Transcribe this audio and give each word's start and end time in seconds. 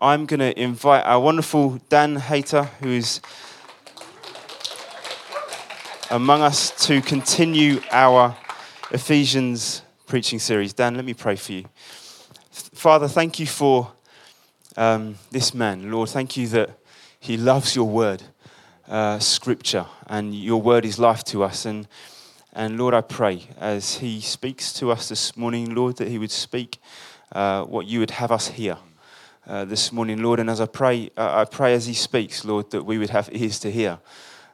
I'm 0.00 0.26
going 0.26 0.38
to 0.38 0.56
invite 0.56 1.04
our 1.04 1.18
wonderful 1.18 1.80
Dan 1.88 2.14
Hayter, 2.14 2.62
who 2.80 2.90
is 2.90 3.20
among 6.08 6.40
us, 6.40 6.70
to 6.86 7.00
continue 7.00 7.80
our 7.90 8.36
Ephesians 8.92 9.82
preaching 10.06 10.38
series. 10.38 10.72
Dan, 10.72 10.94
let 10.94 11.04
me 11.04 11.14
pray 11.14 11.34
for 11.34 11.50
you. 11.50 11.64
Father, 12.52 13.08
thank 13.08 13.40
you 13.40 13.46
for 13.46 13.90
um, 14.76 15.16
this 15.32 15.52
man. 15.52 15.90
Lord, 15.90 16.10
thank 16.10 16.36
you 16.36 16.46
that 16.46 16.78
he 17.18 17.36
loves 17.36 17.74
your 17.74 17.88
word, 17.88 18.22
uh, 18.86 19.18
scripture, 19.18 19.86
and 20.06 20.32
your 20.32 20.62
word 20.62 20.84
is 20.84 21.00
life 21.00 21.24
to 21.24 21.42
us. 21.42 21.66
And, 21.66 21.88
and 22.52 22.78
Lord, 22.78 22.94
I 22.94 23.00
pray 23.00 23.48
as 23.58 23.96
he 23.96 24.20
speaks 24.20 24.72
to 24.74 24.92
us 24.92 25.08
this 25.08 25.36
morning, 25.36 25.74
Lord, 25.74 25.96
that 25.96 26.06
he 26.06 26.18
would 26.18 26.30
speak 26.30 26.78
uh, 27.32 27.64
what 27.64 27.88
you 27.88 27.98
would 27.98 28.12
have 28.12 28.30
us 28.30 28.46
hear. 28.46 28.76
Uh, 29.48 29.64
this 29.64 29.92
morning, 29.92 30.22
Lord, 30.22 30.40
and 30.40 30.50
as 30.50 30.60
I 30.60 30.66
pray, 30.66 31.08
uh, 31.16 31.36
I 31.40 31.46
pray 31.46 31.72
as 31.72 31.86
He 31.86 31.94
speaks, 31.94 32.44
Lord, 32.44 32.70
that 32.70 32.82
we 32.82 32.98
would 32.98 33.08
have 33.08 33.30
ears 33.32 33.58
to 33.60 33.70
hear 33.70 33.98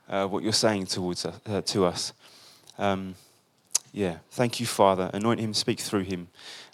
uh, 0.09 0.29
what 0.29 0.45
You're 0.45 0.53
saying 0.53 0.87
towards 0.87 1.27
us, 1.27 1.35
uh, 1.47 1.63
to 1.63 1.85
us. 1.87 2.13
Um, 2.79 3.17
yeah, 3.93 4.19
thank 4.31 4.61
you, 4.61 4.67
Father. 4.67 5.11
Anoint 5.13 5.41
him, 5.41 5.53
speak 5.53 5.81
through 5.81 6.03
him. 6.03 6.29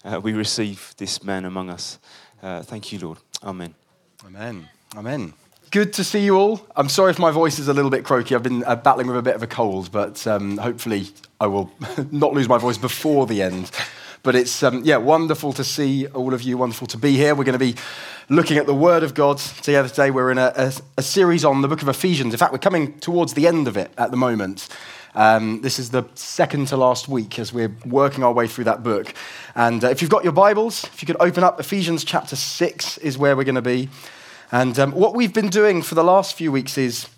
Uh, 0.05 0.21
we 0.23 0.35
receive 0.35 0.95
this 0.99 1.25
man 1.25 1.47
among 1.47 1.71
us. 1.71 1.99
thank 2.43 2.93
you, 2.93 2.99
Lord. 2.99 3.19
Amen. 3.43 3.75
Amen. 4.27 4.69
Amen. 4.95 5.33
Good 5.71 5.95
to 5.95 6.05
see 6.05 6.23
you 6.23 6.37
all. 6.37 6.67
I'm 6.77 6.91
sorry 6.91 7.13
if 7.13 7.19
my 7.19 7.31
voice 7.31 7.59
is 7.59 7.69
a 7.69 7.73
little 7.73 7.91
bit 7.91 8.05
croaky. 8.05 8.35
I've 8.35 8.43
been 8.43 8.61
battling 8.61 9.07
with 9.07 9.17
a 9.17 9.23
bit 9.23 9.35
of 9.35 9.43
a 9.43 9.47
cold, 9.47 9.93
but 9.93 10.27
um, 10.27 10.59
hopefully 10.59 11.09
I 11.41 11.47
will 11.47 11.73
not 12.11 12.35
lose 12.35 12.51
my 12.51 12.59
voice 12.59 12.77
before 12.77 13.27
the 13.27 13.41
end. 13.41 13.71
But 14.23 14.35
it's, 14.35 14.63
um, 14.63 14.83
yeah, 14.85 14.99
wonderful 14.99 15.55
to 15.55 15.65
see 15.65 16.07
all 16.09 16.35
of 16.35 16.43
you, 16.43 16.59
wonderful 16.59 16.87
to 16.89 16.99
be 16.99 17.17
here. 17.17 17.35
We're 17.35 17.45
going 17.45 17.59
to 17.59 17.73
be 17.73 17.75
looking 18.29 18.59
at 18.59 18.67
the 18.67 18.75
Word 18.75 19.03
of 19.03 19.15
God 19.15 19.39
together 19.39 19.89
today. 19.89 20.11
We're 20.11 20.31
in 20.31 20.37
a, 20.37 20.53
a, 20.55 20.73
a 20.99 21.03
series 21.03 21.43
on 21.45 21.63
the 21.63 21.69
book 21.69 21.81
of 21.81 21.89
Ephesians. 21.89 22.35
In 22.35 22.39
fact, 22.39 22.53
we're 22.53 22.59
coming 22.59 22.99
towards 22.99 23.33
the 23.33 23.47
end 23.47 23.67
of 23.67 23.79
it 23.79 23.91
at 23.97 24.11
the 24.11 24.19
moment. 24.19 24.69
Um, 25.15 25.63
this 25.63 25.79
is 25.79 25.91
the 25.91 26.05
second 26.15 26.69
to 26.69 26.77
last 26.77 27.09
week 27.09 27.39
as 27.39 27.53
we're 27.53 27.75
working 27.87 28.23
our 28.23 28.33
way 28.33 28.47
through 28.47 28.65
that 28.65 28.83
book. 28.83 29.15
And 29.55 29.83
uh, 29.83 29.89
if 29.89 30.03
you've 30.03 30.11
got 30.11 30.23
your 30.23 30.35
Bibles, 30.35 30.85
if 30.85 31.03
you 31.03 31.07
could 31.07 31.17
open 31.19 31.43
up 31.43 31.59
Ephesians 31.59 32.05
chapter 32.05 32.37
6 32.37 32.99
is 32.99 33.17
where 33.17 33.35
we're 33.35 33.45
going 33.45 33.55
to 33.55 33.63
be. 33.63 33.89
And 34.53 34.79
um, 34.79 34.93
what 34.93 35.15
we've 35.15 35.33
been 35.33 35.49
doing 35.49 35.81
for 35.81 35.95
the 35.95 36.05
last 36.05 36.37
few 36.37 36.53
weeks 36.53 36.77
is 36.77 37.09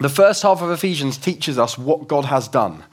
the 0.00 0.08
first 0.08 0.42
half 0.42 0.62
of 0.62 0.70
Ephesians 0.70 1.16
teaches 1.16 1.58
us 1.58 1.78
what 1.78 2.08
God 2.08 2.24
has 2.24 2.48
done. 2.48 2.84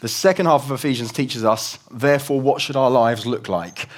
The 0.00 0.08
second 0.08 0.46
half 0.46 0.64
of 0.64 0.72
Ephesians 0.72 1.12
teaches 1.12 1.44
us, 1.44 1.78
therefore, 1.90 2.40
what 2.40 2.62
should 2.62 2.76
our 2.76 2.90
lives 2.90 3.26
look 3.26 3.48
like? 3.48 3.88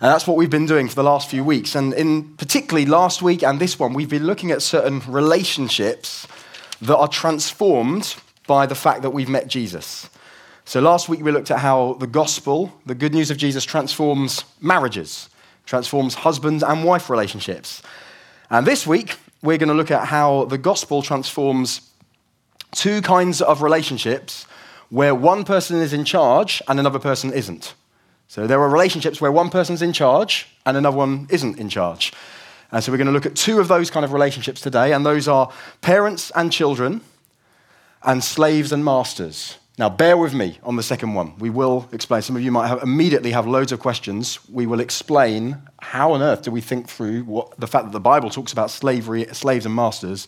And 0.00 0.12
that's 0.12 0.28
what 0.28 0.36
we've 0.36 0.48
been 0.48 0.66
doing 0.66 0.88
for 0.88 0.94
the 0.94 1.02
last 1.02 1.28
few 1.28 1.42
weeks. 1.42 1.74
And 1.74 1.92
in 1.94 2.34
particularly 2.36 2.86
last 2.86 3.22
week 3.22 3.42
and 3.42 3.58
this 3.58 3.76
one, 3.76 3.92
we've 3.92 4.08
been 4.08 4.24
looking 4.24 4.52
at 4.52 4.62
certain 4.62 5.02
relationships 5.08 6.28
that 6.80 6.96
are 6.96 7.08
transformed 7.08 8.14
by 8.46 8.66
the 8.66 8.76
fact 8.76 9.02
that 9.02 9.10
we've 9.10 9.28
met 9.28 9.48
Jesus. 9.48 10.08
So 10.64 10.80
last 10.80 11.08
week 11.08 11.22
we 11.22 11.32
looked 11.32 11.50
at 11.50 11.58
how 11.58 11.94
the 11.94 12.06
gospel, 12.06 12.72
the 12.86 12.94
good 12.94 13.12
news 13.12 13.32
of 13.32 13.36
Jesus, 13.36 13.64
transforms 13.64 14.44
marriages, 14.60 15.28
transforms 15.66 16.14
husband 16.14 16.62
and 16.62 16.84
wife 16.84 17.10
relationships. 17.10 17.82
And 18.48 18.64
this 18.64 18.86
week 18.86 19.16
we're 19.42 19.58
going 19.58 19.70
to 19.70 19.74
look 19.74 19.90
at 19.90 20.06
how 20.06 20.44
the 20.44 20.58
gospel 20.58 21.02
transforms 21.02 21.80
two 22.70 23.02
kinds 23.02 23.42
of 23.42 23.62
relationships 23.62 24.46
where 24.90 25.14
one 25.14 25.44
person 25.44 25.80
is 25.80 25.92
in 25.92 26.04
charge 26.04 26.62
and 26.68 26.80
another 26.80 26.98
person 26.98 27.32
isn't. 27.32 27.74
So 28.28 28.46
there 28.46 28.60
are 28.60 28.68
relationships 28.68 29.20
where 29.20 29.32
one 29.32 29.50
person's 29.50 29.82
in 29.82 29.92
charge 29.92 30.48
and 30.66 30.76
another 30.76 30.96
one 30.96 31.26
isn't 31.30 31.58
in 31.58 31.68
charge. 31.68 32.12
And 32.70 32.84
so 32.84 32.92
we're 32.92 32.98
going 32.98 33.06
to 33.06 33.12
look 33.12 33.26
at 33.26 33.34
two 33.34 33.60
of 33.60 33.68
those 33.68 33.90
kind 33.90 34.04
of 34.04 34.12
relationships 34.12 34.60
today, 34.60 34.92
and 34.92 35.04
those 35.04 35.26
are 35.26 35.50
parents 35.80 36.30
and 36.34 36.52
children 36.52 37.00
and 38.02 38.22
slaves 38.22 38.72
and 38.72 38.84
masters. 38.84 39.56
Now, 39.78 39.88
bear 39.88 40.16
with 40.16 40.34
me 40.34 40.58
on 40.64 40.76
the 40.76 40.82
second 40.82 41.14
one. 41.14 41.38
We 41.38 41.50
will 41.50 41.88
explain. 41.92 42.20
Some 42.20 42.36
of 42.36 42.42
you 42.42 42.50
might 42.50 42.66
have, 42.66 42.82
immediately 42.82 43.30
have 43.30 43.46
loads 43.46 43.72
of 43.72 43.78
questions. 43.78 44.38
We 44.50 44.66
will 44.66 44.80
explain 44.80 45.56
how 45.80 46.12
on 46.12 46.20
earth 46.20 46.42
do 46.42 46.50
we 46.50 46.60
think 46.60 46.88
through 46.88 47.22
what, 47.22 47.58
the 47.58 47.68
fact 47.68 47.86
that 47.86 47.92
the 47.92 48.00
Bible 48.00 48.28
talks 48.28 48.52
about 48.52 48.70
slavery, 48.70 49.26
slaves 49.32 49.64
and 49.64 49.74
masters. 49.74 50.26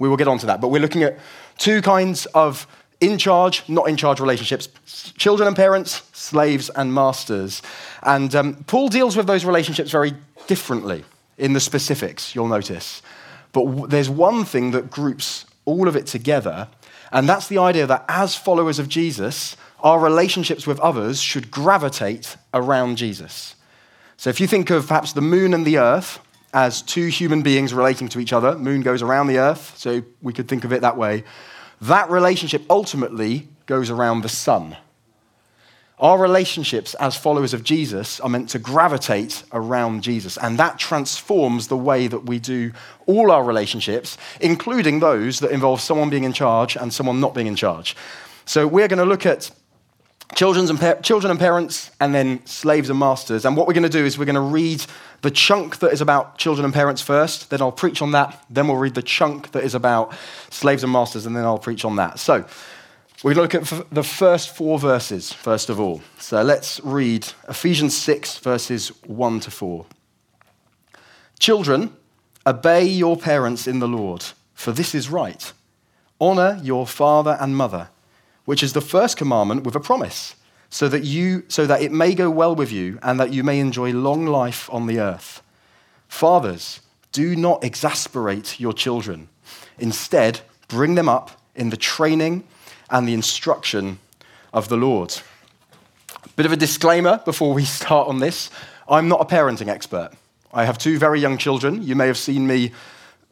We 0.00 0.08
will 0.08 0.16
get 0.16 0.28
onto 0.28 0.46
that. 0.46 0.60
But 0.60 0.68
we're 0.68 0.82
looking 0.82 1.04
at 1.04 1.18
two 1.58 1.80
kinds 1.80 2.26
of 2.26 2.66
in 3.00 3.18
charge, 3.18 3.62
not 3.68 3.88
in 3.88 3.96
charge 3.96 4.20
relationships, 4.20 4.68
children 5.16 5.46
and 5.46 5.56
parents, 5.56 6.02
slaves 6.12 6.68
and 6.70 6.92
masters. 6.92 7.62
And 8.02 8.34
um, 8.34 8.64
Paul 8.66 8.88
deals 8.88 9.16
with 9.16 9.26
those 9.26 9.44
relationships 9.44 9.90
very 9.90 10.14
differently 10.46 11.04
in 11.36 11.52
the 11.52 11.60
specifics, 11.60 12.34
you'll 12.34 12.48
notice. 12.48 13.02
But 13.52 13.64
w- 13.66 13.86
there's 13.86 14.10
one 14.10 14.44
thing 14.44 14.72
that 14.72 14.90
groups 14.90 15.46
all 15.64 15.86
of 15.86 15.94
it 15.94 16.06
together, 16.06 16.68
and 17.12 17.28
that's 17.28 17.46
the 17.46 17.58
idea 17.58 17.86
that 17.86 18.04
as 18.08 18.34
followers 18.34 18.80
of 18.80 18.88
Jesus, 18.88 19.56
our 19.80 20.00
relationships 20.00 20.66
with 20.66 20.80
others 20.80 21.20
should 21.22 21.50
gravitate 21.50 22.36
around 22.52 22.96
Jesus. 22.96 23.54
So 24.16 24.30
if 24.30 24.40
you 24.40 24.48
think 24.48 24.70
of 24.70 24.88
perhaps 24.88 25.12
the 25.12 25.20
moon 25.20 25.54
and 25.54 25.64
the 25.64 25.78
earth 25.78 26.18
as 26.52 26.82
two 26.82 27.06
human 27.06 27.42
beings 27.42 27.72
relating 27.72 28.08
to 28.08 28.18
each 28.18 28.32
other, 28.32 28.58
moon 28.58 28.80
goes 28.80 29.02
around 29.02 29.28
the 29.28 29.38
earth, 29.38 29.74
so 29.76 30.02
we 30.20 30.32
could 30.32 30.48
think 30.48 30.64
of 30.64 30.72
it 30.72 30.80
that 30.80 30.96
way 30.96 31.22
that 31.80 32.10
relationship 32.10 32.62
ultimately 32.68 33.48
goes 33.66 33.90
around 33.90 34.22
the 34.22 34.28
sun. 34.28 34.76
Our 36.00 36.18
relationships 36.18 36.94
as 36.94 37.16
followers 37.16 37.52
of 37.52 37.64
Jesus 37.64 38.20
are 38.20 38.28
meant 38.28 38.48
to 38.50 38.60
gravitate 38.60 39.42
around 39.52 40.02
Jesus, 40.02 40.36
and 40.36 40.56
that 40.58 40.78
transforms 40.78 41.66
the 41.66 41.76
way 41.76 42.06
that 42.06 42.24
we 42.24 42.38
do 42.38 42.72
all 43.06 43.32
our 43.32 43.42
relationships, 43.42 44.16
including 44.40 45.00
those 45.00 45.40
that 45.40 45.50
involve 45.50 45.80
someone 45.80 46.08
being 46.08 46.22
in 46.22 46.32
charge 46.32 46.76
and 46.76 46.92
someone 46.92 47.18
not 47.20 47.34
being 47.34 47.48
in 47.48 47.56
charge. 47.56 47.96
So, 48.44 48.66
we're 48.66 48.86
going 48.86 49.00
to 49.00 49.04
look 49.04 49.26
at 49.26 49.50
children 50.34 50.68
and, 50.68 50.78
pa- 50.78 50.94
children 50.94 51.30
and 51.30 51.40
parents, 51.40 51.90
and 52.00 52.14
then 52.14 52.44
slaves 52.46 52.90
and 52.90 52.98
masters. 52.98 53.44
And 53.44 53.56
what 53.56 53.66
we're 53.66 53.74
going 53.74 53.82
to 53.82 53.88
do 53.88 54.04
is 54.04 54.18
we're 54.18 54.24
going 54.24 54.34
to 54.34 54.40
read 54.40 54.84
the 55.22 55.30
chunk 55.30 55.78
that 55.78 55.92
is 55.92 56.00
about 56.00 56.38
children 56.38 56.64
and 56.64 56.72
parents 56.72 57.02
first, 57.02 57.50
then 57.50 57.60
I'll 57.60 57.72
preach 57.72 58.02
on 58.02 58.12
that, 58.12 58.44
then 58.48 58.68
we'll 58.68 58.76
read 58.76 58.94
the 58.94 59.02
chunk 59.02 59.50
that 59.52 59.64
is 59.64 59.74
about 59.74 60.14
slaves 60.50 60.84
and 60.84 60.92
masters, 60.92 61.26
and 61.26 61.36
then 61.36 61.44
I'll 61.44 61.58
preach 61.58 61.84
on 61.84 61.96
that. 61.96 62.18
So, 62.18 62.44
we 63.24 63.34
look 63.34 63.52
at 63.52 63.64
the 63.90 64.04
first 64.04 64.54
four 64.54 64.78
verses, 64.78 65.32
first 65.32 65.70
of 65.70 65.80
all. 65.80 66.02
So 66.20 66.40
let's 66.42 66.80
read 66.84 67.26
Ephesians 67.48 67.96
6, 67.96 68.38
verses 68.38 68.90
1 69.06 69.40
to 69.40 69.50
4. 69.50 69.86
Children, 71.40 71.96
obey 72.46 72.84
your 72.84 73.16
parents 73.16 73.66
in 73.66 73.80
the 73.80 73.88
Lord, 73.88 74.24
for 74.54 74.70
this 74.70 74.94
is 74.94 75.10
right. 75.10 75.52
Honor 76.20 76.60
your 76.62 76.86
father 76.86 77.36
and 77.40 77.56
mother 77.56 77.88
which 78.48 78.62
is 78.62 78.72
the 78.72 78.80
first 78.80 79.18
commandment 79.18 79.62
with 79.62 79.76
a 79.76 79.80
promise, 79.80 80.34
so 80.70 80.88
that, 80.88 81.04
you, 81.04 81.44
so 81.48 81.66
that 81.66 81.82
it 81.82 81.92
may 81.92 82.14
go 82.14 82.30
well 82.30 82.54
with 82.54 82.72
you 82.72 82.98
and 83.02 83.20
that 83.20 83.30
you 83.30 83.44
may 83.44 83.60
enjoy 83.60 83.92
long 83.92 84.24
life 84.24 84.70
on 84.72 84.86
the 84.86 84.98
earth. 84.98 85.42
Fathers, 86.08 86.80
do 87.12 87.36
not 87.36 87.62
exasperate 87.62 88.58
your 88.58 88.72
children. 88.72 89.28
Instead, 89.78 90.40
bring 90.66 90.94
them 90.94 91.10
up 91.10 91.38
in 91.54 91.68
the 91.68 91.76
training 91.76 92.42
and 92.88 93.06
the 93.06 93.12
instruction 93.12 93.98
of 94.54 94.70
the 94.70 94.78
Lord. 94.78 95.14
Bit 96.34 96.46
of 96.46 96.52
a 96.52 96.56
disclaimer 96.56 97.20
before 97.26 97.52
we 97.52 97.64
start 97.66 98.08
on 98.08 98.18
this 98.18 98.48
I'm 98.88 99.08
not 99.08 99.20
a 99.20 99.26
parenting 99.26 99.68
expert. 99.68 100.12
I 100.54 100.64
have 100.64 100.78
two 100.78 100.98
very 100.98 101.20
young 101.20 101.36
children. 101.36 101.82
You 101.82 101.94
may 101.94 102.06
have 102.06 102.16
seen 102.16 102.46
me 102.46 102.72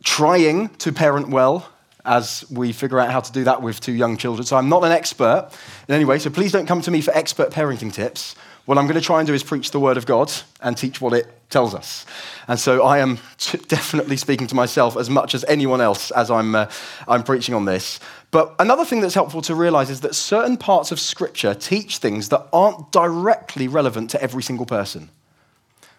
trying 0.04 0.68
to 0.80 0.92
parent 0.92 1.30
well 1.30 1.72
as 2.06 2.44
we 2.50 2.72
figure 2.72 2.98
out 2.98 3.10
how 3.10 3.20
to 3.20 3.32
do 3.32 3.44
that 3.44 3.60
with 3.60 3.80
two 3.80 3.92
young 3.92 4.16
children. 4.16 4.46
So 4.46 4.56
I'm 4.56 4.68
not 4.68 4.84
an 4.84 4.92
expert 4.92 5.50
in 5.88 5.94
any 5.94 6.04
way, 6.04 6.18
so 6.18 6.30
please 6.30 6.52
don't 6.52 6.66
come 6.66 6.80
to 6.82 6.90
me 6.90 7.00
for 7.00 7.14
expert 7.16 7.50
parenting 7.50 7.92
tips. 7.92 8.36
What 8.64 8.78
I'm 8.78 8.86
going 8.86 9.00
to 9.00 9.00
try 9.00 9.20
and 9.20 9.26
do 9.26 9.34
is 9.34 9.44
preach 9.44 9.70
the 9.70 9.78
word 9.78 9.96
of 9.96 10.06
God 10.06 10.32
and 10.60 10.76
teach 10.76 11.00
what 11.00 11.12
it 11.12 11.26
tells 11.50 11.72
us. 11.72 12.04
And 12.48 12.58
so 12.58 12.82
I 12.82 12.98
am 12.98 13.18
t- 13.38 13.58
definitely 13.68 14.16
speaking 14.16 14.48
to 14.48 14.56
myself 14.56 14.96
as 14.96 15.08
much 15.08 15.34
as 15.34 15.44
anyone 15.44 15.80
else 15.80 16.10
as 16.10 16.30
I'm, 16.32 16.54
uh, 16.54 16.70
I'm 17.06 17.22
preaching 17.22 17.54
on 17.54 17.64
this. 17.64 18.00
But 18.32 18.54
another 18.58 18.84
thing 18.84 19.00
that's 19.00 19.14
helpful 19.14 19.40
to 19.42 19.54
realize 19.54 19.88
is 19.88 20.00
that 20.00 20.16
certain 20.16 20.56
parts 20.56 20.90
of 20.90 20.98
Scripture 20.98 21.54
teach 21.54 21.98
things 21.98 22.28
that 22.30 22.48
aren't 22.52 22.90
directly 22.90 23.68
relevant 23.68 24.10
to 24.10 24.22
every 24.22 24.42
single 24.42 24.66
person. 24.66 25.10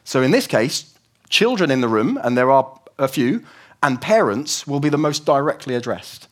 So 0.04 0.22
in 0.22 0.32
this 0.32 0.48
case, 0.48 0.94
children 1.30 1.72
in 1.72 1.80
the 1.80 1.88
room, 1.88 2.20
and 2.22 2.38
there 2.38 2.52
are 2.52 2.80
a 2.98 3.08
few, 3.08 3.46
and 3.84 4.02
parents 4.02 4.66
will 4.66 4.80
be 4.80 4.90
the 4.90 4.98
most 4.98 5.26
directly 5.26 5.76
addressed. 5.76 6.28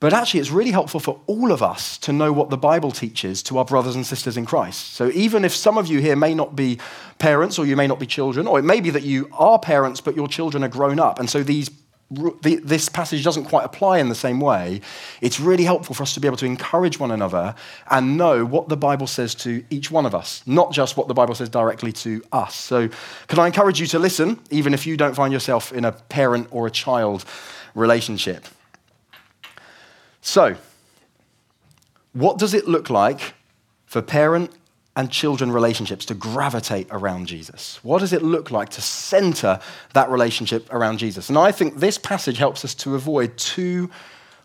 But 0.00 0.12
actually, 0.12 0.40
it's 0.40 0.50
really 0.50 0.72
helpful 0.72 0.98
for 0.98 1.20
all 1.28 1.52
of 1.52 1.62
us 1.62 1.96
to 1.98 2.12
know 2.12 2.32
what 2.32 2.50
the 2.50 2.56
Bible 2.56 2.90
teaches 2.90 3.40
to 3.44 3.58
our 3.58 3.64
brothers 3.64 3.94
and 3.94 4.04
sisters 4.04 4.36
in 4.36 4.44
Christ. 4.44 4.94
So, 4.94 5.10
even 5.14 5.44
if 5.44 5.54
some 5.54 5.78
of 5.78 5.86
you 5.86 6.00
here 6.00 6.16
may 6.16 6.34
not 6.34 6.56
be 6.56 6.80
parents 7.20 7.56
or 7.56 7.66
you 7.66 7.76
may 7.76 7.86
not 7.86 8.00
be 8.00 8.06
children, 8.06 8.48
or 8.48 8.58
it 8.58 8.64
may 8.64 8.80
be 8.80 8.90
that 8.90 9.04
you 9.04 9.30
are 9.32 9.60
parents 9.60 10.00
but 10.00 10.16
your 10.16 10.26
children 10.26 10.64
are 10.64 10.68
grown 10.68 10.98
up, 10.98 11.20
and 11.20 11.30
so 11.30 11.44
these 11.44 11.70
the, 12.42 12.60
this 12.62 12.88
passage 12.88 13.24
doesn't 13.24 13.44
quite 13.44 13.64
apply 13.64 13.98
in 13.98 14.08
the 14.08 14.14
same 14.14 14.40
way, 14.40 14.80
it's 15.20 15.40
really 15.40 15.64
helpful 15.64 15.94
for 15.94 16.02
us 16.02 16.14
to 16.14 16.20
be 16.20 16.26
able 16.26 16.36
to 16.38 16.46
encourage 16.46 16.98
one 16.98 17.10
another 17.10 17.54
and 17.90 18.16
know 18.16 18.44
what 18.44 18.68
the 18.68 18.76
Bible 18.76 19.06
says 19.06 19.34
to 19.36 19.64
each 19.70 19.90
one 19.90 20.06
of 20.06 20.14
us, 20.14 20.42
not 20.46 20.72
just 20.72 20.96
what 20.96 21.08
the 21.08 21.14
Bible 21.14 21.34
says 21.34 21.48
directly 21.48 21.92
to 21.92 22.22
us. 22.32 22.54
So, 22.54 22.88
can 23.28 23.38
I 23.38 23.46
encourage 23.46 23.80
you 23.80 23.86
to 23.88 23.98
listen, 23.98 24.40
even 24.50 24.74
if 24.74 24.86
you 24.86 24.96
don't 24.96 25.14
find 25.14 25.32
yourself 25.32 25.72
in 25.72 25.84
a 25.84 25.92
parent 25.92 26.48
or 26.50 26.66
a 26.66 26.70
child 26.70 27.24
relationship? 27.74 28.46
So, 30.20 30.56
what 32.12 32.38
does 32.38 32.54
it 32.54 32.68
look 32.68 32.90
like 32.90 33.34
for 33.86 34.02
parent 34.02 34.50
and 34.94 35.10
children 35.10 35.50
relationships 35.50 36.04
to 36.06 36.14
gravitate 36.14 36.86
around 36.90 37.26
Jesus? 37.26 37.78
What 37.82 38.00
does 38.00 38.12
it 38.12 38.22
look 38.22 38.50
like 38.50 38.68
to 38.70 38.80
center 38.80 39.58
that 39.94 40.10
relationship 40.10 40.72
around 40.72 40.98
Jesus? 40.98 41.28
And 41.28 41.38
I 41.38 41.50
think 41.50 41.78
this 41.78 41.96
passage 41.96 42.36
helps 42.36 42.64
us 42.64 42.74
to 42.76 42.94
avoid 42.94 43.36
two, 43.38 43.90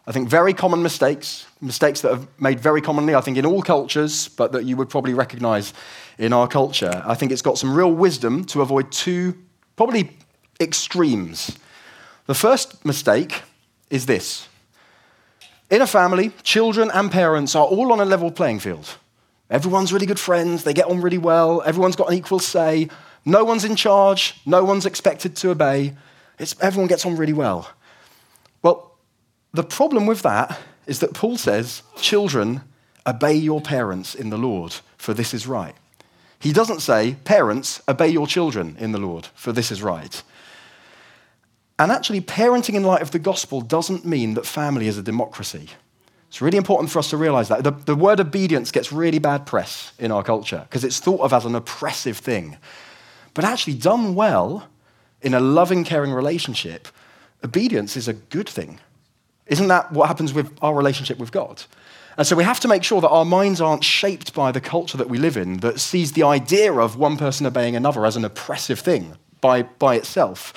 I 0.06 0.14
think, 0.14 0.30
very 0.30 0.54
common 0.54 0.82
mistakes, 0.82 1.46
mistakes 1.60 2.02
that 2.02 2.14
are 2.14 2.28
made 2.40 2.62
very 2.62 2.82
commonly, 2.82 3.14
I 3.14 3.22
think, 3.22 3.38
in 3.38 3.46
all 3.46 3.62
cultures, 3.62 4.30
but 4.30 4.54
that 4.54 4.64
you 4.64 4.78
would 4.78 4.90
probably 4.90 5.14
recognize 5.14 5.74
in 6.18 6.32
our 6.32 6.48
culture. 6.48 7.04
I 7.06 7.16
think 7.16 7.32
it's 7.32 7.42
got 7.42 7.58
some 7.58 7.76
real 7.76 7.92
wisdom 7.92 8.46
to 8.46 8.62
avoid 8.62 8.92
two, 8.92 9.36
probably 9.76 10.18
extremes. 10.62 11.58
The 12.26 12.36
first 12.36 12.86
mistake 12.86 13.44
is 13.90 14.06
this. 14.06 14.48
In 15.70 15.82
a 15.82 15.88
family, 15.88 16.32
children 16.44 16.90
and 16.94 17.12
parents 17.12 17.54
are 17.54 17.66
all 17.66 17.92
on 17.92 18.00
a 18.00 18.06
level 18.06 18.32
playing 18.32 18.60
field. 18.60 18.98
Everyone's 19.50 19.94
really 19.94 20.06
good 20.06 20.20
friends, 20.20 20.64
they 20.64 20.74
get 20.74 20.88
on 20.88 21.02
really 21.02 21.18
well, 21.18 21.62
everyone's 21.66 21.96
got 21.96 22.10
an 22.10 22.18
equal 22.18 22.40
say, 22.40 22.90
no 23.26 23.44
one's 23.44 23.66
in 23.66 23.76
charge, 23.76 24.40
no 24.46 24.64
one's 24.64 24.86
expected 24.86 25.36
to 25.38 25.52
obey. 25.52 25.94
It's, 26.40 26.56
everyone 26.62 26.88
gets 26.88 27.06
on 27.06 27.18
really 27.18 27.34
well. 27.34 27.70
Well, 28.62 28.96
the 29.54 29.64
problem 29.64 30.06
with 30.06 30.22
that 30.22 30.60
is 30.86 31.00
that 31.00 31.14
Paul 31.14 31.38
says, 31.38 31.84
Children, 31.98 32.62
obey 33.06 33.36
your 33.36 33.62
parents 33.62 34.16
in 34.16 34.30
the 34.30 34.38
Lord, 34.38 34.76
for 34.98 35.14
this 35.14 35.34
is 35.34 35.48
right. 35.48 35.76
He 36.40 36.54
doesn't 36.54 36.82
say, 36.82 37.16
Parents, 37.24 37.82
obey 37.88 38.08
your 38.08 38.28
children 38.28 38.76
in 38.80 38.92
the 38.92 39.00
Lord, 39.00 39.28
for 39.34 39.52
this 39.52 39.72
is 39.72 39.84
right. 39.84 40.24
And 41.80 41.92
actually, 41.92 42.22
parenting 42.22 42.76
in 42.76 42.84
light 42.84 43.02
of 43.02 43.12
the 43.12 43.20
gospel 43.20 43.62
doesn't 43.62 44.06
mean 44.06 44.34
that 44.34 44.46
family 44.46 44.88
is 44.88 44.98
a 44.98 45.04
democracy. 45.04 45.70
It's 46.30 46.42
really 46.42 46.58
important 46.58 46.92
for 46.92 47.00
us 47.00 47.10
to 47.12 47.18
realize 47.18 47.48
that. 47.50 47.64
The, 47.64 47.72
the 47.72 47.96
word 47.96 48.20
obedience 48.20 48.72
gets 48.72 48.92
really 48.92 49.20
bad 49.20 49.46
press 49.46 49.94
in 49.98 50.12
our 50.12 50.24
culture 50.24 50.62
because 50.64 50.84
it's 50.84 51.00
thought 51.00 51.22
of 51.22 51.34
as 51.34 51.46
an 51.46 51.56
oppressive 51.56 52.18
thing. 52.18 52.58
But 53.34 53.46
actually, 53.46 53.76
done 53.76 54.16
well 54.16 54.68
in 55.22 55.34
a 55.34 55.40
loving, 55.40 55.84
caring 55.84 56.12
relationship, 56.12 56.88
obedience 57.44 57.96
is 57.96 58.08
a 58.08 58.14
good 58.14 58.50
thing. 58.50 58.80
Isn't 59.46 59.68
that 59.70 59.92
what 59.92 60.08
happens 60.08 60.34
with 60.34 60.52
our 60.62 60.74
relationship 60.76 61.18
with 61.18 61.32
God? 61.32 61.64
And 62.18 62.26
so 62.26 62.36
we 62.36 62.44
have 62.44 62.60
to 62.62 62.68
make 62.68 62.84
sure 62.84 63.00
that 63.00 63.10
our 63.10 63.26
minds 63.26 63.62
aren't 63.62 63.84
shaped 63.84 64.34
by 64.34 64.52
the 64.52 64.60
culture 64.60 64.98
that 64.98 65.10
we 65.10 65.20
live 65.20 65.38
in 65.38 65.58
that 65.58 65.80
sees 65.80 66.14
the 66.14 66.24
idea 66.24 66.74
of 66.74 66.98
one 66.98 67.16
person 67.16 67.46
obeying 67.46 67.76
another 67.76 68.06
as 68.06 68.18
an 68.18 68.26
oppressive 68.26 68.80
thing 68.80 69.16
by, 69.40 69.62
by 69.64 69.96
itself. 69.96 70.54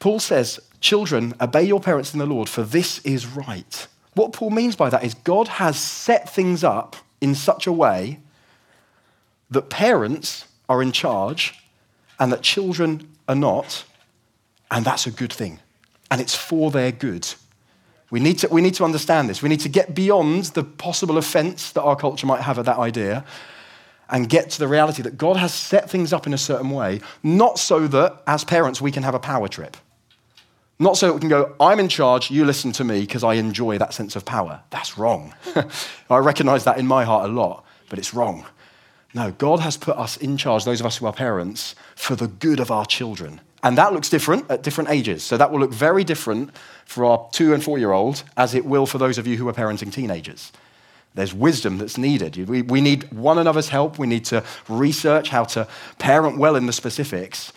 Paul 0.00 0.18
says, 0.18 0.58
Children, 0.80 1.34
obey 1.40 1.62
your 1.62 1.78
parents 1.78 2.12
in 2.12 2.18
the 2.18 2.26
Lord, 2.26 2.48
for 2.48 2.64
this 2.64 2.98
is 3.04 3.24
right. 3.26 3.86
What 4.14 4.32
Paul 4.32 4.50
means 4.50 4.76
by 4.76 4.90
that 4.90 5.04
is 5.04 5.14
God 5.14 5.48
has 5.48 5.78
set 5.78 6.28
things 6.28 6.62
up 6.62 6.96
in 7.20 7.34
such 7.34 7.66
a 7.66 7.72
way 7.72 8.20
that 9.50 9.70
parents 9.70 10.46
are 10.68 10.82
in 10.82 10.92
charge 10.92 11.54
and 12.18 12.32
that 12.32 12.42
children 12.42 13.08
are 13.28 13.34
not, 13.34 13.84
and 14.70 14.84
that's 14.84 15.06
a 15.06 15.10
good 15.10 15.32
thing. 15.32 15.60
And 16.10 16.20
it's 16.20 16.34
for 16.34 16.70
their 16.70 16.92
good. 16.92 17.26
We 18.10 18.20
need, 18.20 18.38
to, 18.38 18.48
we 18.48 18.60
need 18.60 18.74
to 18.74 18.84
understand 18.84 19.30
this. 19.30 19.42
We 19.42 19.48
need 19.48 19.60
to 19.60 19.70
get 19.70 19.94
beyond 19.94 20.44
the 20.46 20.62
possible 20.62 21.16
offense 21.16 21.72
that 21.72 21.82
our 21.82 21.96
culture 21.96 22.26
might 22.26 22.42
have 22.42 22.58
at 22.58 22.66
that 22.66 22.76
idea 22.76 23.24
and 24.10 24.28
get 24.28 24.50
to 24.50 24.58
the 24.58 24.68
reality 24.68 25.02
that 25.02 25.16
God 25.16 25.38
has 25.38 25.54
set 25.54 25.88
things 25.88 26.12
up 26.12 26.26
in 26.26 26.34
a 26.34 26.38
certain 26.38 26.68
way, 26.68 27.00
not 27.22 27.58
so 27.58 27.88
that 27.88 28.22
as 28.26 28.44
parents 28.44 28.82
we 28.82 28.92
can 28.92 29.02
have 29.02 29.14
a 29.14 29.18
power 29.18 29.48
trip. 29.48 29.78
Not 30.82 30.96
so 30.96 31.12
we 31.12 31.20
can 31.20 31.28
go, 31.28 31.54
I'm 31.60 31.78
in 31.78 31.88
charge, 31.88 32.28
you 32.28 32.44
listen 32.44 32.72
to 32.72 32.82
me 32.82 33.02
because 33.02 33.22
I 33.22 33.34
enjoy 33.34 33.78
that 33.78 33.94
sense 33.94 34.16
of 34.16 34.24
power. 34.24 34.60
That's 34.70 34.98
wrong. 34.98 35.32
I 36.10 36.18
recognize 36.18 36.64
that 36.64 36.76
in 36.76 36.88
my 36.88 37.04
heart 37.04 37.30
a 37.30 37.32
lot, 37.32 37.64
but 37.88 38.00
it's 38.00 38.12
wrong. 38.12 38.44
No, 39.14 39.30
God 39.30 39.60
has 39.60 39.76
put 39.76 39.96
us 39.96 40.16
in 40.16 40.36
charge, 40.36 40.64
those 40.64 40.80
of 40.80 40.86
us 40.86 40.96
who 40.96 41.06
are 41.06 41.12
parents, 41.12 41.76
for 41.94 42.16
the 42.16 42.26
good 42.26 42.58
of 42.58 42.72
our 42.72 42.84
children. 42.84 43.40
And 43.62 43.78
that 43.78 43.92
looks 43.92 44.08
different 44.08 44.50
at 44.50 44.64
different 44.64 44.90
ages. 44.90 45.22
So 45.22 45.36
that 45.36 45.52
will 45.52 45.60
look 45.60 45.72
very 45.72 46.02
different 46.02 46.50
for 46.84 47.04
our 47.04 47.28
two 47.30 47.54
and 47.54 47.62
four 47.62 47.78
year 47.78 47.92
old 47.92 48.24
as 48.36 48.52
it 48.52 48.64
will 48.64 48.86
for 48.86 48.98
those 48.98 49.18
of 49.18 49.26
you 49.28 49.36
who 49.36 49.48
are 49.48 49.52
parenting 49.52 49.92
teenagers. 49.92 50.50
There's 51.14 51.32
wisdom 51.32 51.78
that's 51.78 51.96
needed. 51.96 52.48
We, 52.48 52.62
we 52.62 52.80
need 52.80 53.12
one 53.12 53.38
another's 53.38 53.68
help. 53.68 54.00
We 54.00 54.08
need 54.08 54.24
to 54.26 54.42
research 54.68 55.28
how 55.28 55.44
to 55.44 55.68
parent 56.00 56.38
well 56.38 56.56
in 56.56 56.66
the 56.66 56.72
specifics. 56.72 57.52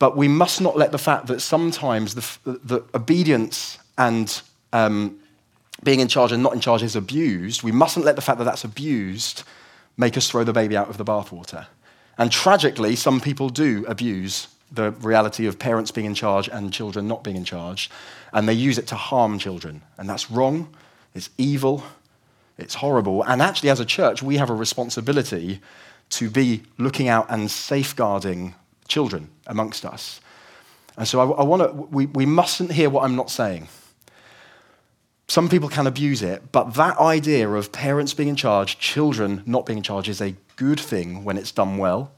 But 0.00 0.16
we 0.16 0.28
must 0.28 0.60
not 0.60 0.76
let 0.76 0.92
the 0.92 0.98
fact 0.98 1.26
that 1.28 1.40
sometimes 1.40 2.14
the, 2.14 2.58
the 2.64 2.82
obedience 2.94 3.78
and 3.98 4.40
um, 4.72 5.20
being 5.84 6.00
in 6.00 6.08
charge 6.08 6.32
and 6.32 6.42
not 6.42 6.54
in 6.54 6.60
charge 6.60 6.82
is 6.82 6.96
abused, 6.96 7.62
we 7.62 7.70
mustn't 7.70 8.06
let 8.06 8.16
the 8.16 8.22
fact 8.22 8.38
that 8.38 8.44
that's 8.44 8.64
abused 8.64 9.44
make 9.98 10.16
us 10.16 10.28
throw 10.28 10.42
the 10.42 10.54
baby 10.54 10.74
out 10.74 10.88
of 10.88 10.96
the 10.96 11.04
bathwater. 11.04 11.66
And 12.16 12.32
tragically, 12.32 12.96
some 12.96 13.20
people 13.20 13.50
do 13.50 13.84
abuse 13.86 14.48
the 14.72 14.92
reality 14.92 15.46
of 15.46 15.58
parents 15.58 15.90
being 15.90 16.06
in 16.06 16.14
charge 16.14 16.48
and 16.48 16.72
children 16.72 17.06
not 17.06 17.22
being 17.22 17.36
in 17.36 17.44
charge, 17.44 17.90
and 18.32 18.48
they 18.48 18.54
use 18.54 18.78
it 18.78 18.86
to 18.86 18.94
harm 18.94 19.38
children. 19.38 19.82
And 19.98 20.08
that's 20.08 20.30
wrong, 20.30 20.74
it's 21.14 21.28
evil, 21.36 21.82
it's 22.56 22.76
horrible. 22.76 23.22
And 23.24 23.42
actually, 23.42 23.68
as 23.68 23.80
a 23.80 23.84
church, 23.84 24.22
we 24.22 24.38
have 24.38 24.48
a 24.48 24.54
responsibility 24.54 25.60
to 26.10 26.30
be 26.30 26.62
looking 26.78 27.08
out 27.08 27.26
and 27.28 27.50
safeguarding 27.50 28.54
children 28.90 29.30
amongst 29.46 29.86
us. 29.86 30.20
And 30.98 31.08
so 31.08 31.20
I, 31.20 31.40
I 31.40 31.44
want 31.44 31.62
to, 31.62 31.72
we, 31.72 32.06
we 32.06 32.26
mustn't 32.26 32.72
hear 32.72 32.90
what 32.90 33.04
I'm 33.04 33.16
not 33.16 33.30
saying. 33.30 33.68
Some 35.28 35.48
people 35.48 35.68
can 35.68 35.86
abuse 35.86 36.22
it, 36.22 36.50
but 36.52 36.74
that 36.74 36.98
idea 36.98 37.48
of 37.48 37.70
parents 37.70 38.12
being 38.12 38.28
in 38.28 38.36
charge, 38.36 38.78
children 38.78 39.42
not 39.46 39.64
being 39.64 39.78
in 39.78 39.82
charge, 39.82 40.08
is 40.08 40.20
a 40.20 40.34
good 40.56 40.80
thing 40.80 41.24
when 41.24 41.38
it's 41.38 41.52
done 41.52 41.78
well. 41.78 42.12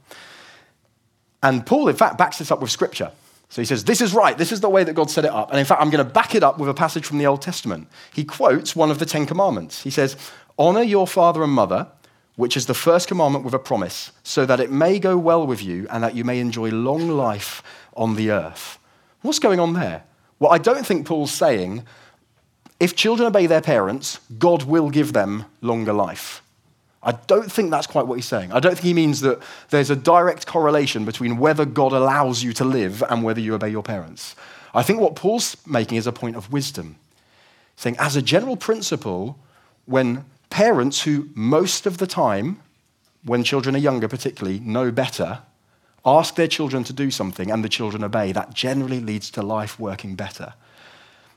And 1.42 1.66
Paul, 1.66 1.88
in 1.88 1.96
fact, 1.96 2.16
backs 2.16 2.38
this 2.38 2.50
up 2.50 2.60
with 2.60 2.70
scripture. 2.70 3.12
So 3.50 3.60
he 3.60 3.66
says, 3.66 3.84
This 3.84 4.00
is 4.00 4.14
right. 4.14 4.38
This 4.38 4.50
is 4.50 4.62
the 4.62 4.70
way 4.70 4.82
that 4.82 4.94
God 4.94 5.10
set 5.10 5.26
it 5.26 5.30
up. 5.30 5.50
And 5.50 5.58
in 5.58 5.66
fact, 5.66 5.82
I'm 5.82 5.90
going 5.90 6.04
to 6.04 6.10
back 6.10 6.34
it 6.34 6.42
up 6.42 6.58
with 6.58 6.70
a 6.70 6.74
passage 6.74 7.04
from 7.04 7.18
the 7.18 7.26
Old 7.26 7.42
Testament. 7.42 7.86
He 8.14 8.24
quotes 8.24 8.74
one 8.74 8.90
of 8.90 8.98
the 8.98 9.04
Ten 9.04 9.26
Commandments. 9.26 9.82
He 9.82 9.90
says, 9.90 10.16
Honor 10.58 10.82
your 10.82 11.06
father 11.06 11.42
and 11.42 11.52
mother 11.52 11.88
which 12.36 12.56
is 12.56 12.66
the 12.66 12.74
first 12.74 13.08
commandment 13.08 13.44
with 13.44 13.54
a 13.54 13.58
promise, 13.58 14.12
so 14.22 14.46
that 14.46 14.60
it 14.60 14.70
may 14.70 14.98
go 14.98 15.18
well 15.18 15.46
with 15.46 15.62
you 15.62 15.86
and 15.90 16.02
that 16.02 16.14
you 16.14 16.24
may 16.24 16.40
enjoy 16.40 16.70
long 16.70 17.08
life 17.08 17.62
on 17.94 18.16
the 18.16 18.30
earth. 18.30 18.78
What's 19.20 19.38
going 19.38 19.60
on 19.60 19.74
there? 19.74 20.04
Well, 20.38 20.52
I 20.52 20.58
don't 20.58 20.86
think 20.86 21.06
Paul's 21.06 21.30
saying 21.30 21.84
if 22.80 22.96
children 22.96 23.28
obey 23.28 23.46
their 23.46 23.60
parents, 23.60 24.18
God 24.38 24.64
will 24.64 24.90
give 24.90 25.12
them 25.12 25.44
longer 25.60 25.92
life. 25.92 26.42
I 27.00 27.12
don't 27.12 27.50
think 27.50 27.70
that's 27.70 27.86
quite 27.86 28.06
what 28.06 28.16
he's 28.16 28.26
saying. 28.26 28.52
I 28.52 28.60
don't 28.60 28.74
think 28.74 28.84
he 28.84 28.94
means 28.94 29.20
that 29.20 29.40
there's 29.70 29.90
a 29.90 29.96
direct 29.96 30.46
correlation 30.46 31.04
between 31.04 31.38
whether 31.38 31.64
God 31.64 31.92
allows 31.92 32.42
you 32.42 32.52
to 32.54 32.64
live 32.64 33.02
and 33.08 33.22
whether 33.22 33.40
you 33.40 33.54
obey 33.54 33.68
your 33.68 33.82
parents. 33.82 34.34
I 34.74 34.82
think 34.82 35.00
what 35.00 35.16
Paul's 35.16 35.56
making 35.66 35.98
is 35.98 36.06
a 36.06 36.12
point 36.12 36.36
of 36.36 36.52
wisdom, 36.52 36.96
saying, 37.76 37.96
as 37.98 38.16
a 38.16 38.22
general 38.22 38.56
principle, 38.56 39.38
when 39.86 40.24
Parents 40.52 41.04
who, 41.04 41.30
most 41.34 41.86
of 41.86 41.96
the 41.96 42.06
time, 42.06 42.60
when 43.24 43.42
children 43.42 43.74
are 43.74 43.78
younger 43.78 44.06
particularly, 44.06 44.60
know 44.60 44.90
better, 44.90 45.40
ask 46.04 46.34
their 46.34 46.46
children 46.46 46.84
to 46.84 46.92
do 46.92 47.10
something 47.10 47.50
and 47.50 47.64
the 47.64 47.70
children 47.70 48.04
obey. 48.04 48.32
That 48.32 48.52
generally 48.52 49.00
leads 49.00 49.30
to 49.30 49.40
life 49.40 49.80
working 49.80 50.14
better. 50.14 50.52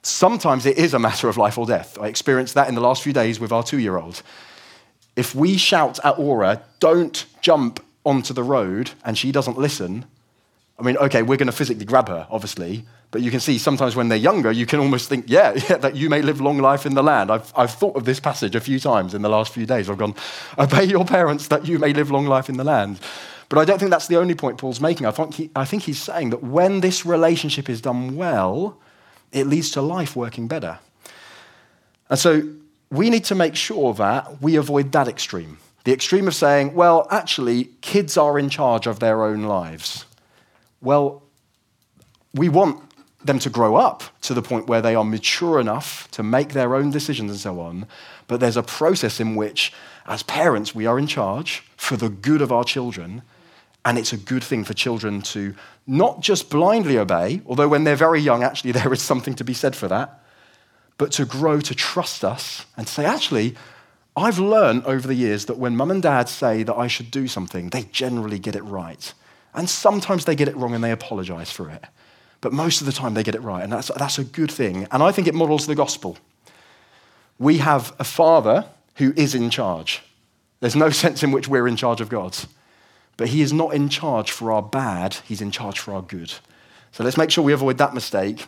Sometimes 0.02 0.66
it 0.66 0.78
is 0.78 0.94
a 0.94 1.00
matter 1.00 1.30
of 1.30 1.38
life 1.38 1.58
or 1.58 1.66
death. 1.66 1.98
I 1.98 2.08
experienced 2.08 2.56
that 2.56 2.68
in 2.68 2.76
the 2.76 2.82
last 2.82 3.04
few 3.04 3.14
days 3.14 3.40
with 3.40 3.54
our 3.54 3.64
two 3.64 3.80
year 3.80 3.96
old. 3.96 4.22
If 5.16 5.34
we 5.34 5.56
shout 5.56 5.98
at 6.04 6.20
Aura, 6.20 6.62
don't 6.82 7.26
jump 7.40 7.82
onto 8.06 8.34
the 8.34 8.44
road, 8.44 8.92
and 9.06 9.18
she 9.18 9.32
doesn't 9.32 9.58
listen, 9.58 10.04
I 10.78 10.84
mean, 10.84 10.98
okay, 10.98 11.22
we're 11.22 11.38
going 11.38 11.48
to 11.48 11.54
physically 11.54 11.86
grab 11.86 12.10
her, 12.10 12.28
obviously, 12.30 12.86
but 13.12 13.22
you 13.22 13.32
can 13.32 13.40
see 13.40 13.58
sometimes 13.58 13.96
when 13.96 14.10
they're 14.10 14.18
younger, 14.18 14.52
you 14.52 14.66
can 14.66 14.80
almost 14.80 15.08
think, 15.08 15.26
yeah, 15.28 15.54
yeah, 15.70 15.78
that 15.78 15.96
you 15.96 16.10
may 16.10 16.22
live 16.22 16.42
long 16.42 16.58
life 16.58 16.86
in 16.86 16.96
the 16.96 17.04
land. 17.04 17.32
I've, 17.32 17.52
I've 17.56 17.72
thought 17.72 17.96
of 17.96 18.04
this 18.04 18.20
passage 18.20 18.56
a 18.56 18.60
few 18.60 18.80
times 18.80 19.14
in 19.14 19.22
the 19.22 19.30
last 19.30 19.54
few 19.54 19.66
days. 19.66 19.90
I've 19.90 19.98
gone, 19.98 20.16
obey 20.58 20.84
your 20.84 21.06
parents 21.06 21.48
that 21.48 21.66
you 21.66 21.80
may 21.80 21.94
live 21.94 22.12
long 22.12 22.26
life 22.26 22.50
in 22.50 22.58
the 22.58 22.64
land. 22.64 23.00
But 23.48 23.60
I 23.60 23.66
don't 23.66 23.80
think 23.80 23.92
that's 23.92 24.08
the 24.08 24.18
only 24.18 24.36
point 24.36 24.58
Paul's 24.58 24.82
making. 24.82 25.06
I 25.08 25.12
think, 25.12 25.34
he, 25.36 25.50
I 25.56 25.66
think 25.66 25.84
he's 25.84 26.02
saying 26.02 26.32
that 26.32 26.44
when 26.44 26.82
this 26.82 27.06
relationship 27.06 27.70
is 27.70 27.80
done 27.80 28.16
well, 28.16 28.78
it 29.32 29.48
leads 29.48 29.72
to 29.72 29.82
life 29.82 30.16
working 30.16 30.48
better. 30.48 30.80
And 32.10 32.20
so 32.20 32.44
we 32.90 33.10
need 33.10 33.24
to 33.26 33.36
make 33.36 33.56
sure 33.56 33.94
that 33.94 34.42
we 34.42 34.56
avoid 34.56 34.92
that 34.92 35.08
extreme. 35.08 35.58
The 35.84 35.94
extreme 35.94 36.28
of 36.28 36.36
saying, 36.36 36.74
well, 36.74 37.08
actually, 37.12 37.66
kids 37.82 38.18
are 38.18 38.40
in 38.40 38.50
charge 38.50 38.88
of 38.88 39.00
their 39.00 39.24
own 39.24 39.44
lives. 39.44 40.06
Well, 40.86 41.24
we 42.36 42.48
want 42.48 42.80
them 43.26 43.40
to 43.40 43.50
grow 43.50 43.76
up 43.76 44.04
to 44.22 44.36
the 44.36 44.44
point 44.44 44.68
where 44.68 44.84
they 44.84 44.94
are 44.94 45.04
mature 45.04 45.60
enough 45.60 46.08
to 46.12 46.22
make 46.22 46.50
their 46.50 46.76
own 46.76 46.92
decisions 46.92 47.32
and 47.32 47.40
so 47.40 47.60
on. 47.60 47.88
But 48.28 48.40
there's 48.40 48.56
a 48.56 48.62
process 48.62 49.20
in 49.20 49.36
which, 49.36 49.74
as 50.06 50.22
parents, 50.22 50.76
we 50.76 50.86
are 50.86 51.00
in 51.00 51.08
charge 51.08 51.64
for 51.76 51.98
the 51.98 52.10
good 52.10 52.42
of 52.42 52.52
our 52.52 52.64
children. 52.64 53.24
And 53.84 53.98
it's 53.98 54.14
a 54.14 54.18
good 54.18 54.44
thing 54.44 54.64
for 54.64 54.76
children 54.76 55.24
to 55.24 55.56
not 55.88 56.20
just 56.22 56.52
blindly 56.52 57.00
obey, 57.00 57.42
although 57.48 57.68
when 57.68 57.84
they're 57.84 57.96
very 57.96 58.22
young, 58.22 58.44
actually, 58.44 58.72
there 58.80 58.94
is 58.94 59.02
something 59.02 59.34
to 59.36 59.44
be 59.44 59.56
said 59.56 59.76
for 59.76 59.88
that, 59.88 60.24
but 61.00 61.12
to 61.14 61.26
grow 61.26 61.60
to 61.62 61.74
trust 61.74 62.24
us 62.24 62.68
and 62.78 62.88
say, 62.88 63.06
actually, 63.06 63.56
I've 64.16 64.38
learned 64.38 64.86
over 64.86 65.08
the 65.08 65.16
years 65.16 65.46
that 65.46 65.58
when 65.58 65.76
mum 65.76 65.90
and 65.90 66.02
dad 66.02 66.30
say 66.30 66.62
that 66.62 66.76
I 66.76 66.86
should 66.86 67.10
do 67.10 67.28
something, 67.28 67.70
they 67.70 67.84
generally 67.92 68.38
get 68.38 68.56
it 68.56 68.64
right. 68.64 69.14
And 69.56 69.70
sometimes 69.70 70.26
they 70.26 70.36
get 70.36 70.48
it 70.48 70.56
wrong 70.56 70.74
and 70.74 70.84
they 70.84 70.92
apologize 70.92 71.52
for 71.52 71.70
it. 71.70 71.84
But 72.42 72.54
most 72.54 72.82
of 72.82 72.86
the 72.86 72.94
time 72.94 73.14
they 73.14 73.24
get 73.24 73.36
it 73.36 73.42
right, 73.42 73.64
and 73.64 73.72
that's, 73.72 73.90
that's 73.98 74.20
a 74.20 74.24
good 74.24 74.52
thing. 74.52 74.88
And 74.92 75.02
I 75.02 75.12
think 75.12 75.28
it 75.28 75.34
models 75.34 75.66
the 75.66 75.76
gospel. 75.76 76.18
We 77.40 77.58
have 77.58 77.96
a 78.00 78.04
father 78.04 78.66
who 78.96 79.14
is 79.16 79.34
in 79.34 79.50
charge. 79.50 80.02
There's 80.60 80.76
no 80.76 80.90
sense 80.92 81.24
in 81.24 81.32
which 81.32 81.48
we're 81.48 81.68
in 81.68 81.76
charge 81.76 82.02
of 82.02 82.10
God. 82.10 82.38
But 83.18 83.30
he 83.30 83.42
is 83.42 83.54
not 83.54 83.74
in 83.74 83.90
charge 83.90 84.32
for 84.32 84.52
our 84.52 84.62
bad, 84.62 85.16
he's 85.26 85.42
in 85.42 85.52
charge 85.52 85.80
for 85.80 85.94
our 85.94 86.02
good. 86.02 86.34
So 86.92 87.04
let's 87.04 87.18
make 87.18 87.32
sure 87.32 87.44
we 87.44 87.54
avoid 87.54 87.78
that 87.78 87.94
mistake. 87.94 88.46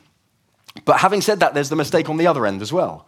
But 0.86 1.00
having 1.00 1.22
said 1.22 1.40
that, 1.40 1.54
there's 1.54 1.70
the 1.70 1.76
mistake 1.76 2.10
on 2.10 2.18
the 2.18 2.28
other 2.28 2.46
end 2.46 2.62
as 2.62 2.72
well, 2.72 3.08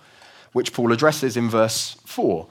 which 0.54 0.74
Paul 0.74 0.92
addresses 0.92 1.38
in 1.38 1.50
verse 1.50 1.98
4, 2.06 2.48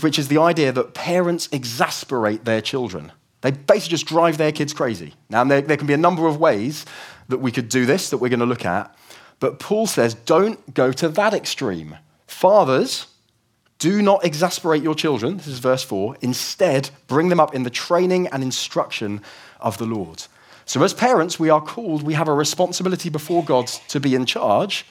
which 0.00 0.18
is 0.18 0.28
the 0.28 0.38
idea 0.38 0.72
that 0.72 0.94
parents 0.94 1.48
exasperate 1.52 2.44
their 2.44 2.60
children. 2.60 3.12
They 3.44 3.50
basically 3.50 3.90
just 3.90 4.06
drive 4.06 4.38
their 4.38 4.52
kids 4.52 4.72
crazy. 4.72 5.12
Now, 5.28 5.44
there, 5.44 5.60
there 5.60 5.76
can 5.76 5.86
be 5.86 5.92
a 5.92 5.98
number 5.98 6.26
of 6.26 6.40
ways 6.40 6.86
that 7.28 7.38
we 7.38 7.52
could 7.52 7.68
do 7.68 7.84
this 7.84 8.08
that 8.08 8.16
we're 8.16 8.30
going 8.30 8.40
to 8.40 8.46
look 8.46 8.64
at, 8.64 8.96
but 9.38 9.58
Paul 9.58 9.86
says 9.86 10.14
don't 10.14 10.72
go 10.72 10.92
to 10.92 11.10
that 11.10 11.34
extreme. 11.34 11.98
Fathers, 12.26 13.06
do 13.78 14.00
not 14.00 14.24
exasperate 14.24 14.82
your 14.82 14.94
children. 14.94 15.36
This 15.36 15.46
is 15.46 15.58
verse 15.58 15.84
4. 15.84 16.16
Instead, 16.22 16.88
bring 17.06 17.28
them 17.28 17.38
up 17.38 17.54
in 17.54 17.64
the 17.64 17.70
training 17.70 18.28
and 18.28 18.42
instruction 18.42 19.20
of 19.60 19.76
the 19.76 19.84
Lord. 19.84 20.24
So, 20.64 20.82
as 20.82 20.94
parents, 20.94 21.38
we 21.38 21.50
are 21.50 21.60
called, 21.60 22.02
we 22.02 22.14
have 22.14 22.28
a 22.28 22.32
responsibility 22.32 23.10
before 23.10 23.44
God 23.44 23.66
to 23.88 24.00
be 24.00 24.14
in 24.14 24.24
charge. 24.24 24.86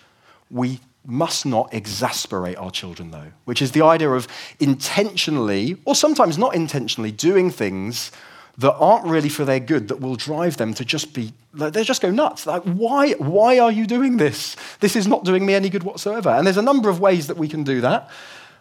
We 0.51 0.79
must 1.07 1.43
not 1.47 1.73
exasperate 1.73 2.57
our 2.57 2.69
children, 2.69 3.09
though, 3.09 3.31
which 3.45 3.63
is 3.63 3.71
the 3.71 3.83
idea 3.83 4.11
of 4.11 4.27
intentionally, 4.59 5.77
or 5.85 5.95
sometimes 5.95 6.37
not 6.37 6.53
intentionally, 6.53 7.11
doing 7.11 7.49
things 7.49 8.11
that 8.57 8.73
aren't 8.75 9.05
really 9.05 9.29
for 9.29 9.45
their 9.45 9.59
good, 9.59 9.87
that 9.87 9.99
will 9.99 10.15
drive 10.15 10.57
them 10.57 10.73
to 10.75 10.85
just 10.85 11.13
be, 11.13 11.33
they 11.53 11.83
just 11.83 12.01
go 12.01 12.11
nuts. 12.11 12.45
Like, 12.45 12.61
why, 12.63 13.13
why 13.13 13.57
are 13.57 13.71
you 13.71 13.87
doing 13.87 14.17
this? 14.17 14.55
This 14.79 14.95
is 14.95 15.07
not 15.07 15.23
doing 15.23 15.45
me 15.45 15.55
any 15.55 15.69
good 15.69 15.83
whatsoever. 15.83 16.29
And 16.29 16.45
there's 16.45 16.57
a 16.57 16.61
number 16.61 16.89
of 16.89 16.99
ways 16.99 17.27
that 17.27 17.37
we 17.37 17.47
can 17.47 17.63
do 17.63 17.81
that. 17.81 18.09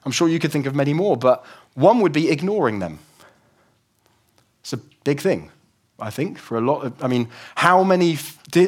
I'm 0.04 0.12
sure 0.12 0.28
you 0.28 0.38
could 0.38 0.50
think 0.50 0.66
of 0.66 0.74
many 0.74 0.94
more, 0.94 1.16
but 1.16 1.44
one 1.74 2.00
would 2.00 2.12
be 2.12 2.30
ignoring 2.30 2.78
them. 2.78 2.98
It's 4.60 4.72
a 4.72 4.78
big 5.04 5.20
thing, 5.20 5.50
I 5.98 6.10
think, 6.10 6.38
for 6.38 6.56
a 6.56 6.60
lot 6.60 6.84
of. 6.84 7.04
I 7.04 7.08
mean, 7.08 7.28
how 7.56 7.84
many, 7.84 8.16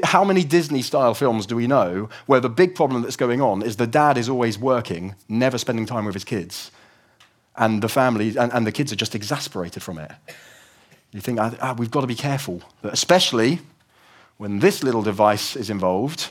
how 0.02 0.24
many 0.24 0.44
Disney 0.44 0.82
style 0.82 1.14
films 1.14 1.46
do 1.46 1.56
we 1.56 1.66
know 1.66 2.08
where 2.26 2.40
the 2.40 2.48
big 2.48 2.74
problem 2.74 3.02
that's 3.02 3.16
going 3.16 3.40
on 3.40 3.62
is 3.62 3.76
the 3.76 3.86
dad 3.86 4.18
is 4.18 4.28
always 4.28 4.58
working, 4.58 5.14
never 5.28 5.56
spending 5.56 5.86
time 5.86 6.04
with 6.04 6.14
his 6.14 6.24
kids, 6.24 6.70
and 7.56 7.82
the 7.82 7.88
family 7.88 8.36
and, 8.36 8.52
and 8.52 8.66
the 8.66 8.72
kids 8.72 8.92
are 8.92 8.96
just 8.96 9.14
exasperated 9.14 9.82
from 9.82 9.98
it? 9.98 10.10
You 11.14 11.21
think, 11.21 11.40
ah, 11.40 11.54
ah 11.62 11.75
we've 11.78 11.90
got 11.90 12.02
to 12.02 12.06
be 12.06 12.14
careful, 12.14 12.61
especially 12.83 13.61
when 14.37 14.59
this 14.59 14.83
little 14.83 15.02
device 15.02 15.56
is 15.56 15.71
involved. 15.71 16.30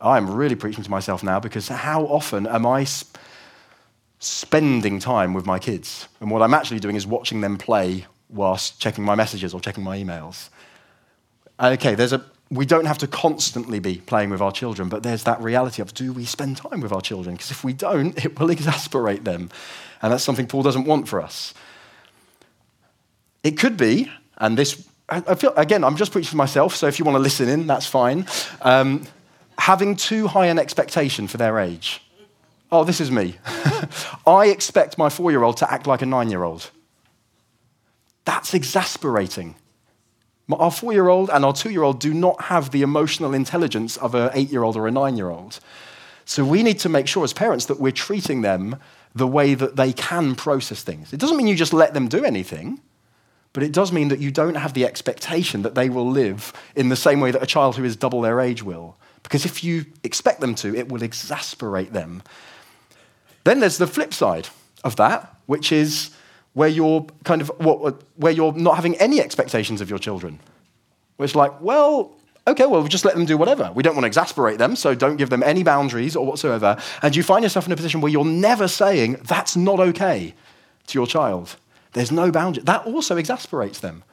I'm 0.00 0.30
really 0.30 0.54
preaching 0.54 0.82
to 0.82 0.90
myself 0.90 1.22
now 1.22 1.40
because 1.40 1.68
how 1.68 2.04
often 2.06 2.46
am 2.46 2.64
I. 2.64 2.84
Sp- 2.88 3.20
spending 4.22 5.00
time 5.00 5.34
with 5.34 5.44
my 5.46 5.58
kids. 5.58 6.06
And 6.20 6.30
what 6.30 6.42
I'm 6.42 6.54
actually 6.54 6.78
doing 6.78 6.94
is 6.94 7.04
watching 7.04 7.40
them 7.40 7.58
play 7.58 8.06
whilst 8.30 8.80
checking 8.80 9.04
my 9.04 9.16
messages 9.16 9.52
or 9.52 9.60
checking 9.60 9.82
my 9.82 9.98
emails. 9.98 10.48
Okay, 11.60 11.96
there's 11.96 12.12
a, 12.12 12.24
we 12.48 12.64
don't 12.64 12.84
have 12.84 12.98
to 12.98 13.08
constantly 13.08 13.80
be 13.80 13.96
playing 14.06 14.30
with 14.30 14.40
our 14.40 14.52
children, 14.52 14.88
but 14.88 15.02
there's 15.02 15.24
that 15.24 15.40
reality 15.42 15.82
of 15.82 15.92
do 15.92 16.12
we 16.12 16.24
spend 16.24 16.56
time 16.56 16.80
with 16.80 16.92
our 16.92 17.00
children? 17.00 17.34
Because 17.34 17.50
if 17.50 17.64
we 17.64 17.72
don't, 17.72 18.24
it 18.24 18.38
will 18.38 18.50
exasperate 18.58 19.24
them. 19.24 19.50
And 20.00 20.12
that's 20.12 20.22
something 20.22 20.46
Paul 20.46 20.62
doesn't 20.62 20.84
want 20.84 21.08
for 21.08 21.20
us. 21.20 21.52
It 23.42 23.58
could 23.58 23.76
be, 23.76 24.10
and 24.38 24.56
this, 24.56 24.88
I 25.08 25.34
feel, 25.34 25.52
again, 25.56 25.84
I'm 25.84 25.96
just 25.96 26.12
preaching 26.12 26.30
for 26.30 26.36
myself, 26.36 26.76
so 26.76 26.86
if 26.86 26.98
you 26.98 27.04
want 27.04 27.16
to 27.16 27.20
listen 27.20 27.48
in, 27.48 27.66
that's 27.66 27.86
fine. 27.86 28.26
Um, 28.60 29.04
having 29.58 29.96
too 29.96 30.28
high 30.28 30.46
an 30.46 30.58
expectation 30.58 31.28
for 31.28 31.36
their 31.36 31.58
age. 31.58 32.02
Oh, 32.70 32.84
this 32.84 33.00
is 33.00 33.10
me. 33.10 33.36
I 34.26 34.46
expect 34.46 34.96
my 34.96 35.08
four 35.08 35.30
year 35.30 35.42
old 35.42 35.58
to 35.58 35.70
act 35.70 35.86
like 35.86 36.02
a 36.02 36.06
nine 36.06 36.30
year 36.30 36.42
old. 36.42 36.70
That's 38.24 38.54
exasperating. 38.54 39.56
Our 40.50 40.70
four 40.70 40.92
year 40.92 41.08
old 41.08 41.30
and 41.30 41.44
our 41.44 41.52
two 41.52 41.70
year 41.70 41.82
old 41.82 42.00
do 42.00 42.12
not 42.12 42.42
have 42.42 42.70
the 42.70 42.82
emotional 42.82 43.34
intelligence 43.34 43.96
of 43.96 44.14
an 44.14 44.30
eight 44.34 44.50
year 44.50 44.62
old 44.62 44.76
or 44.76 44.86
a 44.86 44.90
nine 44.90 45.16
year 45.16 45.30
old. 45.30 45.60
So 46.24 46.44
we 46.44 46.62
need 46.62 46.78
to 46.80 46.88
make 46.88 47.06
sure 47.08 47.24
as 47.24 47.32
parents 47.32 47.66
that 47.66 47.80
we're 47.80 47.92
treating 47.92 48.42
them 48.42 48.76
the 49.14 49.26
way 49.26 49.54
that 49.54 49.76
they 49.76 49.92
can 49.92 50.34
process 50.34 50.82
things. 50.82 51.12
It 51.12 51.20
doesn't 51.20 51.36
mean 51.36 51.46
you 51.46 51.54
just 51.54 51.72
let 51.72 51.94
them 51.94 52.08
do 52.08 52.24
anything, 52.24 52.80
but 53.52 53.62
it 53.62 53.72
does 53.72 53.92
mean 53.92 54.08
that 54.08 54.18
you 54.18 54.30
don't 54.30 54.54
have 54.54 54.74
the 54.74 54.86
expectation 54.86 55.62
that 55.62 55.74
they 55.74 55.88
will 55.88 56.08
live 56.08 56.52
in 56.74 56.88
the 56.88 56.96
same 56.96 57.20
way 57.20 57.30
that 57.30 57.42
a 57.42 57.46
child 57.46 57.76
who 57.76 57.84
is 57.84 57.96
double 57.96 58.20
their 58.20 58.40
age 58.40 58.62
will. 58.62 58.96
Because 59.22 59.44
if 59.44 59.62
you 59.62 59.84
expect 60.02 60.40
them 60.40 60.54
to, 60.56 60.74
it 60.74 60.88
will 60.88 61.02
exasperate 61.02 61.92
them 61.92 62.22
then 63.44 63.60
there's 63.60 63.78
the 63.78 63.86
flip 63.86 64.14
side 64.14 64.48
of 64.84 64.96
that, 64.96 65.34
which 65.46 65.72
is 65.72 66.10
where 66.54 66.68
you're 66.68 67.06
kind 67.24 67.40
of 67.40 67.50
where 68.16 68.32
you're 68.32 68.52
not 68.52 68.76
having 68.76 68.94
any 68.96 69.20
expectations 69.20 69.80
of 69.80 69.88
your 69.88 69.98
children. 69.98 70.38
Where 71.16 71.24
it's 71.24 71.34
like, 71.34 71.60
well, 71.60 72.14
okay, 72.46 72.66
well, 72.66 72.86
just 72.86 73.04
let 73.04 73.14
them 73.14 73.24
do 73.24 73.36
whatever. 73.36 73.72
We 73.74 73.82
don't 73.82 73.94
want 73.94 74.04
to 74.04 74.08
exasperate 74.08 74.58
them, 74.58 74.76
so 74.76 74.94
don't 74.94 75.16
give 75.16 75.30
them 75.30 75.42
any 75.42 75.62
boundaries 75.62 76.14
or 76.14 76.26
whatsoever. 76.26 76.76
And 77.02 77.16
you 77.16 77.22
find 77.22 77.42
yourself 77.42 77.66
in 77.66 77.72
a 77.72 77.76
position 77.76 78.00
where 78.00 78.12
you're 78.12 78.24
never 78.24 78.68
saying, 78.68 79.14
that's 79.24 79.56
not 79.56 79.80
okay 79.80 80.34
to 80.88 80.98
your 80.98 81.06
child. 81.06 81.56
There's 81.92 82.12
no 82.12 82.30
boundary. 82.30 82.62
That 82.64 82.86
also 82.86 83.16
exasperates 83.16 83.80
them. 83.80 84.04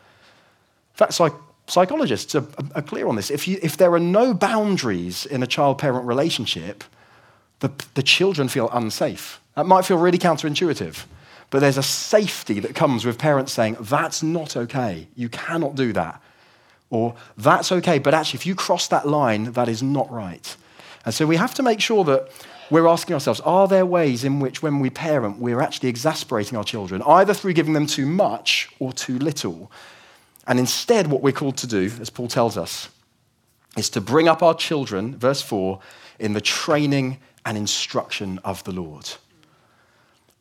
In 0.93 0.98
fact, 0.98 1.13
psych- 1.13 1.33
psychologists 1.67 2.36
are, 2.36 2.45
are, 2.75 2.81
clear 2.81 3.07
on 3.07 3.15
this. 3.15 3.31
If, 3.31 3.48
you, 3.48 3.59
if 3.62 3.77
there 3.77 3.93
are 3.93 4.00
no 4.00 4.33
boundaries 4.33 5.25
in 5.25 5.43
a 5.43 5.48
child 5.48 5.77
parent 5.77 6.05
relationship, 6.05 6.83
the, 7.59 7.71
the 7.93 8.03
children 8.03 8.48
feel 8.48 8.69
unsafe. 8.71 9.39
That 9.55 9.65
might 9.65 9.86
feel 9.86 9.98
really 9.98 10.17
counterintuitive, 10.17 11.05
but 11.50 11.59
there's 11.59 11.77
a 11.77 11.83
safety 11.83 12.59
that 12.59 12.75
comes 12.75 13.05
with 13.05 13.17
parents 13.17 13.51
saying, 13.51 13.77
that's 13.79 14.24
not 14.24 14.55
okay. 14.55 15.07
You 15.15 15.29
cannot 15.29 15.75
do 15.75 15.93
that. 15.93 16.21
Or 16.89 17.15
that's 17.38 17.71
okay, 17.71 18.00
but 18.00 18.13
actually, 18.13 18.38
if 18.38 18.45
you 18.45 18.55
cross 18.55 18.88
that 18.88 19.07
line, 19.07 19.51
that 19.53 19.69
is 19.69 19.83
not 19.83 20.12
right. 20.12 20.55
And 21.05 21.13
so 21.13 21.25
we 21.27 21.36
have 21.36 21.53
to 21.55 21.63
make 21.63 21.81
sure 21.81 22.03
that 22.05 22.29
we're 22.69 22.88
asking 22.88 23.13
ourselves 23.13 23.39
are 23.41 23.67
there 23.67 23.85
ways 23.85 24.23
in 24.23 24.39
which, 24.39 24.61
when 24.61 24.79
we 24.79 24.89
parent, 24.89 25.39
we're 25.39 25.61
actually 25.61 25.89
exasperating 25.89 26.57
our 26.57 26.63
children, 26.63 27.01
either 27.03 27.33
through 27.33 27.53
giving 27.53 27.73
them 27.73 27.88
too 27.88 28.05
much 28.05 28.69
or 28.79 28.93
too 28.93 29.17
little? 29.19 29.71
And 30.47 30.59
instead, 30.59 31.07
what 31.07 31.21
we're 31.21 31.33
called 31.33 31.57
to 31.57 31.67
do, 31.67 31.91
as 31.99 32.09
Paul 32.09 32.27
tells 32.27 32.57
us, 32.57 32.89
is 33.77 33.89
to 33.91 34.01
bring 34.01 34.27
up 34.27 34.41
our 34.41 34.55
children, 34.55 35.15
verse 35.15 35.41
4, 35.41 35.79
in 36.19 36.33
the 36.33 36.41
training 36.41 37.19
and 37.45 37.57
instruction 37.57 38.39
of 38.43 38.63
the 38.63 38.71
Lord. 38.71 39.11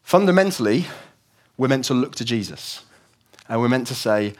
Fundamentally, 0.02 0.86
we're 1.56 1.68
meant 1.68 1.84
to 1.84 1.94
look 1.94 2.14
to 2.16 2.24
Jesus 2.24 2.84
and 3.48 3.60
we're 3.60 3.68
meant 3.68 3.86
to 3.88 3.94
say, 3.94 4.34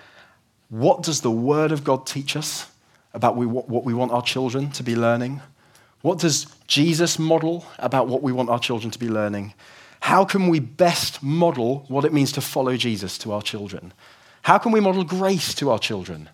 what 0.71 1.03
does 1.03 1.21
the 1.21 1.31
Word 1.31 1.73
of 1.73 1.85
God 1.85 2.07
teach 2.07 2.37
us 2.37 2.71
about 3.15 3.37
what 3.37 3.85
we 3.85 3.95
want 3.95 4.13
our 4.13 4.23
children 4.23 4.71
to 4.73 4.83
be 4.83 4.97
learning? 4.97 5.41
What 6.03 6.19
does 6.19 6.47
Jesus 6.67 7.19
model 7.19 7.65
about 7.79 8.09
what 8.09 8.23
we 8.23 8.33
want 8.33 8.51
our 8.51 8.59
children 8.59 8.91
to 8.91 8.99
be 8.99 9.09
learning? 9.09 9.55
How 10.01 10.25
can 10.25 10.49
we 10.49 10.61
best 10.61 11.23
model 11.23 11.85
what 11.89 12.05
it 12.05 12.13
means 12.13 12.33
to 12.33 12.41
follow 12.41 12.77
Jesus 12.77 13.19
to 13.19 13.33
our 13.33 13.43
children? 13.43 13.93
How 14.43 14.59
can 14.59 14.73
we 14.73 14.81
model 14.81 15.05
grace 15.05 15.55
to 15.55 15.71
our 15.71 15.79
children? 15.79 16.29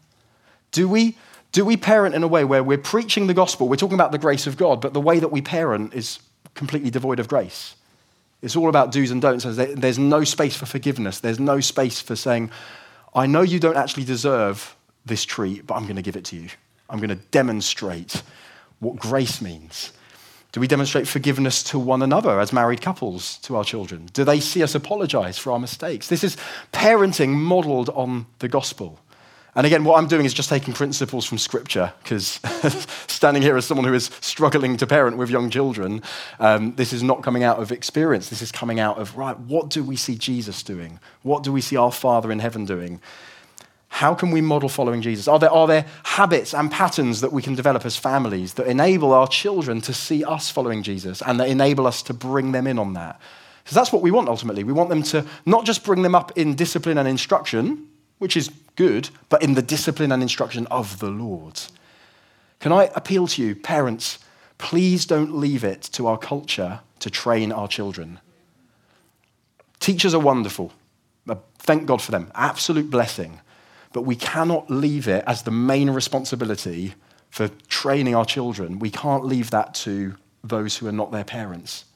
Do 0.71 0.89
we 0.89 1.17
do 1.53 1.65
we 1.65 1.77
parent 1.77 2.17
in 2.17 2.25
a 2.25 2.29
way 2.29 2.45
where 2.45 2.65
we're 2.65 2.77
preaching 2.77 3.29
the 3.29 3.35
gospel? 3.35 3.69
We're 3.69 3.77
talking 3.77 3.95
about 3.95 4.11
the 4.11 4.19
grace 4.19 4.49
of 4.49 4.57
God, 4.57 4.81
but 4.81 4.93
the 4.93 5.01
way 5.01 5.21
that 5.21 5.31
we 5.31 5.41
parent 5.41 5.95
is 5.95 6.19
completely 6.55 6.91
devoid 6.91 7.21
of 7.21 7.29
grace. 7.29 7.77
It's 8.43 8.57
all 8.57 8.69
about 8.69 8.91
do's 8.91 9.13
and 9.13 9.23
don'ts. 9.23 9.45
There's 9.45 9.99
no 9.99 10.25
space 10.25 10.57
for 10.57 10.67
forgiveness. 10.67 11.21
There's 11.21 11.39
no 11.39 11.61
space 11.61 12.01
for 12.01 12.17
saying, 12.17 12.51
I 13.15 13.27
know 13.27 13.43
you 13.43 13.61
don't 13.61 13.77
actually 13.77 14.03
deserve 14.03 14.75
this 15.07 15.25
treat, 15.25 15.65
but 15.65 15.77
I'm 15.77 15.85
going 15.85 15.95
to 15.95 16.03
give 16.03 16.17
it 16.17 16.25
to 16.27 16.37
you. 16.37 16.49
I'm 16.91 16.99
going 16.99 17.11
to 17.11 17.25
demonstrate 17.31 18.23
what 18.85 18.97
grace 18.97 19.41
means. 19.41 19.93
Do 20.53 20.61
we 20.61 20.69
demonstrate 20.69 21.09
forgiveness 21.09 21.65
to 21.65 21.81
one 21.81 22.01
another 22.01 22.39
as 22.39 22.53
married 22.53 22.81
couples 22.81 23.39
to 23.39 23.57
our 23.57 23.65
children? 23.65 24.09
Do 24.13 24.23
they 24.23 24.39
see 24.39 24.63
us 24.63 24.77
apologize 24.77 25.37
for 25.37 25.51
our 25.51 25.59
mistakes? 25.59 26.07
This 26.07 26.23
is 26.23 26.37
parenting 26.73 27.31
modeled 27.31 27.89
on 27.89 28.27
the 28.39 28.47
gospel. 28.47 29.01
And 29.57 29.67
again, 29.67 29.85
what 29.85 29.99
I'm 29.99 30.07
doing 30.07 30.27
is 30.27 30.35
just 30.35 30.49
taking 30.49 30.75
principles 30.75 31.25
from 31.25 31.39
Scripture, 31.39 31.93
because 32.03 32.41
standing 33.07 33.43
here 33.43 33.57
as 33.57 33.65
someone 33.65 33.87
who 33.87 33.95
is 33.95 34.11
struggling 34.21 34.77
to 34.77 34.87
parent 34.87 35.17
with 35.17 35.31
young 35.31 35.49
children, 35.49 36.03
um, 36.41 36.75
this 36.75 36.93
is 36.93 37.03
not 37.03 37.23
coming 37.23 37.45
out 37.45 37.61
of 37.61 37.71
experience. 37.71 38.31
This 38.31 38.43
is 38.43 38.53
coming 38.53 38.81
out 38.81 38.99
of, 38.99 39.17
right, 39.17 39.39
what 39.39 39.71
do 39.71 39.85
we 39.85 39.97
see 39.97 40.17
Jesus 40.17 40.63
doing? 40.63 40.99
What 41.23 41.43
do 41.43 41.53
we 41.53 41.61
see 41.61 41.77
our 41.77 41.93
Father 41.93 42.33
in 42.33 42.41
heaven 42.41 42.65
doing? 42.65 43.01
How 43.95 44.13
can 44.13 44.33
we 44.33 44.41
model 44.41 44.69
following 44.69 45.03
Jesus? 45.03 45.29
Are 45.29 45.39
there, 45.39 45.53
are 45.53 45.69
there 45.69 45.87
habits 46.03 46.53
and 46.53 46.69
patterns 46.69 47.21
that 47.21 47.33
we 47.33 47.43
can 47.43 47.55
develop 47.55 47.87
as 47.87 47.97
families 47.97 48.55
that 48.55 48.67
enable 48.67 49.13
our 49.13 49.29
children 49.29 49.81
to 49.83 49.95
see 49.95 50.25
us 50.25 50.51
following 50.51 50.83
Jesus 50.83 51.23
and 51.23 51.39
that 51.39 51.49
enable 51.49 51.87
us 51.87 52.03
to 52.03 52.13
bring 52.13 52.51
them 52.51 52.67
in 52.67 52.77
on 52.77 52.95
that? 52.95 53.21
Because 53.63 53.77
that's 53.77 53.93
what 53.93 54.03
we 54.03 54.11
want 54.11 54.29
ultimately. 54.29 54.65
We 54.65 54.73
want 54.73 54.89
them 54.89 55.05
to 55.05 55.25
not 55.47 55.65
just 55.65 55.85
bring 55.85 56.03
them 56.03 56.17
up 56.17 56.37
in 56.37 56.57
discipline 56.57 56.99
and 56.99 57.07
instruction, 57.07 57.87
which 58.19 58.37
is 58.37 58.51
good, 58.75 59.11
but 59.29 59.45
in 59.45 59.55
the 59.55 59.63
discipline 59.63 60.11
and 60.11 60.25
instruction 60.25 60.67
of 60.73 60.99
the 60.99 61.11
Lord. 61.11 61.61
Can 62.59 62.73
I 62.73 62.91
appeal 62.97 63.29
to 63.29 63.43
you, 63.43 63.55
parents, 63.55 64.19
please 64.59 65.07
don't 65.07 65.37
leave 65.37 65.63
it 65.63 65.83
to 65.93 66.09
our 66.09 66.19
culture 66.19 66.81
to 66.99 67.11
train 67.11 67.53
our 67.53 67.69
children. 67.69 68.19
Teachers 69.79 70.15
are 70.15 70.21
wonderful. 70.21 70.73
Uh, 71.29 71.37
thank 71.59 71.87
God 71.87 72.03
for 72.03 72.11
them. 72.11 72.33
Absolute 72.35 72.91
blessing. 72.91 73.39
But 73.95 74.03
we 74.03 74.17
cannot 74.17 74.69
leave 74.71 75.09
it 75.09 75.25
as 75.27 75.45
the 75.45 75.51
main 75.51 75.89
responsibility 75.89 76.95
for 77.31 77.49
training 77.69 78.15
our 78.15 78.27
children. 78.27 78.79
We 78.79 78.91
can't 78.91 79.25
leave 79.25 79.51
that 79.53 79.73
to 79.87 80.17
those 80.43 80.77
who 80.77 80.87
are 80.87 80.93
not 80.93 81.13
their 81.13 81.25
parents. 81.25 81.87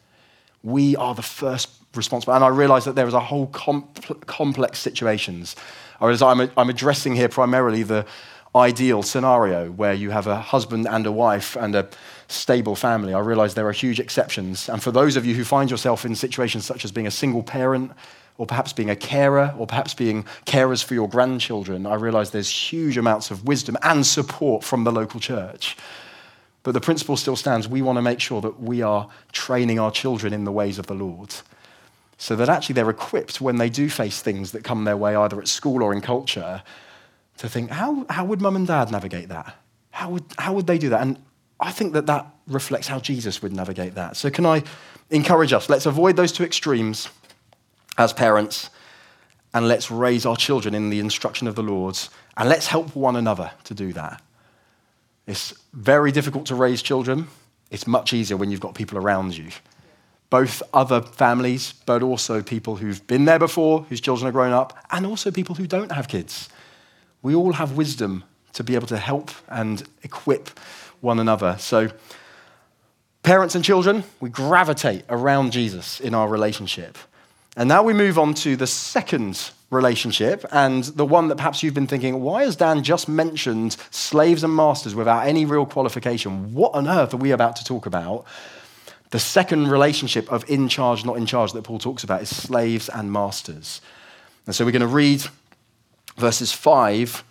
We 0.62 0.96
are 0.96 1.14
the 1.14 1.22
first 1.22 1.68
responsible. 1.94 2.32
And 2.32 2.42
I 2.42 2.48
realize 2.48 2.86
that 2.86 2.94
there 2.94 3.06
is 3.06 3.14
a 3.14 3.20
whole 3.20 3.48
comp- 3.48 4.26
complex 4.26 4.78
situations 4.78 5.54
I'm 6.00 6.70
addressing 6.70 7.16
here 7.16 7.28
primarily 7.28 7.82
the 7.82 8.06
ideal 8.54 9.02
scenario 9.02 9.70
where 9.70 9.92
you 9.92 10.10
have 10.10 10.26
a 10.26 10.40
husband 10.40 10.86
and 10.88 11.06
a 11.06 11.12
wife 11.12 11.56
and 11.56 11.74
a 11.74 11.88
stable 12.28 12.76
family. 12.76 13.14
I 13.14 13.20
realize 13.20 13.54
there 13.54 13.68
are 13.68 13.72
huge 13.72 14.00
exceptions. 14.00 14.68
And 14.68 14.82
for 14.82 14.90
those 14.90 15.16
of 15.16 15.26
you 15.26 15.34
who 15.34 15.44
find 15.44 15.70
yourself 15.70 16.04
in 16.04 16.14
situations 16.14 16.64
such 16.64 16.84
as 16.84 16.92
being 16.92 17.06
a 17.06 17.10
single 17.10 17.42
parent, 17.42 17.92
or 18.38 18.46
perhaps 18.46 18.72
being 18.72 18.88
a 18.88 18.96
carer, 18.96 19.52
or 19.58 19.66
perhaps 19.66 19.92
being 19.94 20.24
carers 20.46 20.82
for 20.82 20.94
your 20.94 21.08
grandchildren, 21.08 21.84
I 21.86 21.96
realize 21.96 22.30
there's 22.30 22.48
huge 22.48 22.96
amounts 22.96 23.30
of 23.30 23.44
wisdom 23.44 23.76
and 23.82 24.06
support 24.06 24.62
from 24.64 24.84
the 24.84 24.92
local 24.92 25.18
church. 25.18 25.76
But 26.62 26.72
the 26.72 26.80
principle 26.80 27.16
still 27.16 27.36
stands. 27.36 27.68
We 27.68 27.82
want 27.82 27.96
to 27.96 28.02
make 28.02 28.20
sure 28.20 28.40
that 28.40 28.60
we 28.60 28.80
are 28.80 29.08
training 29.32 29.80
our 29.80 29.90
children 29.90 30.32
in 30.32 30.44
the 30.44 30.52
ways 30.52 30.78
of 30.78 30.86
the 30.86 30.94
Lord 30.94 31.34
so 32.16 32.36
that 32.36 32.48
actually 32.48 32.74
they're 32.74 32.90
equipped 32.90 33.40
when 33.40 33.58
they 33.58 33.70
do 33.70 33.88
face 33.88 34.20
things 34.20 34.52
that 34.52 34.64
come 34.64 34.84
their 34.84 34.96
way, 34.96 35.14
either 35.16 35.40
at 35.40 35.48
school 35.48 35.82
or 35.82 35.92
in 35.92 36.00
culture, 36.00 36.62
to 37.38 37.48
think, 37.48 37.70
how, 37.70 38.06
how 38.10 38.24
would 38.24 38.40
mum 38.40 38.56
and 38.56 38.66
dad 38.66 38.90
navigate 38.90 39.28
that? 39.28 39.56
How 39.90 40.10
would, 40.10 40.24
how 40.36 40.52
would 40.52 40.66
they 40.66 40.78
do 40.78 40.90
that? 40.90 41.00
And 41.00 41.16
I 41.60 41.72
think 41.72 41.92
that 41.92 42.06
that 42.06 42.26
reflects 42.46 42.86
how 42.86 43.00
Jesus 43.00 43.42
would 43.42 43.52
navigate 43.52 43.94
that. 43.94 44.16
So, 44.16 44.30
can 44.30 44.46
I 44.46 44.62
encourage 45.10 45.52
us? 45.52 45.68
Let's 45.68 45.86
avoid 45.86 46.16
those 46.16 46.32
two 46.32 46.44
extremes 46.44 47.08
as 47.98 48.12
parents, 48.14 48.70
and 49.52 49.68
let's 49.68 49.90
raise 49.90 50.24
our 50.24 50.36
children 50.36 50.74
in 50.74 50.88
the 50.88 51.00
instruction 51.00 51.46
of 51.46 51.54
the 51.54 51.62
Lord, 51.62 51.98
and 52.36 52.48
let's 52.48 52.68
help 52.68 52.96
one 52.96 53.16
another 53.16 53.50
to 53.64 53.74
do 53.74 53.92
that. 53.92 54.22
It's 55.26 55.52
very 55.74 56.12
difficult 56.12 56.46
to 56.46 56.54
raise 56.54 56.80
children. 56.80 57.26
It's 57.70 57.86
much 57.86 58.14
easier 58.14 58.38
when 58.38 58.50
you've 58.50 58.60
got 58.60 58.74
people 58.74 58.96
around 58.96 59.36
you 59.36 59.50
both 60.30 60.62
other 60.74 61.00
families, 61.00 61.72
but 61.86 62.02
also 62.02 62.42
people 62.42 62.76
who've 62.76 63.06
been 63.06 63.24
there 63.24 63.38
before, 63.38 63.82
whose 63.88 64.00
children 64.00 64.28
are 64.28 64.32
grown 64.32 64.52
up, 64.52 64.76
and 64.90 65.06
also 65.06 65.30
people 65.30 65.54
who 65.54 65.66
don't 65.66 65.92
have 65.92 66.08
kids. 66.08 66.48
We 67.22 67.34
all 67.34 67.54
have 67.54 67.76
wisdom 67.76 68.24
to 68.52 68.62
be 68.62 68.74
able 68.74 68.86
to 68.88 68.98
help 68.98 69.30
and 69.48 69.82
equip 70.02 70.58
one 71.00 71.18
another. 71.18 71.56
So, 71.58 71.90
parents 73.22 73.54
and 73.54 73.64
children, 73.64 74.04
we 74.20 74.28
gravitate 74.30 75.04
around 75.08 75.52
Jesus 75.52 76.00
in 76.00 76.14
our 76.14 76.28
relationship. 76.28 76.98
And 77.58 77.68
now 77.68 77.82
we 77.82 77.92
move 77.92 78.20
on 78.20 78.34
to 78.34 78.54
the 78.54 78.68
second 78.68 79.50
relationship, 79.70 80.44
and 80.52 80.84
the 80.84 81.04
one 81.04 81.26
that 81.26 81.38
perhaps 81.38 81.60
you've 81.60 81.74
been 81.74 81.88
thinking, 81.88 82.20
why 82.20 82.44
has 82.44 82.54
Dan 82.54 82.84
just 82.84 83.08
mentioned 83.08 83.76
slaves 83.90 84.44
and 84.44 84.54
masters 84.54 84.94
without 84.94 85.26
any 85.26 85.44
real 85.44 85.66
qualification? 85.66 86.54
What 86.54 86.76
on 86.76 86.86
earth 86.86 87.14
are 87.14 87.16
we 87.16 87.32
about 87.32 87.56
to 87.56 87.64
talk 87.64 87.84
about? 87.84 88.24
The 89.10 89.18
second 89.18 89.66
relationship 89.66 90.30
of 90.30 90.48
in 90.48 90.68
charge, 90.68 91.04
not 91.04 91.16
in 91.16 91.26
charge, 91.26 91.52
that 91.54 91.64
Paul 91.64 91.80
talks 91.80 92.04
about 92.04 92.22
is 92.22 92.34
slaves 92.34 92.88
and 92.88 93.10
masters. 93.10 93.80
And 94.46 94.54
so 94.54 94.64
we're 94.64 94.70
going 94.70 94.80
to 94.82 94.86
read 94.86 95.24
verses 96.16 96.52
5 96.52 97.24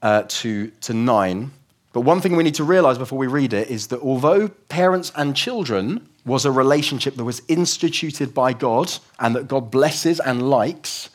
uh, 0.00 0.22
to, 0.26 0.68
to 0.70 0.94
9. 0.94 1.50
But 1.92 2.00
one 2.00 2.22
thing 2.22 2.34
we 2.34 2.44
need 2.44 2.54
to 2.54 2.64
realize 2.64 2.96
before 2.96 3.18
we 3.18 3.26
read 3.26 3.52
it 3.52 3.68
is 3.68 3.88
that 3.88 4.00
although 4.00 4.48
parents 4.48 5.12
and 5.14 5.36
children 5.36 6.08
was 6.24 6.44
a 6.44 6.50
relationship 6.50 7.16
that 7.16 7.24
was 7.24 7.42
instituted 7.48 8.32
by 8.32 8.52
God 8.52 8.92
and 9.18 9.34
that 9.36 9.48
God 9.48 9.70
blesses 9.70 10.20
and 10.20 10.48
likes, 10.48 11.10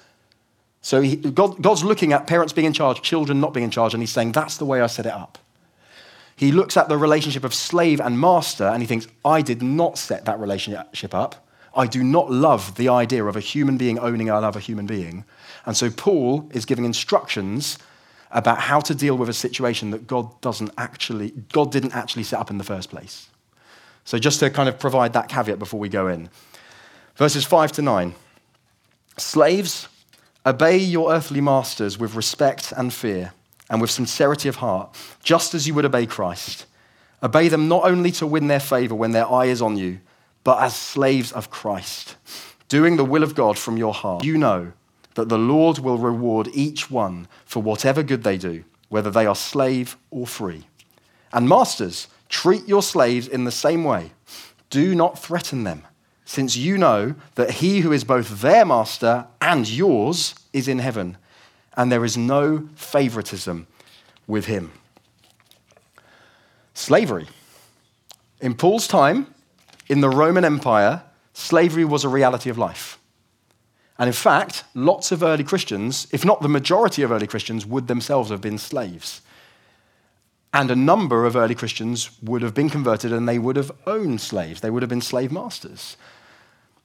so 0.82 1.02
he, 1.02 1.16
God, 1.18 1.62
God's 1.62 1.84
looking 1.84 2.14
at 2.14 2.28
parents 2.28 2.54
being 2.54 2.68
in 2.68 2.74
charge, 2.74 3.02
children 3.02 3.40
not 3.40 3.54
being 3.54 3.66
in 3.66 3.72
charge, 3.72 3.94
and 3.94 4.02
he's 4.02 4.12
saying, 4.12 4.32
That's 4.32 4.58
the 4.58 4.66
way 4.66 4.82
I 4.82 4.88
set 4.88 5.06
it 5.06 5.14
up. 5.14 5.38
He 6.36 6.52
looks 6.54 6.78
at 6.78 6.88
the 6.88 6.98
relationship 6.98 7.44
of 7.44 7.54
slave 7.54 8.00
and 8.00 8.20
master 8.20 8.64
and 8.64 8.82
he 8.82 8.88
thinks, 8.88 9.08
I 9.26 9.42
did 9.42 9.62
not 9.62 9.98
set 9.98 10.24
that 10.24 10.40
relationship 10.40 11.14
up. 11.14 11.46
I 11.76 11.86
do 11.86 12.02
not 12.02 12.32
love 12.32 12.76
the 12.76 12.88
idea 12.88 13.26
of 13.26 13.36
a 13.36 13.42
human 13.42 13.78
being 13.78 14.00
owning 14.00 14.30
another 14.30 14.62
human 14.62 14.86
being. 14.86 15.26
And 15.66 15.76
so 15.76 15.90
Paul 15.90 16.50
is 16.54 16.64
giving 16.64 16.86
instructions 16.86 17.78
about 18.32 18.60
how 18.60 18.80
to 18.80 18.96
deal 18.96 19.18
with 19.18 19.28
a 19.28 19.34
situation 19.34 19.92
that 19.92 20.08
God 20.08 20.40
doesn't 20.40 20.72
actually 20.78 21.32
God 21.52 21.72
didn't 21.72 21.94
actually 21.94 22.24
set 22.24 22.40
up 22.40 22.50
in 22.50 22.58
the 22.58 22.64
first 22.64 22.90
place. 22.90 23.29
So 24.06 24.18
just 24.18 24.40
to 24.40 24.50
kind 24.50 24.70
of 24.70 24.80
provide 24.80 25.14
that 25.14 25.30
caveat 25.30 25.60
before 25.60 25.80
we 25.80 25.90
go 25.90 26.08
in. 26.08 26.30
Verses 27.16 27.46
5 27.46 27.74
to 27.74 27.82
9. 27.82 28.16
Slaves, 29.18 29.88
obey 30.46 30.78
your 30.78 31.12
earthly 31.14 31.42
masters 31.42 31.98
with 31.98 32.16
respect 32.16 32.72
and 32.76 32.94
fear 32.94 33.34
and 33.70 33.82
with 33.82 33.92
sincerity 33.92 34.50
of 34.50 34.58
heart, 34.58 34.96
just 35.22 35.54
as 35.54 35.68
you 35.68 35.74
would 35.74 35.86
obey 35.86 36.06
Christ. 36.06 36.66
Obey 37.22 37.50
them 37.50 37.68
not 37.68 37.84
only 37.84 38.12
to 38.12 38.26
win 38.26 38.48
their 38.48 38.60
favor 38.60 38.96
when 38.96 39.12
their 39.12 39.30
eye 39.30 39.46
is 39.46 39.62
on 39.62 39.78
you, 39.78 40.00
but 40.44 40.62
as 40.62 40.76
slaves 40.76 41.32
of 41.34 41.50
Christ, 41.50 42.16
doing 42.70 42.98
the 42.98 43.06
will 43.06 43.24
of 43.24 43.36
God 43.36 43.58
from 43.58 43.78
your 43.78 43.94
heart. 43.94 44.24
You 44.24 44.38
know 44.38 44.72
that 45.16 45.30
the 45.30 45.38
Lord 45.38 45.80
will 45.80 45.98
reward 45.98 46.50
each 46.54 46.90
one 46.90 47.28
for 47.46 47.62
whatever 47.62 48.02
good 48.04 48.24
they 48.24 48.38
do, 48.38 48.64
whether 48.88 49.12
they 49.12 49.26
are 49.26 49.36
slave 49.36 49.98
or 50.10 50.26
free. 50.26 50.66
And 51.34 51.50
masters, 51.50 52.08
treat 52.30 52.68
your 52.68 52.82
slaves 52.82 53.28
in 53.28 53.44
the 53.44 53.52
same 53.52 53.84
way. 53.84 54.12
Do 54.70 54.96
not 54.96 55.20
threaten 55.20 55.64
them, 55.64 55.86
since 56.24 56.56
you 56.56 56.78
know 56.78 57.16
that 57.36 57.52
he 57.56 57.82
who 57.82 57.92
is 57.92 58.04
both 58.04 58.42
their 58.42 58.64
master 58.64 59.28
and 59.42 59.68
yours 59.68 60.36
is 60.54 60.68
in 60.68 60.80
heaven 60.80 61.18
and 61.80 61.90
there 61.90 62.04
is 62.04 62.18
no 62.18 62.68
favoritism 62.76 63.66
with 64.28 64.46
him. 64.46 64.72
Slavery. 66.74 67.28
In 68.42 68.54
Paul's 68.54 68.86
time, 68.86 69.34
in 69.88 70.02
the 70.02 70.10
Roman 70.10 70.44
Empire, 70.44 71.04
slavery 71.34 71.86
was 71.86 72.04
a 72.04 72.10
reality 72.10 72.50
of 72.50 72.58
life. 72.58 73.00
And 73.98 74.08
in 74.08 74.14
fact, 74.14 74.66
lots 74.74 75.12
of 75.12 75.24
early 75.24 75.44
Christians, 75.44 76.08
if 76.12 76.24
not 76.24 76.42
the 76.42 76.50
majority 76.50 77.02
of 77.02 77.12
early 77.12 77.28
Christians, 77.28 77.66
would 77.66 77.88
themselves 77.88 78.30
have 78.30 78.42
been 78.42 78.58
slaves. 78.58 79.22
And 80.54 80.72
a 80.72 80.76
number 80.76 81.26
of 81.26 81.36
early 81.36 81.54
Christians 81.56 82.10
would 82.24 82.42
have 82.42 82.56
been 82.56 82.70
converted 82.70 83.14
and 83.14 83.30
they 83.30 83.38
would 83.38 83.56
have 83.56 83.72
owned 83.86 84.20
slaves. 84.20 84.62
They 84.62 84.72
would 84.72 84.82
have 84.82 84.90
been 84.90 85.02
slave 85.02 85.32
masters. 85.32 85.96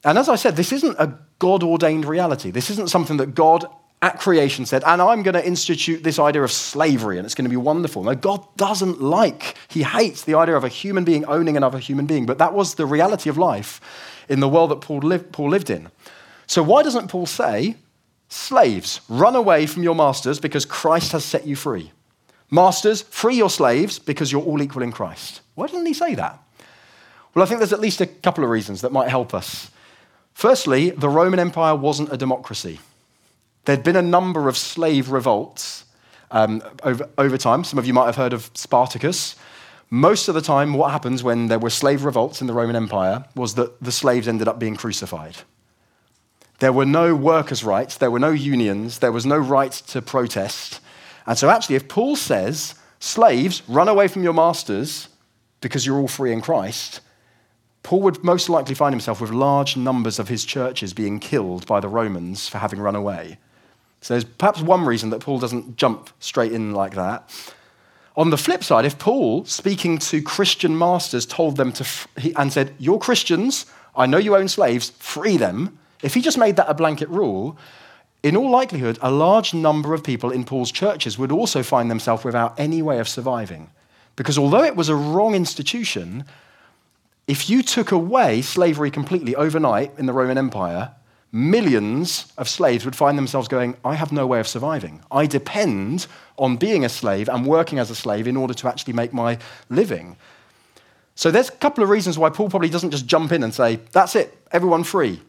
And 0.04 0.18
as 0.18 0.28
I 0.28 0.36
said, 0.36 0.56
this 0.56 0.72
isn't 0.72 0.96
a 0.98 1.18
God 1.38 1.62
ordained 1.62 2.04
reality. 2.04 2.50
This 2.50 2.68
isn't 2.68 2.90
something 2.90 3.16
that 3.16 3.34
God 3.34 3.64
at 4.04 4.20
creation 4.20 4.66
said, 4.66 4.84
and 4.84 5.00
I'm 5.00 5.22
going 5.22 5.34
to 5.34 5.46
institute 5.46 6.04
this 6.04 6.18
idea 6.18 6.42
of 6.42 6.52
slavery 6.52 7.16
and 7.16 7.24
it's 7.24 7.34
going 7.34 7.46
to 7.46 7.50
be 7.50 7.56
wonderful. 7.56 8.04
No, 8.04 8.14
God 8.14 8.44
doesn't 8.58 9.00
like, 9.00 9.56
he 9.68 9.82
hates 9.82 10.24
the 10.24 10.34
idea 10.34 10.56
of 10.56 10.64
a 10.64 10.68
human 10.68 11.04
being 11.04 11.24
owning 11.24 11.56
another 11.56 11.78
human 11.78 12.04
being, 12.04 12.26
but 12.26 12.36
that 12.36 12.52
was 12.52 12.74
the 12.74 12.84
reality 12.84 13.30
of 13.30 13.38
life 13.38 13.80
in 14.28 14.40
the 14.40 14.48
world 14.48 14.72
that 14.72 14.82
Paul 14.82 14.98
lived, 14.98 15.32
Paul 15.32 15.48
lived 15.48 15.70
in. 15.70 15.90
So 16.46 16.62
why 16.62 16.82
doesn't 16.82 17.08
Paul 17.08 17.24
say, 17.24 17.76
slaves, 18.28 19.00
run 19.08 19.34
away 19.34 19.64
from 19.64 19.82
your 19.82 19.94
masters 19.94 20.38
because 20.38 20.66
Christ 20.66 21.12
has 21.12 21.24
set 21.24 21.46
you 21.46 21.56
free? 21.56 21.90
Masters, 22.54 23.02
free 23.02 23.34
your 23.34 23.50
slaves 23.50 23.98
because 23.98 24.30
you're 24.30 24.44
all 24.44 24.62
equal 24.62 24.82
in 24.82 24.92
Christ. 24.92 25.40
Why 25.56 25.66
didn't 25.66 25.86
he 25.86 25.92
say 25.92 26.14
that? 26.14 26.38
Well, 27.34 27.42
I 27.42 27.48
think 27.48 27.58
there's 27.58 27.72
at 27.72 27.80
least 27.80 28.00
a 28.00 28.06
couple 28.06 28.44
of 28.44 28.50
reasons 28.50 28.80
that 28.82 28.92
might 28.92 29.08
help 29.08 29.34
us. 29.34 29.72
Firstly, 30.34 30.90
the 30.90 31.08
Roman 31.08 31.40
Empire 31.40 31.74
wasn't 31.74 32.12
a 32.12 32.16
democracy. 32.16 32.78
There'd 33.64 33.82
been 33.82 33.96
a 33.96 34.02
number 34.02 34.48
of 34.48 34.56
slave 34.56 35.10
revolts 35.10 35.84
um, 36.30 36.62
over, 36.84 37.08
over 37.18 37.36
time. 37.36 37.64
Some 37.64 37.80
of 37.80 37.86
you 37.86 37.92
might 37.92 38.06
have 38.06 38.14
heard 38.14 38.32
of 38.32 38.48
Spartacus. 38.54 39.34
Most 39.90 40.28
of 40.28 40.36
the 40.36 40.40
time, 40.40 40.74
what 40.74 40.92
happens 40.92 41.24
when 41.24 41.48
there 41.48 41.58
were 41.58 41.70
slave 41.70 42.04
revolts 42.04 42.40
in 42.40 42.46
the 42.46 42.52
Roman 42.52 42.76
Empire 42.76 43.24
was 43.34 43.54
that 43.54 43.82
the 43.82 43.90
slaves 43.90 44.28
ended 44.28 44.46
up 44.46 44.60
being 44.60 44.76
crucified. 44.76 45.38
There 46.60 46.72
were 46.72 46.86
no 46.86 47.16
workers' 47.16 47.64
rights, 47.64 47.96
there 47.96 48.12
were 48.12 48.20
no 48.20 48.30
unions, 48.30 49.00
there 49.00 49.10
was 49.10 49.26
no 49.26 49.38
right 49.38 49.72
to 49.72 50.00
protest. 50.00 50.80
And 51.26 51.38
so, 51.38 51.48
actually, 51.48 51.76
if 51.76 51.88
Paul 51.88 52.16
says, 52.16 52.74
slaves, 52.98 53.62
run 53.68 53.88
away 53.88 54.08
from 54.08 54.22
your 54.22 54.32
masters 54.32 55.08
because 55.60 55.86
you're 55.86 55.98
all 55.98 56.08
free 56.08 56.32
in 56.32 56.40
Christ, 56.40 57.00
Paul 57.82 58.00
would 58.00 58.24
most 58.24 58.48
likely 58.48 58.74
find 58.74 58.92
himself 58.92 59.20
with 59.20 59.30
large 59.30 59.76
numbers 59.76 60.18
of 60.18 60.28
his 60.28 60.44
churches 60.44 60.94
being 60.94 61.20
killed 61.20 61.66
by 61.66 61.80
the 61.80 61.88
Romans 61.88 62.48
for 62.48 62.58
having 62.58 62.80
run 62.80 62.96
away. 62.96 63.38
So 64.00 64.14
there's 64.14 64.24
perhaps 64.24 64.60
one 64.60 64.84
reason 64.84 65.10
that 65.10 65.20
Paul 65.20 65.38
doesn't 65.38 65.76
jump 65.76 66.10
straight 66.18 66.52
in 66.52 66.72
like 66.72 66.94
that. 66.94 67.30
On 68.16 68.30
the 68.30 68.36
flip 68.36 68.62
side, 68.62 68.84
if 68.84 68.98
Paul, 68.98 69.44
speaking 69.44 69.98
to 69.98 70.22
Christian 70.22 70.78
masters, 70.78 71.26
told 71.26 71.56
them 71.56 71.72
to, 71.72 71.86
and 72.36 72.52
said, 72.52 72.74
You're 72.78 72.98
Christians, 72.98 73.66
I 73.96 74.06
know 74.06 74.18
you 74.18 74.36
own 74.36 74.48
slaves, 74.48 74.90
free 74.98 75.36
them, 75.36 75.78
if 76.02 76.14
he 76.14 76.20
just 76.20 76.38
made 76.38 76.56
that 76.56 76.68
a 76.68 76.74
blanket 76.74 77.08
rule, 77.08 77.56
in 78.24 78.38
all 78.38 78.50
likelihood, 78.50 78.98
a 79.02 79.10
large 79.10 79.52
number 79.52 79.92
of 79.92 80.02
people 80.02 80.30
in 80.30 80.44
Paul's 80.44 80.72
churches 80.72 81.18
would 81.18 81.30
also 81.30 81.62
find 81.62 81.90
themselves 81.90 82.24
without 82.24 82.58
any 82.58 82.80
way 82.80 82.98
of 82.98 83.06
surviving. 83.06 83.68
Because 84.16 84.38
although 84.38 84.64
it 84.64 84.76
was 84.76 84.88
a 84.88 84.96
wrong 84.96 85.34
institution, 85.34 86.24
if 87.28 87.50
you 87.50 87.62
took 87.62 87.92
away 87.92 88.40
slavery 88.40 88.90
completely 88.90 89.36
overnight 89.36 89.92
in 89.98 90.06
the 90.06 90.14
Roman 90.14 90.38
Empire, 90.38 90.92
millions 91.32 92.32
of 92.38 92.48
slaves 92.48 92.86
would 92.86 92.96
find 92.96 93.18
themselves 93.18 93.46
going, 93.46 93.76
I 93.84 93.94
have 93.94 94.10
no 94.10 94.26
way 94.26 94.40
of 94.40 94.48
surviving. 94.48 95.02
I 95.10 95.26
depend 95.26 96.06
on 96.38 96.56
being 96.56 96.82
a 96.82 96.88
slave 96.88 97.28
and 97.28 97.44
working 97.44 97.78
as 97.78 97.90
a 97.90 97.94
slave 97.94 98.26
in 98.26 98.38
order 98.38 98.54
to 98.54 98.68
actually 98.68 98.94
make 98.94 99.12
my 99.12 99.36
living. 99.68 100.16
So 101.14 101.30
there's 101.30 101.50
a 101.50 101.52
couple 101.52 101.84
of 101.84 101.90
reasons 101.90 102.16
why 102.16 102.30
Paul 102.30 102.48
probably 102.48 102.70
doesn't 102.70 102.90
just 102.90 103.06
jump 103.06 103.32
in 103.32 103.42
and 103.42 103.52
say, 103.52 103.80
That's 103.92 104.16
it, 104.16 104.34
everyone 104.50 104.82
free. 104.82 105.20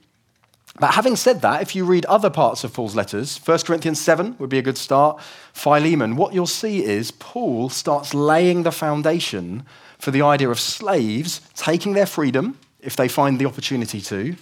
But 0.77 0.95
having 0.95 1.15
said 1.15 1.41
that, 1.41 1.61
if 1.61 1.73
you 1.75 1.85
read 1.85 2.05
other 2.05 2.29
parts 2.29 2.63
of 2.63 2.73
Paul's 2.73 2.95
letters, 2.95 3.37
1 3.37 3.59
Corinthians 3.59 4.01
7 4.01 4.35
would 4.39 4.49
be 4.49 4.57
a 4.57 4.63
good 4.63 4.77
start, 4.77 5.21
Philemon, 5.53 6.17
what 6.17 6.33
you'll 6.33 6.47
see 6.47 6.83
is 6.83 7.11
Paul 7.11 7.69
starts 7.69 8.13
laying 8.13 8.63
the 8.63 8.73
foundation 8.73 9.63
for 9.97 10.11
the 10.11 10.21
idea 10.21 10.49
of 10.49 10.59
slaves 10.59 11.39
taking 11.55 11.93
their 11.93 12.05
freedom 12.05 12.59
if 12.81 12.95
they 12.95 13.07
find 13.07 13.39
the 13.39 13.45
opportunity 13.45 14.01
to, 14.01 14.35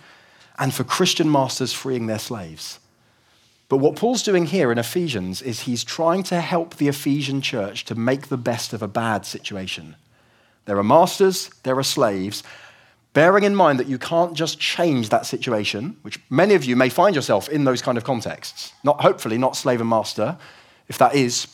and 0.57 0.73
for 0.73 0.83
Christian 0.83 1.31
masters 1.31 1.71
freeing 1.71 2.07
their 2.07 2.19
slaves. 2.19 2.79
But 3.69 3.77
what 3.77 3.95
Paul's 3.95 4.23
doing 4.23 4.47
here 4.47 4.71
in 4.71 4.77
Ephesians 4.77 5.41
is 5.41 5.61
he's 5.61 5.83
trying 5.83 6.23
to 6.23 6.41
help 6.41 6.75
the 6.75 6.87
Ephesian 6.87 7.41
church 7.41 7.85
to 7.85 7.95
make 7.95 8.27
the 8.27 8.37
best 8.37 8.73
of 8.73 8.81
a 8.81 8.87
bad 8.87 9.25
situation. 9.25 9.95
There 10.65 10.77
are 10.77 10.83
masters, 10.83 11.49
there 11.63 11.77
are 11.77 11.83
slaves, 11.83 12.43
bearing 13.13 13.43
in 13.43 13.55
mind 13.55 13.79
that 13.79 13.87
you 13.87 13.97
can't 13.97 14.33
just 14.33 14.59
change 14.59 15.09
that 15.09 15.25
situation, 15.25 15.97
which 16.01 16.19
many 16.29 16.55
of 16.55 16.65
you 16.65 16.75
may 16.75 16.89
find 16.89 17.15
yourself 17.15 17.47
in 17.49 17.63
those 17.63 17.81
kind 17.81 17.97
of 17.97 18.03
contexts. 18.03 18.73
Not 18.83 19.01
hopefully 19.01 19.37
not 19.37 19.55
slave 19.55 19.79
and 19.79 19.89
master. 19.89 20.37
If 20.87 20.97
that 20.97 21.15
is, 21.15 21.47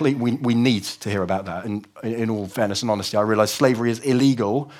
we, 0.00 0.14
we 0.14 0.54
need 0.54 0.84
to 0.84 1.10
hear 1.10 1.22
about 1.22 1.44
that. 1.46 1.64
In, 1.64 1.84
in 2.02 2.30
all 2.30 2.46
fairness 2.46 2.82
and 2.82 2.90
honesty, 2.90 3.16
I 3.16 3.22
realize 3.22 3.50
slavery 3.52 3.90
is 3.90 3.98
illegal, 4.00 4.70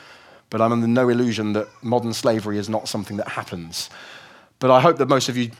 but 0.48 0.60
I'm 0.60 0.72
under 0.72 0.86
no 0.86 1.08
illusion 1.08 1.52
that 1.54 1.68
modern 1.82 2.12
slavery 2.12 2.58
is 2.58 2.68
not 2.68 2.88
something 2.88 3.16
that 3.16 3.28
happens. 3.28 3.90
But 4.58 4.70
I 4.70 4.80
hope 4.80 4.98
that 4.98 5.08
most 5.08 5.28
of 5.28 5.36
you, 5.36 5.50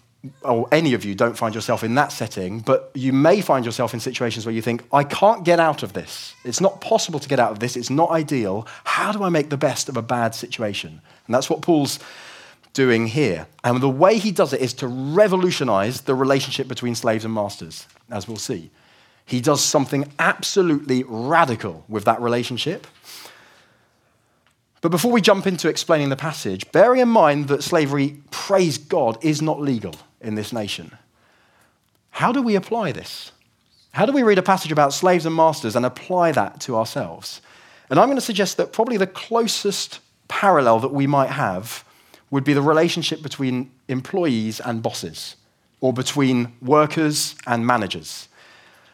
or 0.42 0.68
any 0.70 0.94
of 0.94 1.04
you, 1.04 1.14
don't 1.14 1.36
find 1.36 1.54
yourself 1.54 1.82
in 1.82 1.96
that 1.96 2.12
setting, 2.12 2.60
but 2.60 2.90
you 2.94 3.12
may 3.12 3.40
find 3.40 3.66
yourself 3.66 3.92
in 3.92 4.00
situations 4.00 4.46
where 4.46 4.54
you 4.54 4.62
think, 4.62 4.84
I 4.92 5.02
can't 5.02 5.44
get 5.44 5.58
out 5.58 5.82
of 5.82 5.94
this. 5.94 6.34
It's 6.44 6.60
not 6.60 6.80
possible 6.80 7.18
to 7.18 7.28
get 7.28 7.40
out 7.40 7.50
of 7.50 7.58
this. 7.58 7.76
It's 7.76 7.90
not 7.90 8.10
ideal. 8.10 8.66
How 8.84 9.10
do 9.10 9.24
I 9.24 9.30
make 9.30 9.50
the 9.50 9.56
best 9.56 9.88
of 9.88 9.96
a 9.96 10.02
bad 10.02 10.34
situation? 10.34 11.00
And 11.26 11.34
that's 11.34 11.50
what 11.50 11.60
Paul's 11.60 11.98
doing 12.72 13.08
here. 13.08 13.48
And 13.64 13.80
the 13.80 13.88
way 13.88 14.18
he 14.18 14.30
does 14.30 14.52
it 14.52 14.60
is 14.60 14.72
to 14.74 14.86
revolutionize 14.86 16.02
the 16.02 16.14
relationship 16.14 16.68
between 16.68 16.94
slaves 16.94 17.24
and 17.24 17.34
masters, 17.34 17.86
as 18.10 18.28
we'll 18.28 18.36
see. 18.36 18.70
He 19.26 19.40
does 19.40 19.62
something 19.62 20.10
absolutely 20.18 21.04
radical 21.06 21.84
with 21.88 22.04
that 22.04 22.20
relationship. 22.20 22.86
But 24.80 24.90
before 24.90 25.12
we 25.12 25.20
jump 25.20 25.46
into 25.46 25.68
explaining 25.68 26.10
the 26.10 26.16
passage, 26.16 26.70
bearing 26.72 27.00
in 27.00 27.08
mind 27.08 27.48
that 27.48 27.62
slavery, 27.62 28.20
praise 28.30 28.78
God, 28.78 29.16
is 29.24 29.42
not 29.42 29.60
legal 29.60 29.94
in 30.22 30.34
this 30.34 30.52
nation, 30.52 30.96
how 32.10 32.32
do 32.32 32.42
we 32.42 32.54
apply 32.54 32.92
this? 32.92 33.32
How 33.92 34.06
do 34.06 34.12
we 34.12 34.22
read 34.22 34.38
a 34.38 34.42
passage 34.42 34.72
about 34.72 34.92
slaves 34.92 35.26
and 35.26 35.34
masters 35.34 35.76
and 35.76 35.84
apply 35.84 36.32
that 36.32 36.60
to 36.62 36.76
ourselves? 36.76 37.42
And 37.90 37.98
I'm 37.98 38.06
going 38.06 38.16
to 38.16 38.22
suggest 38.22 38.56
that 38.56 38.72
probably 38.72 38.96
the 38.96 39.06
closest 39.06 40.00
parallel 40.28 40.80
that 40.80 40.92
we 40.92 41.06
might 41.06 41.30
have 41.30 41.84
would 42.30 42.44
be 42.44 42.54
the 42.54 42.62
relationship 42.62 43.22
between 43.22 43.70
employees 43.88 44.60
and 44.60 44.82
bosses, 44.82 45.36
or 45.80 45.92
between 45.92 46.54
workers 46.62 47.34
and 47.46 47.66
managers. 47.66 48.28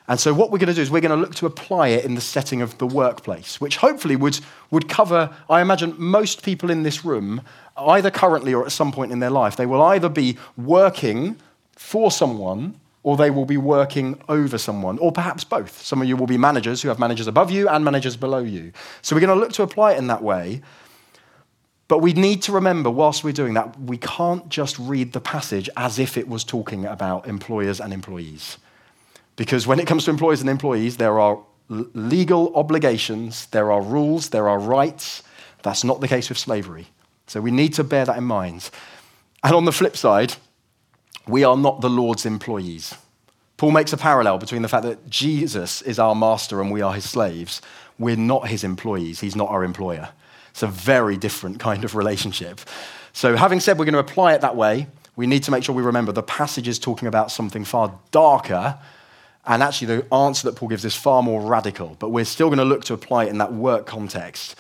And 0.09 0.19
so, 0.19 0.33
what 0.33 0.51
we're 0.51 0.59
going 0.59 0.69
to 0.69 0.75
do 0.75 0.81
is 0.81 0.91
we're 0.91 1.03
going 1.03 1.11
to 1.11 1.21
look 1.21 1.35
to 1.35 1.47
apply 1.47 1.89
it 1.89 2.07
in 2.07 2.15
the 2.15 2.23
setting 2.23 2.63
of 2.63 2.79
the 2.79 2.87
workplace, 2.87 3.61
which 3.61 3.77
hopefully 3.77 4.17
would, 4.17 4.41
would 4.71 4.89
cover, 4.89 5.37
I 5.51 5.61
imagine, 5.61 5.95
most 5.99 6.43
people 6.43 6.71
in 6.71 6.83
this 6.83 7.05
room, 7.05 7.43
either 7.77 8.11
currently 8.11 8.55
or 8.55 8.65
at 8.65 8.73
some 8.73 8.91
point 8.91 9.13
in 9.13 9.19
their 9.19 9.31
life. 9.31 9.57
They 9.57 9.67
will 9.67 9.83
either 9.83 10.09
be 10.09 10.39
working 10.57 11.37
for 11.77 12.11
someone 12.11 12.81
or 13.03 13.17
they 13.17 13.31
will 13.31 13.45
be 13.45 13.57
working 13.57 14.21
over 14.29 14.59
someone, 14.59 14.99
or 14.99 15.13
perhaps 15.13 15.45
both. 15.45 15.81
Some 15.83 16.03
of 16.03 16.09
you 16.09 16.17
will 16.17 16.27
be 16.27 16.37
managers 16.37 16.83
who 16.83 16.89
have 16.89 16.99
managers 16.99 17.27
above 17.27 17.51
you 17.51 17.69
and 17.69 17.85
managers 17.85 18.17
below 18.17 18.39
you. 18.39 18.73
So, 19.03 19.15
we're 19.15 19.21
going 19.21 19.39
to 19.39 19.41
look 19.41 19.53
to 19.53 19.63
apply 19.63 19.93
it 19.93 19.99
in 19.99 20.07
that 20.07 20.23
way. 20.23 20.63
But 21.87 21.99
we 21.99 22.15
need 22.15 22.43
to 22.43 22.53
remember, 22.53 22.91
whilst 22.91 23.25
we're 23.25 23.33
doing 23.33 23.55
that, 23.55 23.79
we 23.79 23.99
can't 23.99 24.49
just 24.49 24.79
read 24.79 25.13
the 25.13 25.21
passage 25.21 25.69
as 25.77 25.99
if 25.99 26.17
it 26.17 26.29
was 26.29 26.45
talking 26.45 26.85
about 26.87 27.27
employers 27.27 27.81
and 27.81 27.93
employees. 27.93 28.59
Because 29.39 29.69
when 29.69 29.79
it 29.79 29.87
comes 29.87 30.05
to 30.05 30.11
employers 30.11 30.41
and 30.41 30.51
employees, 30.51 30.97
there 30.97 31.21
are 31.21 31.39
legal 31.69 32.53
obligations, 32.57 33.47
there 33.47 33.71
are 33.71 33.81
rules, 33.81 34.31
there 34.31 34.49
are 34.49 34.59
rights. 34.59 35.23
That's 35.63 35.85
not 35.85 36.01
the 36.01 36.09
case 36.09 36.29
with 36.29 36.39
slavery. 36.39 36.89
So 37.29 37.41
we 37.41 37.53
need 37.53 37.73
to 37.75 37.85
bear 37.85 38.05
that 38.05 38.19
in 38.19 38.25
mind. 38.25 38.69
And 39.45 39.55
on 39.55 39.65
the 39.65 39.73
flip 39.73 39.97
side, 39.97 40.35
we 41.29 41.45
are 41.45 41.57
not 41.57 41.83
the 41.83 41.89
Lord's 41.89 42.27
employees. 42.27 42.97
Paul 43.59 43.71
makes 43.71 43.93
a 43.93 43.97
parallel 43.97 44.39
between 44.39 44.63
the 44.63 44.69
fact 44.69 44.83
that 44.83 45.09
Jesus 45.09 45.83
is 45.83 46.01
our 46.01 46.17
master 46.17 46.61
and 46.61 46.73
we 46.73 46.83
are 46.83 46.93
his 46.93 47.09
slaves. 47.09 47.63
We're 47.97 48.17
not 48.17 48.49
his 48.49 48.65
employees, 48.65 49.21
he's 49.21 49.37
not 49.37 49.51
our 49.51 49.63
employer. 49.63 50.09
It's 50.51 50.65
a 50.65 50.67
very 50.67 51.17
different 51.17 51.61
kind 51.61 51.85
of 51.85 51.95
relationship. 51.95 52.61
So, 53.13 53.37
having 53.37 53.61
said 53.61 53.79
we're 53.79 53.85
going 53.85 53.93
to 53.93 54.01
apply 54.01 54.35
it 54.35 54.41
that 54.41 54.57
way, 54.57 54.89
we 55.15 55.29
need 55.29 55.45
to 55.45 55.53
make 55.53 55.63
sure 55.63 55.77
we 55.77 55.83
remember 55.85 56.11
the 56.11 56.25
passage 56.25 56.67
is 56.67 56.81
talking 56.81 57.07
about 57.07 57.31
something 57.31 57.65
far 57.65 57.97
darker 58.11 58.79
and 59.49 59.63
actually, 59.63 59.87
the 59.87 60.15
answer 60.15 60.51
that 60.51 60.57
Paul 60.57 60.69
gives 60.69 60.85
is 60.85 60.95
far 60.95 61.23
more 61.23 61.41
radical, 61.41 61.97
but 61.99 62.11
we're 62.11 62.27
still 62.27 62.49
going 62.49 62.59
to 62.59 62.67
look 62.67 62.85
to 62.85 62.95
apply 62.95 63.25
it 63.25 63.29
in 63.31 63.39
that 63.39 63.51
work 63.51 63.87
context. 63.87 64.55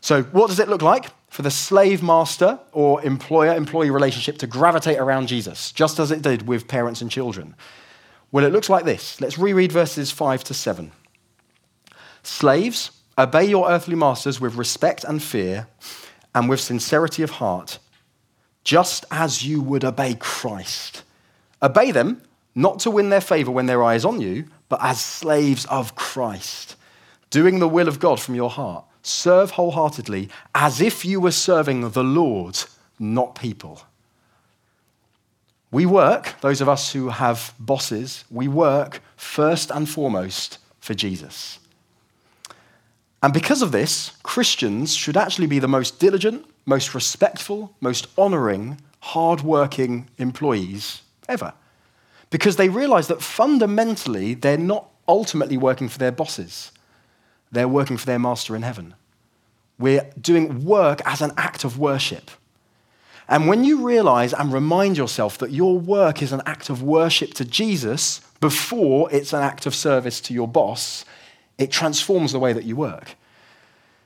So, 0.00 0.22
what 0.22 0.48
does 0.48 0.58
it 0.58 0.66
look 0.66 0.80
like 0.80 1.10
for 1.28 1.42
the 1.42 1.50
slave 1.50 2.02
master 2.02 2.58
or 2.72 3.04
employer 3.04 3.54
employee 3.54 3.90
relationship 3.90 4.38
to 4.38 4.46
gravitate 4.46 4.98
around 4.98 5.26
Jesus, 5.26 5.72
just 5.72 5.98
as 5.98 6.10
it 6.10 6.22
did 6.22 6.48
with 6.48 6.68
parents 6.68 7.02
and 7.02 7.10
children? 7.10 7.54
Well, 8.32 8.46
it 8.46 8.52
looks 8.52 8.70
like 8.70 8.86
this. 8.86 9.20
Let's 9.20 9.36
reread 9.36 9.72
verses 9.72 10.10
5 10.10 10.42
to 10.44 10.54
7. 10.54 10.90
Slaves, 12.22 12.92
obey 13.18 13.44
your 13.44 13.70
earthly 13.70 13.94
masters 13.94 14.40
with 14.40 14.54
respect 14.54 15.04
and 15.04 15.22
fear 15.22 15.68
and 16.34 16.48
with 16.48 16.60
sincerity 16.60 17.22
of 17.22 17.32
heart, 17.32 17.78
just 18.64 19.04
as 19.10 19.44
you 19.44 19.60
would 19.60 19.84
obey 19.84 20.16
Christ. 20.18 21.02
Obey 21.62 21.90
them 21.90 22.22
not 22.54 22.80
to 22.80 22.90
win 22.90 23.10
their 23.10 23.20
favor 23.20 23.50
when 23.50 23.66
their 23.66 23.82
eye 23.82 23.94
is 23.94 24.04
on 24.04 24.20
you, 24.20 24.44
but 24.68 24.82
as 24.82 25.00
slaves 25.00 25.66
of 25.66 25.94
Christ, 25.94 26.76
doing 27.30 27.58
the 27.58 27.68
will 27.68 27.88
of 27.88 28.00
God 28.00 28.20
from 28.20 28.34
your 28.34 28.50
heart. 28.50 28.84
Serve 29.02 29.52
wholeheartedly 29.52 30.28
as 30.54 30.80
if 30.80 31.04
you 31.04 31.20
were 31.20 31.30
serving 31.30 31.90
the 31.90 32.04
Lord, 32.04 32.58
not 32.98 33.34
people. 33.34 33.82
We 35.70 35.86
work, 35.86 36.34
those 36.40 36.60
of 36.60 36.68
us 36.68 36.92
who 36.92 37.08
have 37.08 37.54
bosses, 37.58 38.24
we 38.30 38.48
work 38.48 39.00
first 39.16 39.70
and 39.70 39.88
foremost 39.88 40.58
for 40.80 40.94
Jesus. 40.94 41.60
And 43.22 43.32
because 43.32 43.62
of 43.62 43.70
this, 43.70 44.12
Christians 44.22 44.94
should 44.94 45.16
actually 45.16 45.46
be 45.46 45.60
the 45.60 45.68
most 45.68 46.00
diligent, 46.00 46.44
most 46.66 46.94
respectful, 46.94 47.74
most 47.80 48.08
honoring, 48.18 48.80
hardworking 49.00 50.08
employees 50.18 51.02
ever 51.28 51.54
because 52.30 52.56
they 52.56 52.68
realize 52.68 53.08
that 53.08 53.22
fundamentally 53.22 54.34
they're 54.34 54.56
not 54.56 54.88
ultimately 55.06 55.56
working 55.56 55.88
for 55.88 55.98
their 55.98 56.12
bosses, 56.12 56.72
they're 57.52 57.68
working 57.68 57.96
for 57.96 58.06
their 58.06 58.18
master 58.18 58.54
in 58.56 58.62
heaven. 58.62 58.94
We're 59.78 60.08
doing 60.20 60.64
work 60.64 61.00
as 61.04 61.20
an 61.20 61.32
act 61.36 61.64
of 61.64 61.78
worship. 61.78 62.30
And 63.28 63.46
when 63.46 63.64
you 63.64 63.86
realize 63.86 64.34
and 64.34 64.52
remind 64.52 64.96
yourself 64.96 65.38
that 65.38 65.52
your 65.52 65.78
work 65.78 66.20
is 66.20 66.32
an 66.32 66.42
act 66.46 66.68
of 66.68 66.82
worship 66.82 67.32
to 67.34 67.44
Jesus 67.44 68.20
before 68.40 69.10
it's 69.12 69.32
an 69.32 69.42
act 69.42 69.66
of 69.66 69.74
service 69.74 70.20
to 70.22 70.34
your 70.34 70.48
boss, 70.48 71.04
it 71.56 71.70
transforms 71.70 72.32
the 72.32 72.38
way 72.38 72.52
that 72.52 72.64
you 72.64 72.76
work. 72.76 73.14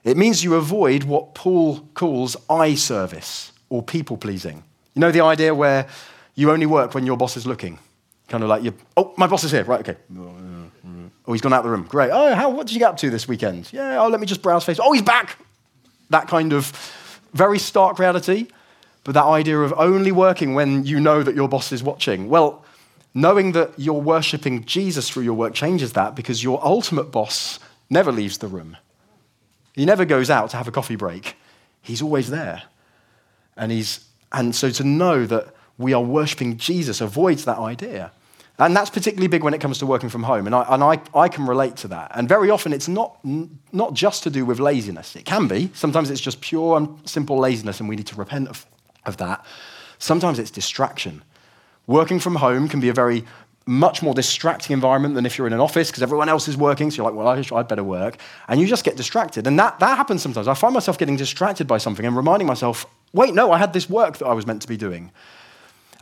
It 0.04 0.18
means 0.18 0.44
you 0.44 0.54
avoid 0.54 1.04
what 1.04 1.34
Paul 1.34 1.88
calls 1.94 2.36
eye 2.50 2.74
service 2.74 3.52
or 3.70 3.82
people 3.82 4.18
pleasing. 4.18 4.62
You 4.94 5.00
know 5.00 5.10
the 5.10 5.22
idea 5.22 5.54
where 5.54 5.88
you 6.34 6.50
only 6.50 6.66
work 6.66 6.94
when 6.94 7.06
your 7.06 7.16
boss 7.16 7.36
is 7.36 7.46
looking? 7.46 7.78
Kind 8.28 8.42
of 8.42 8.48
like 8.48 8.62
you, 8.62 8.74
oh, 8.96 9.12
my 9.16 9.26
boss 9.26 9.44
is 9.44 9.50
here. 9.50 9.64
Right, 9.64 9.80
okay. 9.80 9.98
Oh, 11.26 11.32
he's 11.32 11.40
gone 11.40 11.52
out 11.52 11.58
of 11.58 11.64
the 11.64 11.70
room. 11.70 11.84
Great. 11.84 12.10
Oh, 12.10 12.34
how, 12.34 12.50
what 12.50 12.66
did 12.66 12.74
you 12.74 12.78
get 12.78 12.90
up 12.90 12.96
to 12.98 13.10
this 13.10 13.26
weekend? 13.28 13.70
Yeah, 13.72 14.02
oh, 14.02 14.08
let 14.08 14.20
me 14.20 14.26
just 14.26 14.42
browse 14.42 14.64
Facebook. 14.64 14.84
Oh, 14.84 14.92
he's 14.92 15.02
back. 15.02 15.38
That 16.10 16.28
kind 16.28 16.52
of 16.52 16.70
very 17.32 17.58
stark 17.58 17.98
reality. 17.98 18.48
But 19.04 19.12
that 19.12 19.24
idea 19.24 19.60
of 19.60 19.74
only 19.76 20.12
working 20.12 20.54
when 20.54 20.84
you 20.84 20.98
know 20.98 21.22
that 21.22 21.34
your 21.34 21.48
boss 21.48 21.72
is 21.72 21.82
watching. 21.82 22.28
Well, 22.30 22.64
knowing 23.12 23.52
that 23.52 23.72
you're 23.76 24.00
worshipping 24.00 24.64
Jesus 24.64 25.10
through 25.10 25.24
your 25.24 25.34
work 25.34 25.54
changes 25.54 25.92
that 25.92 26.14
because 26.14 26.42
your 26.42 26.64
ultimate 26.64 27.12
boss 27.12 27.60
never 27.90 28.10
leaves 28.10 28.38
the 28.38 28.48
room. 28.48 28.76
He 29.74 29.84
never 29.84 30.04
goes 30.04 30.30
out 30.30 30.50
to 30.50 30.56
have 30.56 30.68
a 30.68 30.72
coffee 30.72 30.96
break. 30.96 31.36
He's 31.82 32.00
always 32.00 32.30
there. 32.30 32.62
And, 33.56 33.70
he's, 33.70 34.06
and 34.32 34.54
so 34.54 34.70
to 34.70 34.84
know 34.84 35.26
that 35.26 35.54
we 35.78 35.92
are 35.92 36.02
worshipping 36.02 36.56
Jesus 36.56 37.00
avoids 37.00 37.44
that 37.44 37.58
idea. 37.58 38.12
And 38.58 38.76
that's 38.76 38.90
particularly 38.90 39.26
big 39.26 39.42
when 39.42 39.52
it 39.52 39.60
comes 39.60 39.78
to 39.78 39.86
working 39.86 40.08
from 40.08 40.22
home. 40.22 40.46
And 40.46 40.54
I, 40.54 40.64
and 40.68 40.84
I, 40.84 41.00
I 41.12 41.28
can 41.28 41.46
relate 41.46 41.76
to 41.78 41.88
that. 41.88 42.12
And 42.14 42.28
very 42.28 42.50
often 42.50 42.72
it's 42.72 42.86
not, 42.86 43.18
not 43.72 43.94
just 43.94 44.22
to 44.22 44.30
do 44.30 44.44
with 44.44 44.60
laziness. 44.60 45.16
It 45.16 45.24
can 45.24 45.48
be. 45.48 45.70
Sometimes 45.74 46.08
it's 46.08 46.20
just 46.20 46.40
pure 46.40 46.76
and 46.76 47.08
simple 47.08 47.36
laziness, 47.36 47.80
and 47.80 47.88
we 47.88 47.96
need 47.96 48.06
to 48.06 48.14
repent 48.14 48.48
of, 48.48 48.64
of 49.06 49.16
that. 49.16 49.44
Sometimes 49.98 50.38
it's 50.38 50.52
distraction. 50.52 51.24
Working 51.88 52.20
from 52.20 52.36
home 52.36 52.68
can 52.68 52.78
be 52.78 52.88
a 52.88 52.92
very 52.92 53.24
much 53.66 54.02
more 54.02 54.14
distracting 54.14 54.74
environment 54.74 55.14
than 55.14 55.26
if 55.26 55.36
you're 55.36 55.46
in 55.46 55.52
an 55.52 55.60
office 55.60 55.90
because 55.90 56.02
everyone 56.02 56.28
else 56.28 56.46
is 56.46 56.56
working. 56.56 56.90
So 56.90 56.98
you're 56.98 57.10
like, 57.10 57.18
well, 57.18 57.58
I'd 57.58 57.68
better 57.68 57.82
work. 57.82 58.18
And 58.46 58.60
you 58.60 58.66
just 58.66 58.84
get 58.84 58.96
distracted. 58.96 59.46
And 59.46 59.58
that, 59.58 59.80
that 59.80 59.96
happens 59.96 60.22
sometimes. 60.22 60.46
I 60.46 60.54
find 60.54 60.74
myself 60.74 60.98
getting 60.98 61.16
distracted 61.16 61.66
by 61.66 61.78
something 61.78 62.06
and 62.06 62.16
reminding 62.16 62.46
myself, 62.46 62.86
wait, 63.12 63.34
no, 63.34 63.50
I 63.50 63.58
had 63.58 63.72
this 63.72 63.88
work 63.88 64.18
that 64.18 64.26
I 64.26 64.32
was 64.34 64.46
meant 64.46 64.62
to 64.62 64.68
be 64.68 64.76
doing 64.76 65.10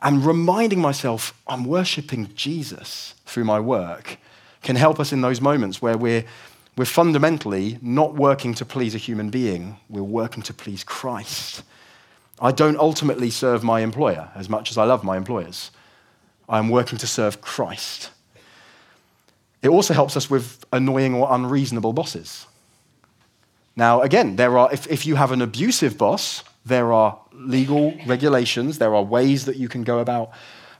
and 0.02 0.26
reminding 0.26 0.80
myself 0.80 1.32
I'm 1.46 1.64
worshiping 1.64 2.28
Jesus 2.34 3.14
through 3.24 3.44
my 3.44 3.60
work 3.60 4.18
can 4.62 4.76
help 4.76 5.00
us 5.00 5.12
in 5.12 5.20
those 5.20 5.40
moments 5.40 5.80
where 5.80 5.96
we're, 5.96 6.24
we're 6.76 6.84
fundamentally 6.84 7.78
not 7.80 8.14
working 8.14 8.54
to 8.54 8.64
please 8.64 8.94
a 8.94 8.98
human 8.98 9.30
being, 9.30 9.76
we're 9.88 10.02
working 10.02 10.42
to 10.44 10.54
please 10.54 10.84
Christ. 10.84 11.62
I 12.40 12.50
don't 12.52 12.76
ultimately 12.76 13.30
serve 13.30 13.62
my 13.62 13.80
employer 13.80 14.30
as 14.34 14.48
much 14.48 14.70
as 14.70 14.78
I 14.78 14.84
love 14.84 15.04
my 15.04 15.16
employers. 15.16 15.70
I'm 16.48 16.68
working 16.68 16.98
to 16.98 17.06
serve 17.06 17.40
Christ. 17.40 18.10
It 19.62 19.68
also 19.68 19.94
helps 19.94 20.16
us 20.16 20.28
with 20.28 20.64
annoying 20.72 21.14
or 21.14 21.28
unreasonable 21.30 21.92
bosses. 21.92 22.46
Now, 23.76 24.02
again, 24.02 24.36
there 24.36 24.58
are, 24.58 24.72
if, 24.72 24.90
if 24.90 25.06
you 25.06 25.14
have 25.14 25.30
an 25.30 25.40
abusive 25.40 25.96
boss, 25.96 26.42
there 26.64 26.92
are 26.92 27.18
legal 27.32 27.94
regulations, 28.06 28.78
there 28.78 28.94
are 28.94 29.02
ways 29.02 29.44
that 29.46 29.56
you 29.56 29.68
can 29.68 29.82
go 29.82 29.98
about 29.98 30.30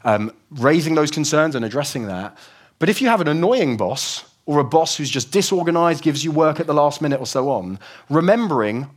um, 0.05 0.33
raising 0.51 0.95
those 0.95 1.11
concerns 1.11 1.55
and 1.55 1.65
addressing 1.65 2.07
that. 2.07 2.37
But 2.79 2.89
if 2.89 3.01
you 3.01 3.09
have 3.09 3.21
an 3.21 3.29
annoying 3.29 3.77
boss, 3.77 4.25
or 4.45 4.59
a 4.59 4.65
boss 4.65 4.97
who's 4.97 5.11
just 5.11 5.31
disorganized, 5.31 6.03
gives 6.03 6.25
you 6.25 6.33
work 6.33 6.59
at 6.59 6.67
the 6.67 6.75
last 6.75 7.01
minute, 7.01 7.21
or 7.21 7.27
so 7.27 7.49
on, 7.51 7.79
remembering 8.11 8.91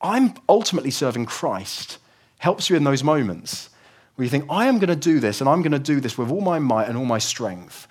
I'm 0.00 0.34
ultimately 0.48 0.90
serving 0.90 1.26
Christ 1.26 1.98
helps 2.38 2.70
you 2.70 2.76
in 2.76 2.84
those 2.84 3.02
moments 3.02 3.70
where 4.14 4.24
you 4.24 4.30
think, 4.30 4.46
I 4.48 4.66
am 4.66 4.78
going 4.78 4.88
to 4.88 4.96
do 4.96 5.20
this, 5.20 5.40
and 5.40 5.48
I'm 5.48 5.62
going 5.62 5.72
to 5.72 5.78
do 5.78 6.00
this 6.00 6.16
with 6.16 6.30
all 6.30 6.40
my 6.40 6.58
might 6.58 6.88
and 6.88 6.96
all 6.96 7.04
my 7.04 7.18
strength. 7.18 7.86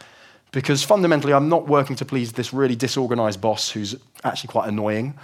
Because 0.51 0.83
fundamentally, 0.83 1.33
I'm 1.33 1.49
not 1.49 1.67
working 1.67 1.95
to 1.97 2.05
please 2.05 2.31
this 2.31 2.53
really 2.53 2.75
disorganized 2.75 3.41
boss 3.41 3.69
who's 3.69 3.95
actually 4.23 4.47
quite 4.47 4.69
annoying. 4.69 5.15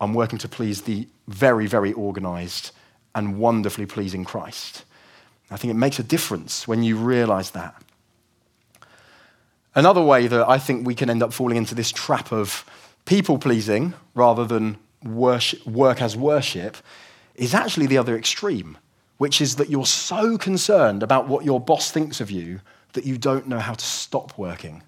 I'm 0.00 0.14
working 0.14 0.38
to 0.40 0.48
please 0.48 0.82
the 0.82 1.08
very, 1.28 1.66
very 1.66 1.92
organized 1.92 2.70
and 3.14 3.38
wonderfully 3.38 3.86
pleasing 3.86 4.24
Christ. 4.24 4.84
I 5.50 5.56
think 5.56 5.70
it 5.70 5.76
makes 5.76 5.98
a 5.98 6.02
difference 6.02 6.68
when 6.68 6.82
you 6.82 6.96
realize 6.96 7.52
that. 7.52 7.82
Another 9.74 10.02
way 10.02 10.26
that 10.26 10.48
I 10.48 10.58
think 10.58 10.86
we 10.86 10.94
can 10.94 11.10
end 11.10 11.22
up 11.22 11.32
falling 11.32 11.56
into 11.56 11.74
this 11.74 11.90
trap 11.90 12.32
of 12.32 12.64
people 13.04 13.38
pleasing 13.38 13.94
rather 14.14 14.44
than 14.44 14.78
worship, 15.04 15.64
work 15.66 16.02
as 16.02 16.16
worship 16.16 16.76
is 17.34 17.54
actually 17.54 17.86
the 17.86 17.98
other 17.98 18.16
extreme, 18.16 18.78
which 19.18 19.40
is 19.40 19.56
that 19.56 19.70
you're 19.70 19.86
so 19.86 20.38
concerned 20.38 21.02
about 21.02 21.28
what 21.28 21.44
your 21.44 21.60
boss 21.60 21.90
thinks 21.90 22.20
of 22.20 22.30
you 22.30 22.60
that 22.94 23.04
you 23.04 23.18
don't 23.18 23.46
know 23.46 23.58
how 23.58 23.74
to 23.74 23.84
stop 23.84 24.36
working. 24.38 24.82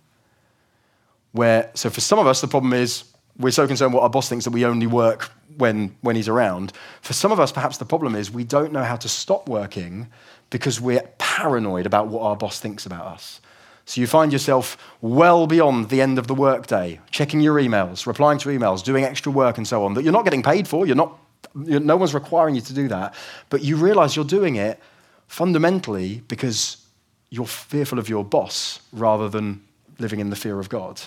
Where, 1.33 1.71
so 1.75 1.91
for 1.91 2.01
some 2.01 2.19
of 2.19 2.27
us, 2.27 2.41
the 2.41 2.49
problem 2.49 2.73
is 2.73 3.05
we're 3.39 3.51
so 3.51 3.67
concerned 3.67 3.95
what 3.95 4.03
our 4.03 4.11
boss 4.11 4.29
thinks 4.29 4.45
that 4.45 4.51
we 4.51 4.65
only 4.65 4.87
work 4.87 5.31
when, 5.57 5.97
when 6.01 6.17
he's 6.17 6.29
around. 6.29 6.73
For 7.03 7.13
some 7.13 7.33
of 7.33 7.41
us, 7.41 7.53
perhaps 7.53 7.79
the 7.79 7.85
problem 7.85 8.15
is 8.15 8.31
we 8.31 8.45
don't 8.45 8.73
know 8.73 8.85
how 8.85 8.97
to 8.97 9.09
stop 9.09 9.49
working 9.49 10.09
because 10.51 10.81
we're 10.81 11.03
paranoid 11.19 11.87
about 11.87 12.09
what 12.09 12.23
our 12.23 12.37
boss 12.37 12.59
thinks 12.59 12.87
about 12.87 13.07
us. 13.07 13.41
So 13.85 14.01
you 14.01 14.07
find 14.07 14.33
yourself 14.33 14.77
well 15.01 15.47
beyond 15.47 15.89
the 15.89 16.03
end 16.03 16.19
of 16.19 16.27
the 16.27 16.35
workday, 16.35 17.01
checking 17.11 17.41
your 17.41 17.57
emails, 17.57 18.07
replying 18.07 18.39
to 18.41 18.51
emails, 18.51 18.85
doing 18.85 19.05
extra 19.05 19.33
work, 19.33 19.57
and 19.57 19.67
so 19.67 19.85
on, 19.85 19.95
that 19.95 20.05
you're 20.05 20.13
not 20.13 20.25
getting 20.25 20.43
paid 20.43 20.69
for. 20.69 20.87
You're 20.87 20.97
not, 20.97 21.19
you're, 21.65 21.81
no 21.81 21.97
one's 21.97 22.13
requiring 22.13 22.55
you 22.55 22.61
to 22.61 22.75
do 22.75 22.89
that. 22.89 23.15
But 23.49 23.63
you 23.63 23.77
realize 23.77 24.15
you're 24.15 24.27
doing 24.27 24.57
it 24.57 24.79
fundamentally 25.27 26.23
because 26.29 26.85
you're 27.31 27.47
fearful 27.47 27.99
of 27.99 28.09
your 28.09 28.25
boss 28.25 28.81
rather 28.93 29.29
than 29.29 29.63
living 29.99 30.21
in 30.21 30.29
the 30.31 30.37
fear 30.37 30.59
of 30.61 30.69
God. 30.69 31.01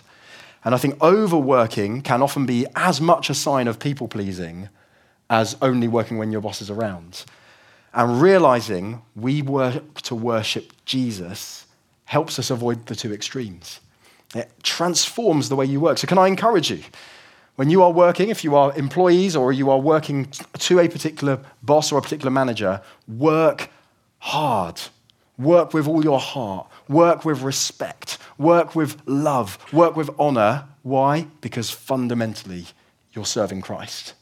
And 0.63 0.75
I 0.75 0.77
think 0.77 1.01
overworking 1.01 2.01
can 2.01 2.21
often 2.21 2.45
be 2.45 2.65
as 2.75 3.01
much 3.01 3.29
a 3.29 3.33
sign 3.33 3.67
of 3.67 3.79
people 3.79 4.07
pleasing 4.07 4.69
as 5.29 5.57
only 5.61 5.87
working 5.87 6.17
when 6.17 6.31
your 6.31 6.41
boss 6.41 6.61
is 6.61 6.69
around. 6.69 7.25
And 7.93 8.21
realizing 8.21 9.01
we 9.15 9.41
work 9.41 10.01
to 10.01 10.15
worship 10.15 10.73
Jesus 10.85 11.65
helps 12.05 12.37
us 12.37 12.49
avoid 12.49 12.85
the 12.85 12.95
two 12.95 13.13
extremes. 13.13 13.79
It 14.35 14.51
transforms 14.63 15.49
the 15.49 15.55
way 15.55 15.65
you 15.65 15.79
work. 15.79 15.97
So, 15.97 16.07
can 16.07 16.17
I 16.17 16.27
encourage 16.27 16.69
you? 16.69 16.83
When 17.55 17.69
you 17.69 17.83
are 17.83 17.91
working, 17.91 18.29
if 18.29 18.43
you 18.43 18.55
are 18.55 18.75
employees 18.77 19.35
or 19.35 19.51
you 19.51 19.69
are 19.69 19.79
working 19.79 20.31
to 20.59 20.79
a 20.79 20.87
particular 20.87 21.39
boss 21.61 21.91
or 21.91 21.99
a 21.99 22.01
particular 22.01 22.31
manager, 22.31 22.81
work 23.07 23.69
hard. 24.19 24.81
Work 25.37 25.73
with 25.73 25.87
all 25.87 26.03
your 26.03 26.19
heart. 26.19 26.67
Work 26.87 27.25
with 27.25 27.41
respect. 27.41 28.17
Work 28.41 28.75
with 28.75 28.99
love. 29.05 29.59
Work 29.71 29.95
with 29.95 30.09
honor. 30.17 30.65
Why? 30.81 31.27
Because 31.41 31.69
fundamentally, 31.69 32.65
you're 33.13 33.25
serving 33.25 33.61
Christ. 33.61 34.15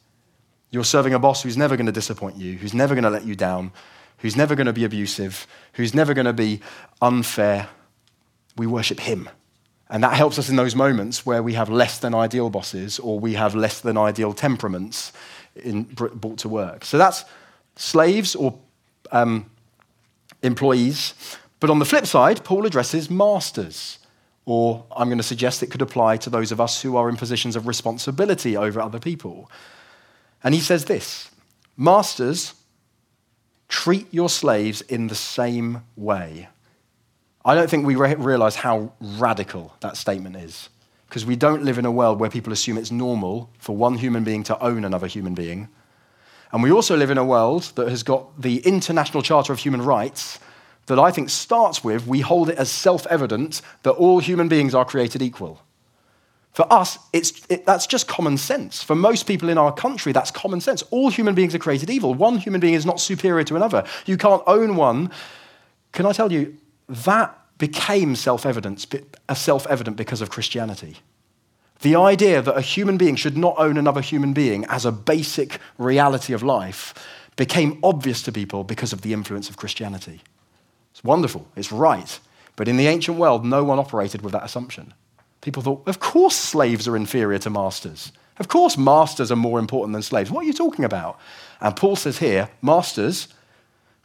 You're 0.71 0.83
serving 0.83 1.13
a 1.13 1.19
boss 1.19 1.43
who's 1.43 1.55
never 1.55 1.77
going 1.77 1.85
to 1.85 1.93
disappoint 1.93 2.35
you, 2.35 2.57
who's 2.57 2.73
never 2.73 2.95
going 2.95 3.05
to 3.05 3.09
let 3.09 3.25
you 3.25 3.33
down, 3.33 3.71
who's 4.17 4.35
never 4.35 4.55
going 4.55 4.67
to 4.67 4.73
be 4.73 4.83
abusive, 4.83 5.47
who's 5.73 5.93
never 5.93 6.13
going 6.13 6.25
to 6.25 6.33
be 6.33 6.59
unfair. 7.01 7.69
We 8.57 8.67
worship 8.67 8.99
him. 8.99 9.29
And 9.89 10.03
that 10.03 10.15
helps 10.15 10.37
us 10.37 10.49
in 10.49 10.57
those 10.57 10.75
moments 10.75 11.25
where 11.25 11.41
we 11.41 11.53
have 11.53 11.69
less 11.69 11.97
than 11.99 12.13
ideal 12.13 12.49
bosses 12.49 12.99
or 12.99 13.21
we 13.21 13.35
have 13.35 13.55
less 13.55 13.79
than 13.79 13.97
ideal 13.97 14.33
temperaments 14.33 15.13
in, 15.55 15.83
brought 15.83 16.39
to 16.39 16.49
work. 16.49 16.83
So 16.83 16.97
that's 16.97 17.23
slaves 17.77 18.35
or 18.35 18.59
um, 19.13 19.49
employees. 20.43 21.37
But 21.61 21.69
on 21.69 21.79
the 21.79 21.85
flip 21.85 22.05
side, 22.05 22.43
Paul 22.43 22.65
addresses 22.65 23.09
masters, 23.09 23.98
or 24.49 24.83
I'm 24.95 25.09
going 25.09 25.19
to 25.19 25.23
suggest 25.23 25.61
it 25.61 25.69
could 25.69 25.83
apply 25.83 26.17
to 26.17 26.29
those 26.31 26.51
of 26.51 26.59
us 26.59 26.81
who 26.81 26.97
are 26.97 27.07
in 27.07 27.17
positions 27.17 27.55
of 27.55 27.67
responsibility 27.67 28.57
over 28.57 28.81
other 28.81 28.97
people. 28.97 29.47
And 30.43 30.55
he 30.55 30.59
says 30.59 30.85
this 30.85 31.29
Masters, 31.77 32.55
treat 33.67 34.11
your 34.11 34.27
slaves 34.27 34.81
in 34.81 35.05
the 35.05 35.13
same 35.13 35.83
way. 35.95 36.49
I 37.45 37.53
don't 37.53 37.69
think 37.69 37.85
we 37.85 37.95
re- 37.95 38.15
realize 38.15 38.55
how 38.55 38.91
radical 38.99 39.75
that 39.81 39.97
statement 39.97 40.35
is, 40.35 40.69
because 41.07 41.27
we 41.27 41.35
don't 41.35 41.63
live 41.63 41.77
in 41.77 41.85
a 41.85 41.91
world 41.91 42.19
where 42.19 42.31
people 42.31 42.51
assume 42.51 42.79
it's 42.79 42.91
normal 42.91 43.51
for 43.59 43.75
one 43.75 43.99
human 43.99 44.23
being 44.23 44.41
to 44.45 44.59
own 44.63 44.83
another 44.83 45.05
human 45.05 45.35
being. 45.35 45.69
And 46.51 46.63
we 46.63 46.71
also 46.71 46.97
live 46.97 47.11
in 47.11 47.19
a 47.19 47.23
world 47.23 47.71
that 47.75 47.87
has 47.87 48.01
got 48.01 48.41
the 48.41 48.57
International 48.61 49.21
Charter 49.21 49.53
of 49.53 49.59
Human 49.59 49.83
Rights 49.83 50.39
that 50.89 50.99
I 50.99 51.11
think 51.11 51.29
starts 51.29 51.83
with 51.83 52.07
we 52.07 52.21
hold 52.21 52.49
it 52.49 52.57
as 52.57 52.69
self 52.69 53.07
evident 53.07 53.61
that 53.83 53.91
all 53.91 54.19
human 54.19 54.47
beings 54.47 54.75
are 54.75 54.85
created 54.85 55.21
equal. 55.21 55.61
For 56.51 56.71
us, 56.73 56.97
it's, 57.13 57.45
it, 57.47 57.65
that's 57.65 57.85
just 57.85 58.07
common 58.07 58.37
sense. 58.37 58.81
For 58.83 58.95
most 58.95 59.27
people 59.27 59.49
in 59.49 59.57
our 59.57 59.71
country, 59.71 60.11
that's 60.11 60.31
common 60.31 60.61
sense. 60.61 60.81
All 60.89 61.09
human 61.09 61.35
beings 61.35 61.53
are 61.53 61.59
created 61.59 61.89
evil. 61.91 62.15
One 62.15 62.37
human 62.37 62.59
being 62.59 62.73
is 62.73 62.87
not 62.87 62.99
superior 62.99 63.43
to 63.45 63.55
another. 63.55 63.85
You 64.07 64.17
can't 64.17 64.41
own 64.47 64.75
one. 64.75 65.11
Can 65.91 66.07
I 66.07 66.11
tell 66.11 66.31
you, 66.31 66.57
that 66.89 67.39
became 67.59 68.15
self 68.15 68.45
evident 68.45 68.87
self-evident 69.35 69.95
because 69.95 70.21
of 70.21 70.31
Christianity. 70.31 70.97
The 71.81 71.95
idea 71.95 72.41
that 72.41 72.57
a 72.57 72.61
human 72.61 72.97
being 72.97 73.15
should 73.15 73.37
not 73.37 73.55
own 73.57 73.77
another 73.77 74.01
human 74.01 74.33
being 74.33 74.65
as 74.65 74.85
a 74.85 74.91
basic 74.91 75.59
reality 75.77 76.33
of 76.33 76.41
life 76.41 76.93
became 77.35 77.79
obvious 77.83 78.23
to 78.23 78.31
people 78.31 78.63
because 78.63 78.91
of 78.91 79.01
the 79.01 79.13
influence 79.13 79.49
of 79.49 79.55
Christianity. 79.55 80.21
It's 80.91 81.03
wonderful, 81.03 81.47
it's 81.55 81.71
right. 81.71 82.19
But 82.55 82.67
in 82.67 82.77
the 82.77 82.87
ancient 82.87 83.17
world, 83.17 83.45
no 83.45 83.63
one 83.63 83.79
operated 83.79 84.21
with 84.21 84.33
that 84.33 84.43
assumption. 84.43 84.93
People 85.41 85.63
thought, 85.63 85.87
of 85.87 85.99
course, 85.99 86.35
slaves 86.35 86.87
are 86.87 86.95
inferior 86.97 87.39
to 87.39 87.49
masters. 87.49 88.11
Of 88.39 88.47
course, 88.47 88.77
masters 88.77 89.31
are 89.31 89.37
more 89.37 89.59
important 89.59 89.93
than 89.93 90.01
slaves. 90.01 90.31
What 90.31 90.43
are 90.43 90.47
you 90.47 90.53
talking 90.53 90.85
about? 90.85 91.19
And 91.61 91.75
Paul 91.75 91.95
says 91.95 92.19
here, 92.19 92.49
masters, 92.61 93.27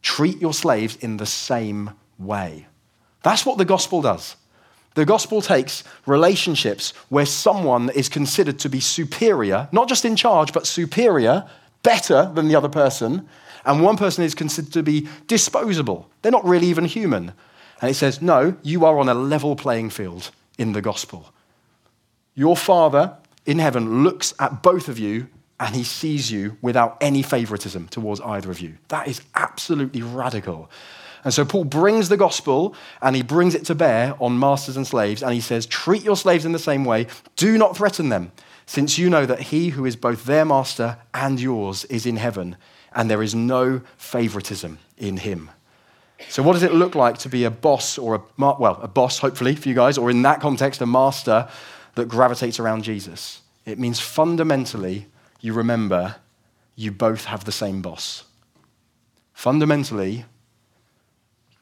treat 0.02 0.40
your 0.40 0.52
slaves 0.52 0.96
in 0.96 1.16
the 1.16 1.26
same 1.26 1.90
way. 2.18 2.66
That's 3.22 3.46
what 3.46 3.58
the 3.58 3.64
gospel 3.64 4.02
does. 4.02 4.36
The 4.94 5.04
gospel 5.04 5.42
takes 5.42 5.82
relationships 6.06 6.92
where 7.08 7.26
someone 7.26 7.90
is 7.90 8.08
considered 8.08 8.60
to 8.60 8.68
be 8.68 8.80
superior, 8.80 9.68
not 9.72 9.88
just 9.88 10.04
in 10.04 10.14
charge, 10.14 10.52
but 10.52 10.66
superior, 10.66 11.48
better 11.82 12.30
than 12.34 12.48
the 12.48 12.54
other 12.54 12.68
person, 12.68 13.28
and 13.64 13.82
one 13.82 13.96
person 13.96 14.24
is 14.24 14.34
considered 14.34 14.72
to 14.72 14.82
be 14.82 15.08
disposable. 15.26 16.10
They're 16.22 16.32
not 16.32 16.44
really 16.44 16.66
even 16.66 16.84
human. 16.84 17.32
And 17.80 17.90
it 17.90 17.94
says, 17.94 18.22
no, 18.22 18.56
you 18.62 18.84
are 18.84 18.98
on 18.98 19.08
a 19.08 19.14
level 19.14 19.56
playing 19.56 19.90
field 19.90 20.30
in 20.58 20.72
the 20.72 20.82
gospel. 20.82 21.32
Your 22.34 22.56
Father 22.56 23.16
in 23.46 23.58
heaven 23.58 24.04
looks 24.04 24.34
at 24.38 24.62
both 24.62 24.88
of 24.88 24.98
you 24.98 25.28
and 25.60 25.74
he 25.74 25.84
sees 25.84 26.30
you 26.30 26.56
without 26.62 26.96
any 27.00 27.22
favoritism 27.22 27.88
towards 27.88 28.20
either 28.20 28.50
of 28.50 28.60
you. 28.60 28.76
That 28.88 29.08
is 29.08 29.22
absolutely 29.34 30.02
radical. 30.02 30.70
And 31.24 31.32
so 31.32 31.44
Paul 31.44 31.64
brings 31.64 32.08
the 32.08 32.16
gospel 32.16 32.74
and 33.00 33.16
he 33.16 33.22
brings 33.22 33.54
it 33.54 33.64
to 33.66 33.74
bear 33.74 34.14
on 34.20 34.38
masters 34.38 34.76
and 34.76 34.86
slaves. 34.86 35.22
And 35.22 35.32
he 35.32 35.40
says, 35.40 35.64
Treat 35.66 36.02
your 36.02 36.16
slaves 36.16 36.44
in 36.44 36.52
the 36.52 36.58
same 36.58 36.84
way. 36.84 37.06
Do 37.36 37.56
not 37.56 37.76
threaten 37.76 38.10
them, 38.10 38.32
since 38.66 38.98
you 38.98 39.08
know 39.08 39.26
that 39.26 39.40
he 39.40 39.70
who 39.70 39.84
is 39.84 39.96
both 39.96 40.24
their 40.24 40.44
master 40.44 40.98
and 41.14 41.40
yours 41.40 41.84
is 41.86 42.04
in 42.04 42.16
heaven, 42.16 42.56
and 42.94 43.10
there 43.10 43.22
is 43.22 43.34
no 43.34 43.80
favoritism 43.96 44.78
in 44.96 45.18
him. 45.18 45.50
So, 46.28 46.42
what 46.42 46.52
does 46.52 46.62
it 46.62 46.72
look 46.72 46.94
like 46.94 47.18
to 47.18 47.28
be 47.28 47.44
a 47.44 47.50
boss 47.50 47.98
or 47.98 48.14
a, 48.16 48.22
well, 48.38 48.78
a 48.80 48.88
boss, 48.88 49.18
hopefully, 49.18 49.56
for 49.56 49.68
you 49.68 49.74
guys, 49.74 49.98
or 49.98 50.10
in 50.10 50.22
that 50.22 50.40
context, 50.40 50.80
a 50.80 50.86
master 50.86 51.48
that 51.96 52.08
gravitates 52.08 52.60
around 52.60 52.84
Jesus? 52.84 53.42
It 53.66 53.78
means 53.78 54.00
fundamentally, 54.00 55.06
you 55.40 55.52
remember 55.52 56.16
you 56.76 56.90
both 56.90 57.24
have 57.24 57.44
the 57.44 57.52
same 57.52 57.82
boss. 57.82 58.24
Fundamentally, 59.32 60.24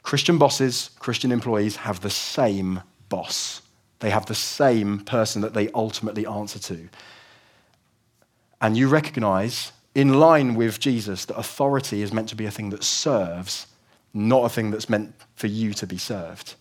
Christian 0.03 0.39
bosses, 0.39 0.91
Christian 0.99 1.33
employees 1.33 1.77
have 1.77 2.01
the 2.01 2.11
same 2.11 2.83
boss. 3.09 3.63
They 4.01 4.11
have 4.11 4.27
the 4.27 4.35
same 4.35 5.01
person 5.01 5.43
that 5.43 5.55
they 5.55 5.69
ultimately 5.71 6.27
answer 6.27 6.59
to. 6.59 6.89
And 8.61 8.77
you 8.77 8.89
recognize, 8.89 9.73
in 9.95 10.19
line 10.19 10.55
with 10.55 10.81
Jesus, 10.81 11.27
that 11.27 11.37
authority 11.37 12.03
is 12.03 12.13
meant 12.13 12.29
to 12.31 12.37
be 12.37 12.47
a 12.47 12.51
thing 12.51 12.71
that 12.71 12.85
serves, 12.85 13.67
not 14.15 14.45
a 14.45 14.49
thing 14.49 14.71
that's 14.71 14.89
meant 14.89 15.15
for 15.35 15.47
you 15.47 15.75
to 15.75 15.87
be 15.87 15.99
served. 15.99 16.55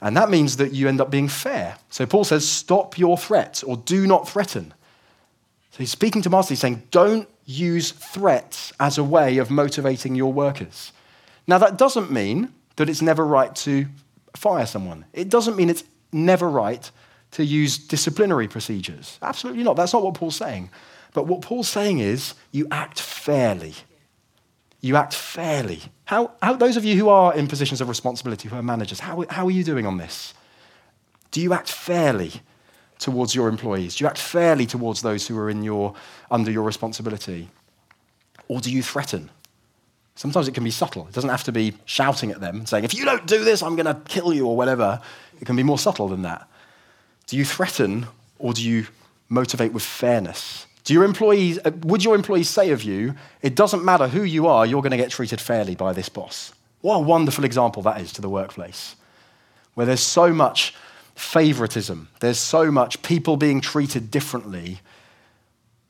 And 0.00 0.16
that 0.16 0.30
means 0.30 0.56
that 0.56 0.72
you 0.72 0.88
end 0.88 1.00
up 1.00 1.10
being 1.10 1.28
fair. 1.28 1.76
So 1.90 2.06
Paul 2.06 2.24
says, 2.24 2.48
stop 2.48 2.98
your 2.98 3.18
threats 3.18 3.62
or 3.62 3.76
do 3.76 4.06
not 4.06 4.28
threaten. 4.28 4.72
So 5.72 5.78
he's 5.78 5.90
speaking 5.90 6.22
to 6.22 6.30
Marcy, 6.30 6.54
saying, 6.54 6.82
don't 6.90 7.28
use 7.44 7.92
threats 7.92 8.72
as 8.80 8.98
a 8.98 9.04
way 9.04 9.38
of 9.38 9.50
motivating 9.50 10.14
your 10.14 10.32
workers. 10.32 10.92
Now, 11.46 11.58
that 11.58 11.76
doesn't 11.76 12.10
mean 12.10 12.52
that 12.76 12.88
it's 12.88 13.02
never 13.02 13.26
right 13.26 13.54
to 13.56 13.86
fire 14.34 14.66
someone. 14.66 15.04
It 15.12 15.28
doesn't 15.28 15.56
mean 15.56 15.68
it's 15.68 15.84
never 16.12 16.48
right 16.48 16.90
to 17.32 17.44
use 17.44 17.78
disciplinary 17.78 18.48
procedures. 18.48 19.18
Absolutely 19.22 19.62
not. 19.62 19.76
That's 19.76 19.92
not 19.92 20.02
what 20.02 20.14
Paul's 20.14 20.36
saying. 20.36 20.70
But 21.12 21.26
what 21.26 21.42
Paul's 21.42 21.68
saying 21.68 21.98
is 21.98 22.34
you 22.52 22.66
act 22.70 23.00
fairly. 23.00 23.74
You 24.80 24.96
act 24.96 25.14
fairly. 25.14 25.80
How, 26.04 26.32
how, 26.42 26.54
those 26.54 26.76
of 26.76 26.84
you 26.84 26.96
who 26.96 27.08
are 27.08 27.34
in 27.34 27.46
positions 27.46 27.80
of 27.80 27.88
responsibility, 27.88 28.48
who 28.48 28.56
are 28.56 28.62
managers, 28.62 29.00
how, 29.00 29.24
how 29.28 29.46
are 29.46 29.50
you 29.50 29.64
doing 29.64 29.86
on 29.86 29.98
this? 29.98 30.34
Do 31.30 31.40
you 31.40 31.52
act 31.52 31.70
fairly 31.70 32.32
towards 32.98 33.34
your 33.34 33.48
employees? 33.48 33.96
Do 33.96 34.04
you 34.04 34.08
act 34.08 34.18
fairly 34.18 34.66
towards 34.66 35.02
those 35.02 35.26
who 35.26 35.38
are 35.38 35.50
in 35.50 35.62
your, 35.62 35.94
under 36.30 36.50
your 36.50 36.64
responsibility? 36.64 37.48
Or 38.48 38.60
do 38.60 38.70
you 38.70 38.82
threaten? 38.82 39.30
Sometimes 40.14 40.48
it 40.48 40.54
can 40.54 40.64
be 40.64 40.70
subtle. 40.70 41.06
It 41.08 41.14
doesn't 41.14 41.30
have 41.30 41.44
to 41.44 41.52
be 41.52 41.74
shouting 41.84 42.30
at 42.30 42.40
them, 42.40 42.66
saying, 42.66 42.84
if 42.84 42.94
you 42.94 43.04
don't 43.04 43.26
do 43.26 43.44
this, 43.44 43.62
I'm 43.62 43.76
going 43.76 43.86
to 43.86 44.00
kill 44.06 44.34
you 44.34 44.46
or 44.46 44.56
whatever. 44.56 45.00
It 45.40 45.46
can 45.46 45.56
be 45.56 45.62
more 45.62 45.78
subtle 45.78 46.08
than 46.08 46.22
that. 46.22 46.48
Do 47.26 47.36
you 47.36 47.44
threaten 47.44 48.06
or 48.38 48.52
do 48.52 48.62
you 48.62 48.86
motivate 49.28 49.72
with 49.72 49.82
fairness? 49.82 50.66
Do 50.84 50.94
your 50.94 51.04
employees, 51.04 51.58
uh, 51.64 51.72
would 51.82 52.04
your 52.04 52.14
employees 52.14 52.48
say 52.48 52.70
of 52.70 52.82
you, 52.82 53.14
it 53.42 53.54
doesn't 53.54 53.84
matter 53.84 54.08
who 54.08 54.22
you 54.22 54.46
are, 54.46 54.64
you're 54.64 54.82
going 54.82 54.90
to 54.92 54.96
get 54.96 55.10
treated 55.10 55.40
fairly 55.40 55.74
by 55.74 55.92
this 55.92 56.08
boss? 56.08 56.52
What 56.80 56.96
a 56.96 57.00
wonderful 57.00 57.44
example 57.44 57.82
that 57.82 58.00
is 58.00 58.12
to 58.14 58.22
the 58.22 58.28
workplace, 58.28 58.96
where 59.74 59.86
there's 59.86 60.00
so 60.00 60.32
much 60.32 60.74
favoritism, 61.14 62.08
there's 62.20 62.38
so 62.38 62.70
much 62.70 63.02
people 63.02 63.36
being 63.36 63.60
treated 63.60 64.10
differently. 64.10 64.80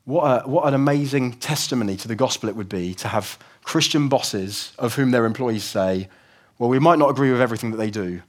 What, 0.03 0.23
a, 0.23 0.47
what 0.47 0.67
an 0.67 0.73
amazing 0.73 1.33
testimony 1.33 1.95
to 1.97 2.07
the 2.07 2.15
gospel 2.15 2.49
it 2.49 2.55
would 2.55 2.67
be 2.67 2.93
to 2.95 3.07
have 3.07 3.39
Christian 3.63 4.09
bosses 4.09 4.73
of 4.77 4.95
whom 4.95 5.11
their 5.11 5.25
employees 5.25 5.63
say, 5.63 6.09
well, 6.57 6.69
we 6.69 6.79
might 6.79 6.99
not 6.99 7.09
agree 7.09 7.31
with 7.31 7.41
everything 7.41 7.71
that 7.71 7.77
they 7.77 7.91
do, 7.91 8.21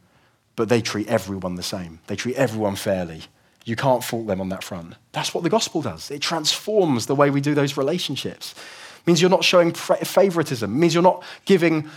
but 0.54 0.68
they 0.68 0.80
treat 0.80 1.08
everyone 1.08 1.56
the 1.56 1.62
same. 1.62 1.98
They 2.06 2.16
treat 2.16 2.36
everyone 2.36 2.76
fairly. 2.76 3.22
You 3.64 3.76
can't 3.76 4.02
fault 4.02 4.26
them 4.26 4.40
on 4.40 4.48
that 4.48 4.64
front. 4.64 4.94
That's 5.12 5.34
what 5.34 5.44
the 5.44 5.50
gospel 5.50 5.82
does. 5.82 6.10
It 6.10 6.20
transforms 6.20 7.06
the 7.06 7.14
way 7.14 7.30
we 7.30 7.40
do 7.40 7.54
those 7.54 7.76
relationships. 7.76 8.54
It 8.98 9.06
means 9.06 9.20
you're 9.20 9.30
not 9.30 9.44
showing 9.44 9.72
favoritism. 9.72 10.72
It 10.72 10.78
means 10.78 10.94
you're 10.94 11.02
not 11.02 11.24
giving 11.44 11.88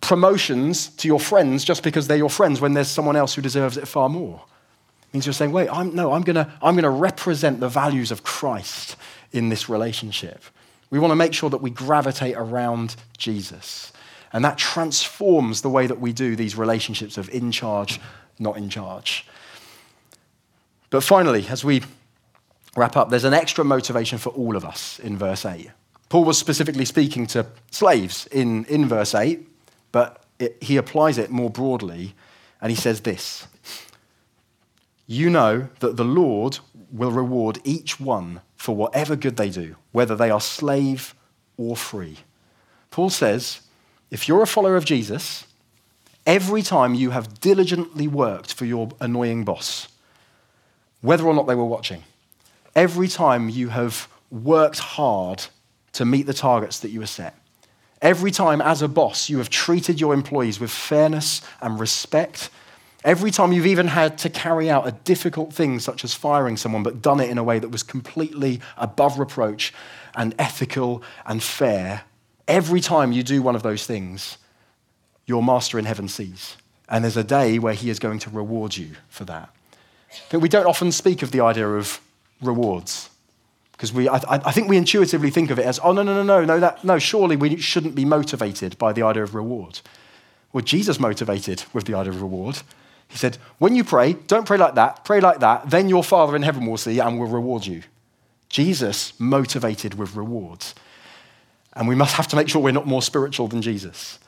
promotions 0.00 0.88
to 0.88 1.08
your 1.08 1.20
friends 1.20 1.64
just 1.64 1.82
because 1.82 2.08
they're 2.08 2.16
your 2.16 2.30
friends 2.30 2.60
when 2.60 2.74
there's 2.74 2.88
someone 2.88 3.16
else 3.16 3.34
who 3.34 3.42
deserves 3.42 3.76
it 3.76 3.86
far 3.86 4.08
more. 4.08 4.42
It 5.08 5.14
means 5.14 5.26
you're 5.26 5.32
saying, 5.32 5.52
wait, 5.52 5.68
I'm, 5.68 5.94
no, 5.94 6.12
I'm 6.12 6.22
going 6.22 6.36
to 6.36 6.50
I'm 6.60 6.74
going 6.74 6.84
to 6.84 6.90
represent 6.90 7.60
the 7.60 7.68
values 7.68 8.10
of 8.10 8.22
Christ 8.24 8.96
in 9.30 9.48
this 9.48 9.68
relationship. 9.68 10.42
We 10.90 10.98
want 10.98 11.12
to 11.12 11.16
make 11.16 11.32
sure 11.32 11.50
that 11.50 11.62
we 11.62 11.70
gravitate 11.70 12.34
around 12.36 12.96
Jesus. 13.16 13.92
And 14.32 14.44
that 14.44 14.58
transforms 14.58 15.62
the 15.62 15.68
way 15.68 15.86
that 15.86 16.00
we 16.00 16.12
do 16.12 16.36
these 16.36 16.56
relationships 16.56 17.18
of 17.18 17.28
in 17.30 17.52
charge, 17.52 18.00
not 18.38 18.56
in 18.56 18.68
charge. 18.70 19.26
But 20.92 21.02
finally, 21.02 21.46
as 21.48 21.64
we 21.64 21.80
wrap 22.76 22.98
up, 22.98 23.08
there's 23.08 23.24
an 23.24 23.32
extra 23.32 23.64
motivation 23.64 24.18
for 24.18 24.28
all 24.28 24.56
of 24.56 24.64
us 24.66 24.98
in 24.98 25.16
verse 25.16 25.46
8. 25.46 25.70
Paul 26.10 26.24
was 26.24 26.36
specifically 26.36 26.84
speaking 26.84 27.26
to 27.28 27.46
slaves 27.70 28.26
in, 28.26 28.66
in 28.66 28.86
verse 28.86 29.14
8, 29.14 29.40
but 29.90 30.22
it, 30.38 30.58
he 30.60 30.76
applies 30.76 31.16
it 31.16 31.30
more 31.30 31.48
broadly, 31.48 32.14
and 32.60 32.70
he 32.70 32.76
says 32.76 33.00
this 33.00 33.46
You 35.06 35.30
know 35.30 35.70
that 35.80 35.96
the 35.96 36.04
Lord 36.04 36.58
will 36.92 37.10
reward 37.10 37.58
each 37.64 37.98
one 37.98 38.42
for 38.54 38.76
whatever 38.76 39.16
good 39.16 39.38
they 39.38 39.48
do, 39.48 39.76
whether 39.92 40.14
they 40.14 40.28
are 40.28 40.42
slave 40.42 41.14
or 41.56 41.74
free. 41.74 42.18
Paul 42.90 43.08
says, 43.08 43.62
if 44.10 44.28
you're 44.28 44.42
a 44.42 44.46
follower 44.46 44.76
of 44.76 44.84
Jesus, 44.84 45.46
every 46.26 46.60
time 46.60 46.92
you 46.92 47.10
have 47.12 47.40
diligently 47.40 48.06
worked 48.06 48.52
for 48.52 48.66
your 48.66 48.90
annoying 49.00 49.42
boss, 49.42 49.88
whether 51.02 51.24
or 51.24 51.34
not 51.34 51.46
they 51.46 51.54
were 51.54 51.64
watching, 51.64 52.02
every 52.74 53.08
time 53.08 53.48
you 53.48 53.68
have 53.68 54.08
worked 54.30 54.78
hard 54.78 55.44
to 55.92 56.04
meet 56.04 56.26
the 56.26 56.34
targets 56.34 56.80
that 56.80 56.90
you 56.90 57.00
were 57.00 57.06
set, 57.06 57.34
every 58.00 58.30
time 58.30 58.60
as 58.62 58.80
a 58.80 58.88
boss 58.88 59.28
you 59.28 59.38
have 59.38 59.50
treated 59.50 60.00
your 60.00 60.14
employees 60.14 60.58
with 60.58 60.70
fairness 60.70 61.42
and 61.60 61.78
respect 61.78 62.48
Every 63.04 63.32
time 63.32 63.52
you've 63.52 63.66
even 63.66 63.88
had 63.88 64.16
to 64.18 64.30
carry 64.30 64.70
out 64.70 64.86
a 64.86 64.92
difficult 64.92 65.52
thing, 65.52 65.80
such 65.80 66.04
as 66.04 66.14
firing 66.14 66.56
someone, 66.56 66.84
but 66.84 67.02
done 67.02 67.18
it 67.18 67.30
in 67.30 67.38
a 67.38 67.42
way 67.42 67.58
that 67.58 67.70
was 67.70 67.82
completely 67.82 68.60
above 68.76 69.18
reproach 69.18 69.74
and 70.14 70.34
ethical 70.38 71.02
and 71.26 71.42
fair, 71.42 72.04
every 72.46 72.80
time 72.80 73.10
you 73.10 73.24
do 73.24 73.42
one 73.42 73.56
of 73.56 73.64
those 73.64 73.86
things, 73.86 74.38
your 75.26 75.42
master 75.42 75.80
in 75.80 75.84
heaven 75.84 76.06
sees. 76.06 76.56
And 76.88 77.02
there's 77.02 77.16
a 77.16 77.24
day 77.24 77.58
where 77.58 77.74
he 77.74 77.90
is 77.90 77.98
going 77.98 78.20
to 78.20 78.30
reward 78.30 78.76
you 78.76 78.92
for 79.08 79.24
that. 79.24 79.50
But 80.30 80.40
we 80.40 80.48
don't 80.48 80.66
often 80.66 80.92
speak 80.92 81.22
of 81.22 81.30
the 81.30 81.40
idea 81.40 81.68
of 81.68 82.00
rewards. 82.40 83.10
Because 83.72 83.92
we, 83.92 84.08
I, 84.08 84.20
I, 84.28 84.52
think 84.52 84.68
we 84.68 84.76
intuitively 84.76 85.30
think 85.30 85.50
of 85.50 85.58
it 85.58 85.66
as, 85.66 85.80
oh, 85.82 85.92
no, 85.92 86.02
no, 86.02 86.14
no, 86.14 86.22
no, 86.22 86.44
no, 86.44 86.60
that, 86.60 86.84
no, 86.84 86.98
surely 86.98 87.36
we 87.36 87.56
shouldn't 87.56 87.94
be 87.94 88.04
motivated 88.04 88.78
by 88.78 88.92
the 88.92 89.02
idea 89.02 89.24
of 89.24 89.34
reward. 89.34 89.80
Well, 90.52 90.62
Jesus 90.62 91.00
motivated 91.00 91.64
with 91.72 91.84
the 91.86 91.94
idea 91.94 92.12
of 92.12 92.20
reward. 92.20 92.62
He 93.08 93.18
said, 93.18 93.38
When 93.58 93.74
you 93.74 93.84
pray, 93.84 94.12
don't 94.12 94.46
pray 94.46 94.56
like 94.56 94.74
that, 94.76 95.04
pray 95.04 95.20
like 95.20 95.40
that, 95.40 95.68
then 95.68 95.88
your 95.88 96.04
Father 96.04 96.36
in 96.36 96.42
heaven 96.42 96.66
will 96.66 96.76
see 96.76 96.98
and 96.98 97.18
will 97.18 97.26
reward 97.26 97.66
you. 97.66 97.82
Jesus 98.48 99.18
motivated 99.18 99.94
with 99.94 100.14
rewards. 100.14 100.74
And 101.72 101.88
we 101.88 101.94
must 101.94 102.14
have 102.16 102.28
to 102.28 102.36
make 102.36 102.48
sure 102.48 102.60
we're 102.62 102.72
not 102.72 102.86
more 102.86 103.02
spiritual 103.02 103.48
than 103.48 103.62
Jesus. 103.62 104.18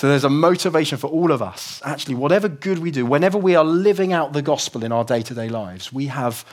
So 0.00 0.08
there's 0.08 0.24
a 0.24 0.30
motivation 0.30 0.96
for 0.96 1.08
all 1.08 1.30
of 1.30 1.42
us. 1.42 1.82
Actually, 1.84 2.14
whatever 2.14 2.48
good 2.48 2.78
we 2.78 2.90
do, 2.90 3.04
whenever 3.04 3.36
we 3.36 3.54
are 3.54 3.62
living 3.62 4.14
out 4.14 4.32
the 4.32 4.40
gospel 4.40 4.82
in 4.82 4.92
our 4.92 5.04
day 5.04 5.20
to 5.20 5.34
day 5.34 5.50
lives, 5.50 5.92
we 5.92 6.06
have 6.06 6.46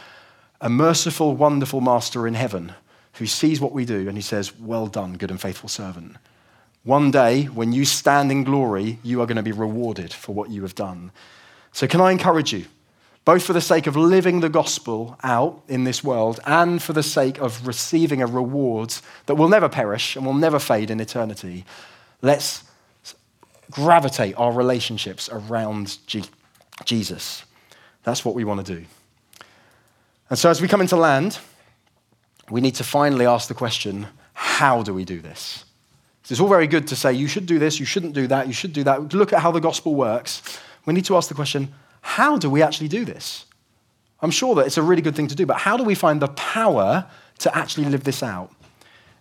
a 0.59 0.67
merciful, 0.67 1.33
wonderful 1.33 1.79
master 1.79 2.27
in 2.27 2.33
heaven 2.33 2.73
who 3.13 3.25
sees 3.25 3.61
what 3.61 3.71
we 3.71 3.85
do 3.85 4.09
and 4.09 4.17
he 4.17 4.21
says, 4.21 4.53
Well 4.59 4.87
done, 4.87 5.13
good 5.13 5.31
and 5.31 5.39
faithful 5.39 5.69
servant. 5.69 6.17
One 6.83 7.09
day, 7.09 7.45
when 7.45 7.71
you 7.71 7.85
stand 7.85 8.33
in 8.33 8.43
glory, 8.43 8.99
you 9.01 9.21
are 9.21 9.25
going 9.25 9.37
to 9.37 9.43
be 9.43 9.53
rewarded 9.53 10.11
for 10.11 10.35
what 10.35 10.49
you 10.49 10.63
have 10.63 10.75
done. 10.75 11.13
So, 11.71 11.87
can 11.87 12.01
I 12.01 12.11
encourage 12.11 12.51
you, 12.51 12.65
both 13.23 13.43
for 13.43 13.53
the 13.53 13.61
sake 13.61 13.87
of 13.87 13.95
living 13.95 14.41
the 14.41 14.49
gospel 14.49 15.17
out 15.23 15.63
in 15.69 15.85
this 15.85 16.03
world 16.03 16.41
and 16.45 16.83
for 16.83 16.91
the 16.91 17.01
sake 17.01 17.39
of 17.39 17.65
receiving 17.65 18.21
a 18.21 18.27
reward 18.27 18.93
that 19.25 19.35
will 19.35 19.47
never 19.47 19.69
perish 19.69 20.17
and 20.17 20.25
will 20.25 20.33
never 20.33 20.59
fade 20.59 20.91
in 20.91 20.99
eternity, 20.99 21.63
let's 22.21 22.66
gravitate 23.71 24.35
our 24.37 24.51
relationships 24.51 25.29
around 25.31 25.97
G- 26.07 26.23
Jesus. 26.85 27.43
That's 28.03 28.23
what 28.23 28.35
we 28.35 28.43
want 28.43 28.65
to 28.65 28.75
do. 28.75 28.85
And 30.29 30.37
so 30.37 30.49
as 30.49 30.61
we 30.61 30.67
come 30.67 30.81
into 30.81 30.95
land, 30.95 31.39
we 32.49 32.61
need 32.61 32.75
to 32.75 32.83
finally 32.83 33.25
ask 33.25 33.47
the 33.47 33.53
question 33.53 34.07
how 34.33 34.83
do 34.83 34.93
we 34.93 35.03
do 35.03 35.19
this? 35.19 35.65
It's 36.29 36.41
all 36.41 36.49
very 36.49 36.67
good 36.67 36.87
to 36.87 36.95
say 36.95 37.13
you 37.13 37.27
should 37.27 37.45
do 37.45 37.57
this, 37.57 37.79
you 37.79 37.85
shouldn't 37.85 38.13
do 38.13 38.27
that, 38.27 38.47
you 38.47 38.53
should 38.53 38.73
do 38.73 38.83
that. 38.83 39.13
Look 39.13 39.31
at 39.31 39.39
how 39.39 39.51
the 39.51 39.61
gospel 39.61 39.95
works. 39.95 40.59
We 40.85 40.93
need 40.93 41.05
to 41.05 41.15
ask 41.15 41.29
the 41.29 41.35
question 41.35 41.73
how 42.01 42.37
do 42.37 42.49
we 42.49 42.61
actually 42.61 42.87
do 42.87 43.05
this? 43.05 43.45
I'm 44.21 44.31
sure 44.31 44.55
that 44.55 44.65
it's 44.65 44.77
a 44.77 44.81
really 44.81 45.01
good 45.01 45.15
thing 45.15 45.27
to 45.27 45.35
do, 45.35 45.45
but 45.45 45.57
how 45.57 45.77
do 45.77 45.83
we 45.83 45.95
find 45.95 46.21
the 46.21 46.29
power 46.29 47.05
to 47.39 47.55
actually 47.55 47.85
live 47.85 48.03
this 48.03 48.23
out? 48.23 48.51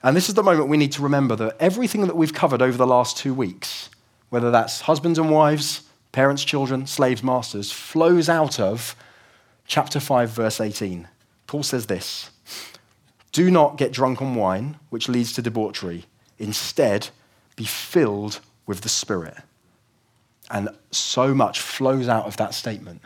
And 0.02 0.16
this 0.16 0.28
is 0.28 0.34
the 0.34 0.42
moment 0.42 0.68
we 0.68 0.76
need 0.76 0.92
to 0.92 1.02
remember 1.02 1.36
that 1.36 1.56
everything 1.60 2.06
that 2.06 2.16
we've 2.16 2.32
covered 2.32 2.62
over 2.62 2.76
the 2.76 2.86
last 2.86 3.16
two 3.16 3.34
weeks, 3.34 3.90
whether 4.36 4.50
that's 4.50 4.82
husbands 4.82 5.18
and 5.18 5.30
wives, 5.30 5.84
parents, 6.12 6.44
children, 6.44 6.86
slaves, 6.86 7.22
masters, 7.22 7.72
flows 7.72 8.28
out 8.28 8.60
of 8.60 8.94
chapter 9.66 9.98
5, 9.98 10.28
verse 10.28 10.60
18. 10.60 11.08
Paul 11.46 11.62
says 11.62 11.86
this 11.86 12.30
Do 13.32 13.50
not 13.50 13.78
get 13.78 13.92
drunk 13.92 14.20
on 14.20 14.34
wine, 14.34 14.76
which 14.90 15.08
leads 15.08 15.32
to 15.32 15.40
debauchery. 15.40 16.04
Instead, 16.38 17.08
be 17.56 17.64
filled 17.64 18.40
with 18.66 18.82
the 18.82 18.90
Spirit. 18.90 19.38
And 20.50 20.68
so 20.90 21.32
much 21.32 21.58
flows 21.58 22.06
out 22.06 22.26
of 22.26 22.36
that 22.36 22.52
statement. 22.52 23.00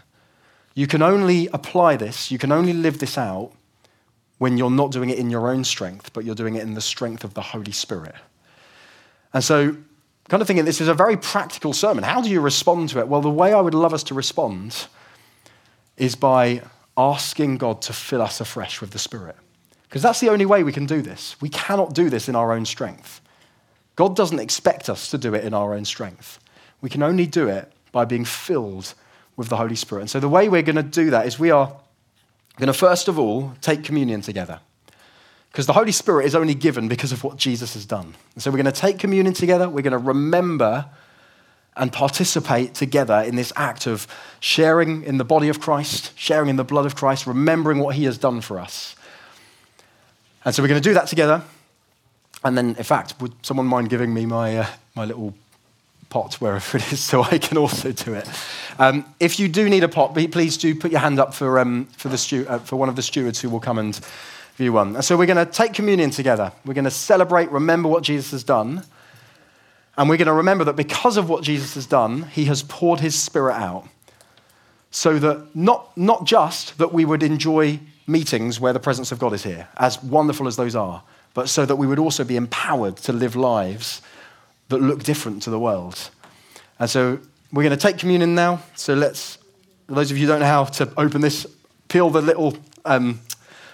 You 0.74 0.89
can 0.89 1.01
only 1.01 1.47
apply 1.53 1.95
this, 1.95 2.33
you 2.33 2.39
can 2.39 2.51
only 2.51 2.72
live 2.72 2.99
this 2.99 3.16
out 3.16 3.53
when 4.39 4.59
you're 4.59 4.68
not 4.68 4.91
doing 4.91 5.11
it 5.11 5.18
in 5.20 5.31
your 5.31 5.49
own 5.49 5.62
strength, 5.62 6.12
but 6.12 6.24
you're 6.24 6.35
doing 6.35 6.57
it 6.57 6.64
in 6.64 6.74
the 6.74 6.81
strength 6.81 7.22
of 7.22 7.35
the 7.35 7.43
Holy 7.43 7.70
Spirit. 7.70 8.16
And 9.33 9.45
so, 9.45 9.76
kind 10.31 10.41
of 10.41 10.47
thinking 10.47 10.64
this 10.64 10.81
is 10.81 10.89
a 10.89 10.95
very 10.95 11.16
practical 11.16 11.72
sermon. 11.72 12.05
How 12.05 12.22
do 12.22 12.31
you 12.31 12.41
respond 12.41 12.89
to 12.91 13.01
it? 13.01 13.09
Well, 13.09 13.20
the 13.20 13.28
way 13.28 13.53
I 13.53 13.61
would 13.61 13.74
love 13.74 13.93
us 13.93 14.05
to 14.05 14.14
respond 14.14 14.87
is 15.97 16.14
by 16.14 16.62
asking 16.97 17.59
God 17.59 17.83
to 17.83 17.93
fill 17.93 18.22
us 18.22 18.41
afresh 18.41 18.81
with 18.81 18.93
the 18.93 18.99
Spirit. 18.99 19.35
Because 19.83 20.03
that's 20.03 20.20
the 20.20 20.28
only 20.28 20.47
way 20.47 20.62
we 20.62 20.72
can 20.72 20.87
do 20.87 21.03
this. 21.03 21.35
We 21.41 21.49
cannot 21.49 21.95
do 21.95 22.09
this 22.09 22.28
in 22.28 22.37
our 22.37 22.53
own 22.53 22.64
strength. 22.64 23.20
God 23.97 24.14
doesn't 24.14 24.39
expect 24.39 24.89
us 24.89 25.11
to 25.11 25.18
do 25.18 25.35
it 25.35 25.45
in 25.45 25.53
our 25.53 25.74
own 25.74 25.85
strength. 25.85 26.39
We 26.81 26.89
can 26.89 27.03
only 27.03 27.26
do 27.26 27.49
it 27.49 27.70
by 27.91 28.05
being 28.05 28.24
filled 28.24 28.95
with 29.37 29.49
the 29.49 29.57
Holy 29.57 29.74
Spirit. 29.74 30.03
And 30.03 30.11
so 30.11 30.20
the 30.20 30.28
way 30.28 30.49
we're 30.49 30.62
going 30.62 30.76
to 30.76 30.85
do 30.85 31.11
that 31.11 31.26
is 31.26 31.41
we 31.41 31.51
are 31.51 31.74
going 32.57 32.68
to 32.68 32.72
first 32.72 33.09
of 33.09 33.18
all 33.18 33.53
take 33.61 33.83
communion 33.83 34.20
together. 34.20 34.61
Because 35.51 35.66
the 35.66 35.72
Holy 35.72 35.92
Spirit 35.92 36.26
is 36.26 36.34
only 36.34 36.55
given 36.55 36.88
because 36.88 37.12
of 37.12 37.24
what 37.24 37.36
Jesus 37.36 37.74
has 37.74 37.84
done. 37.84 38.14
And 38.34 38.42
so 38.42 38.51
we're 38.51 38.62
going 38.62 38.72
to 38.72 38.72
take 38.72 38.98
communion 38.98 39.34
together. 39.34 39.68
We're 39.68 39.82
going 39.82 39.92
to 39.92 39.98
remember 39.98 40.86
and 41.76 41.92
participate 41.92 42.74
together 42.74 43.22
in 43.26 43.36
this 43.36 43.53
act 43.57 43.86
of 43.86 44.07
sharing 44.38 45.03
in 45.03 45.18
the 45.18 45.24
body 45.24 45.48
of 45.48 45.61
Christ, 45.61 46.12
sharing 46.16 46.48
in 46.48 46.57
the 46.57 46.64
blood 46.64 46.86
of 46.86 46.94
Christ, 46.94 47.26
remembering 47.26 47.78
what 47.78 47.94
he 47.94 48.05
has 48.05 48.18
done 48.18 48.40
for 48.40 48.59
us. 48.59 48.94
And 50.44 50.55
so 50.55 50.62
we're 50.62 50.68
going 50.68 50.82
to 50.82 50.88
do 50.88 50.94
that 50.94 51.07
together. 51.07 51.42
And 52.44 52.57
then, 52.57 52.76
in 52.76 52.84
fact, 52.84 53.14
would 53.20 53.32
someone 53.44 53.66
mind 53.66 53.90
giving 53.90 54.14
me 54.14 54.26
my, 54.26 54.59
uh, 54.59 54.66
my 54.94 55.05
little 55.05 55.34
pot 56.09 56.34
wherever 56.34 56.76
it 56.76 56.92
is 56.92 57.01
so 57.05 57.22
I 57.22 57.38
can 57.38 57.57
also 57.59 57.92
do 57.92 58.14
it? 58.14 58.28
Um, 58.78 59.05
if 59.18 59.38
you 59.38 59.48
do 59.48 59.68
need 59.68 59.84
a 59.84 59.88
pot, 59.88 60.14
please 60.14 60.57
do 60.57 60.74
put 60.74 60.90
your 60.90 61.01
hand 61.01 61.18
up 61.18 61.34
for, 61.34 61.59
um, 61.59 61.86
for, 61.96 62.09
the 62.09 62.18
stu- 62.18 62.46
uh, 62.48 62.59
for 62.59 62.76
one 62.76 62.88
of 62.88 62.96
the 62.96 63.03
stewards 63.03 63.40
who 63.40 63.51
will 63.51 63.61
come 63.61 63.78
and 63.78 64.01
view 64.61 64.72
one. 64.74 64.94
And 64.94 65.04
so 65.04 65.16
we're 65.16 65.26
going 65.26 65.44
to 65.44 65.50
take 65.50 65.72
communion 65.72 66.11
together. 66.11 66.52
We're 66.64 66.74
going 66.74 66.84
to 66.84 66.90
celebrate, 66.90 67.50
remember 67.50 67.88
what 67.88 68.02
Jesus 68.02 68.30
has 68.32 68.44
done. 68.44 68.84
And 69.96 70.08
we're 70.08 70.18
going 70.18 70.26
to 70.26 70.34
remember 70.34 70.64
that 70.64 70.76
because 70.76 71.16
of 71.16 71.28
what 71.28 71.42
Jesus 71.42 71.74
has 71.74 71.86
done, 71.86 72.24
he 72.24 72.44
has 72.44 72.62
poured 72.62 73.00
his 73.00 73.18
spirit 73.18 73.54
out. 73.54 73.88
So 74.90 75.18
that 75.18 75.56
not, 75.56 75.96
not 75.96 76.24
just 76.24 76.78
that 76.78 76.92
we 76.92 77.04
would 77.04 77.22
enjoy 77.22 77.80
meetings 78.06 78.61
where 78.61 78.72
the 78.72 78.80
presence 78.80 79.12
of 79.12 79.18
God 79.18 79.32
is 79.32 79.44
here, 79.44 79.68
as 79.78 80.02
wonderful 80.02 80.46
as 80.46 80.56
those 80.56 80.76
are, 80.76 81.02
but 81.32 81.48
so 81.48 81.64
that 81.64 81.76
we 81.76 81.86
would 81.86 81.98
also 81.98 82.24
be 82.24 82.36
empowered 82.36 82.96
to 82.98 83.12
live 83.12 83.36
lives 83.36 84.02
that 84.68 84.78
look 84.78 85.02
different 85.02 85.42
to 85.42 85.50
the 85.50 85.58
world. 85.58 86.11
And 86.78 86.90
so 86.90 87.18
we're 87.52 87.62
going 87.62 87.76
to 87.76 87.82
take 87.82 87.98
communion 87.98 88.34
now. 88.34 88.62
So 88.74 88.94
let's, 88.94 89.38
those 89.86 90.11
of 90.11 90.18
you 90.18 90.26
who 90.26 90.32
don't 90.32 90.40
know 90.40 90.46
how 90.46 90.64
to 90.64 90.92
open 90.96 91.20
this, 91.20 91.46
peel 91.88 92.11
the 92.11 92.20
little 92.20 92.56
um, 92.84 93.20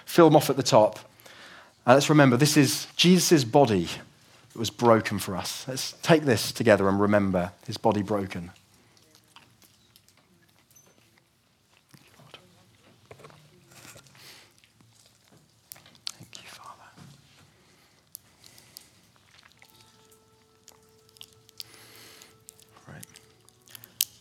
film 0.07 0.35
off 0.35 0.49
at 0.49 0.55
the 0.55 0.63
top. 0.63 0.99
And 1.85 1.93
let's 1.95 2.09
remember 2.09 2.37
this 2.37 2.57
is 2.57 2.87
Jesus' 2.95 3.43
body 3.43 3.87
that 4.53 4.57
was 4.57 4.69
broken 4.69 5.19
for 5.19 5.35
us. 5.35 5.67
Let's 5.67 5.91
take 6.01 6.23
this 6.23 6.51
together 6.51 6.87
and 6.87 6.99
remember 6.99 7.51
his 7.67 7.77
body 7.77 8.01
broken. 8.01 8.51
Thank 16.13 16.41
you, 16.41 16.47
Father. 16.47 16.83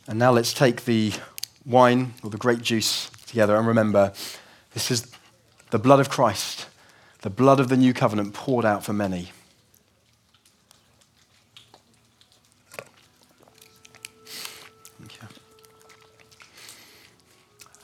And 0.08 0.18
now 0.18 0.32
let's 0.32 0.52
take 0.52 0.84
the 0.84 1.12
wine 1.64 2.14
or 2.24 2.30
the 2.30 2.38
grape 2.38 2.60
juice 2.60 3.08
together 3.26 3.56
and 3.56 3.66
remember 3.66 4.12
this 4.72 4.90
is 4.90 5.15
the 5.76 5.82
blood 5.82 6.00
of 6.00 6.08
Christ, 6.08 6.68
the 7.20 7.28
blood 7.28 7.60
of 7.60 7.68
the 7.68 7.76
new 7.76 7.92
covenant 7.92 8.32
poured 8.32 8.64
out 8.64 8.82
for 8.82 8.94
many. 8.94 9.30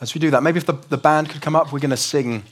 As 0.00 0.14
we 0.14 0.20
do 0.20 0.30
that, 0.30 0.42
maybe 0.42 0.56
if 0.56 0.64
the, 0.64 0.72
the 0.88 0.96
band 0.96 1.28
could 1.28 1.42
come 1.42 1.54
up, 1.54 1.70
we're 1.70 1.80
going 1.80 1.90
to 1.90 1.96
sing 1.98 2.44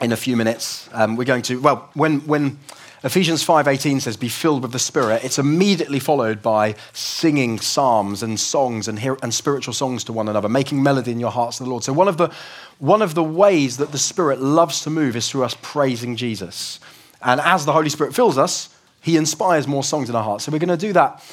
in 0.00 0.12
a 0.12 0.16
few 0.16 0.36
minutes. 0.36 0.88
Um, 0.92 1.16
we're 1.16 1.24
going 1.24 1.42
to, 1.42 1.60
well, 1.60 1.90
when, 1.94 2.20
when 2.20 2.60
Ephesians 3.02 3.42
5:18 3.42 4.00
says 4.00 4.18
be 4.18 4.28
filled 4.28 4.60
with 4.62 4.72
the 4.72 4.78
spirit. 4.78 5.24
It's 5.24 5.38
immediately 5.38 5.98
followed 5.98 6.42
by 6.42 6.74
singing 6.92 7.58
psalms 7.58 8.22
and 8.22 8.38
songs 8.38 8.88
and, 8.88 8.98
and 9.22 9.32
spiritual 9.32 9.72
songs 9.72 10.04
to 10.04 10.12
one 10.12 10.28
another 10.28 10.50
making 10.50 10.82
melody 10.82 11.12
in 11.12 11.18
your 11.18 11.30
hearts 11.30 11.56
to 11.58 11.64
the 11.64 11.70
Lord. 11.70 11.82
So 11.82 11.94
one 11.94 12.08
of 12.08 12.18
the 12.18 12.30
one 12.78 13.00
of 13.00 13.14
the 13.14 13.22
ways 13.22 13.78
that 13.78 13.92
the 13.92 13.98
spirit 13.98 14.40
loves 14.40 14.82
to 14.82 14.90
move 14.90 15.16
is 15.16 15.30
through 15.30 15.44
us 15.44 15.56
praising 15.62 16.14
Jesus. 16.16 16.78
And 17.22 17.40
as 17.40 17.64
the 17.64 17.72
holy 17.72 17.88
spirit 17.88 18.14
fills 18.14 18.36
us 18.36 18.68
he 19.00 19.16
inspires 19.16 19.66
more 19.66 19.82
songs 19.82 20.10
in 20.10 20.14
our 20.14 20.22
hearts. 20.22 20.44
So 20.44 20.52
we're 20.52 20.58
going 20.58 20.68
to 20.68 20.76
do 20.76 20.92
that 20.92 21.24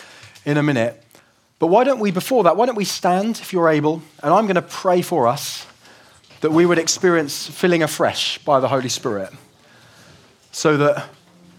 in 0.46 0.56
a 0.56 0.64
minute. 0.64 1.04
But 1.60 1.68
why 1.68 1.84
don't 1.84 2.00
we 2.00 2.12
before 2.12 2.46
that 2.46 2.56
why 2.56 2.66
don't 2.66 2.76
we 2.76 2.86
stand 2.86 3.40
if 3.42 3.52
you're 3.52 3.68
able 3.68 4.02
and 4.24 4.34
I'm 4.34 4.46
going 4.46 4.56
to 4.56 4.62
pray 4.62 5.02
for 5.02 5.28
us 5.28 5.66
that 6.40 6.52
we 6.52 6.66
would 6.66 6.78
experience 6.78 7.48
filling 7.48 7.84
afresh 7.84 8.38
by 8.38 8.62
the 8.62 8.70
holy 8.70 8.88
spirit 8.88 9.34
so 10.54 10.78
that 10.78 11.10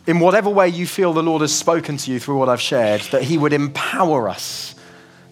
in 0.08 0.20
whatever 0.20 0.48
way 0.48 0.66
you 0.66 0.86
feel 0.86 1.12
the 1.12 1.22
Lord 1.22 1.42
has 1.42 1.54
spoken 1.54 1.98
to 1.98 2.10
you 2.10 2.18
through 2.18 2.38
what 2.38 2.48
I've 2.48 2.62
shared, 2.62 3.02
that 3.12 3.22
He 3.22 3.36
would 3.36 3.52
empower 3.52 4.26
us 4.26 4.74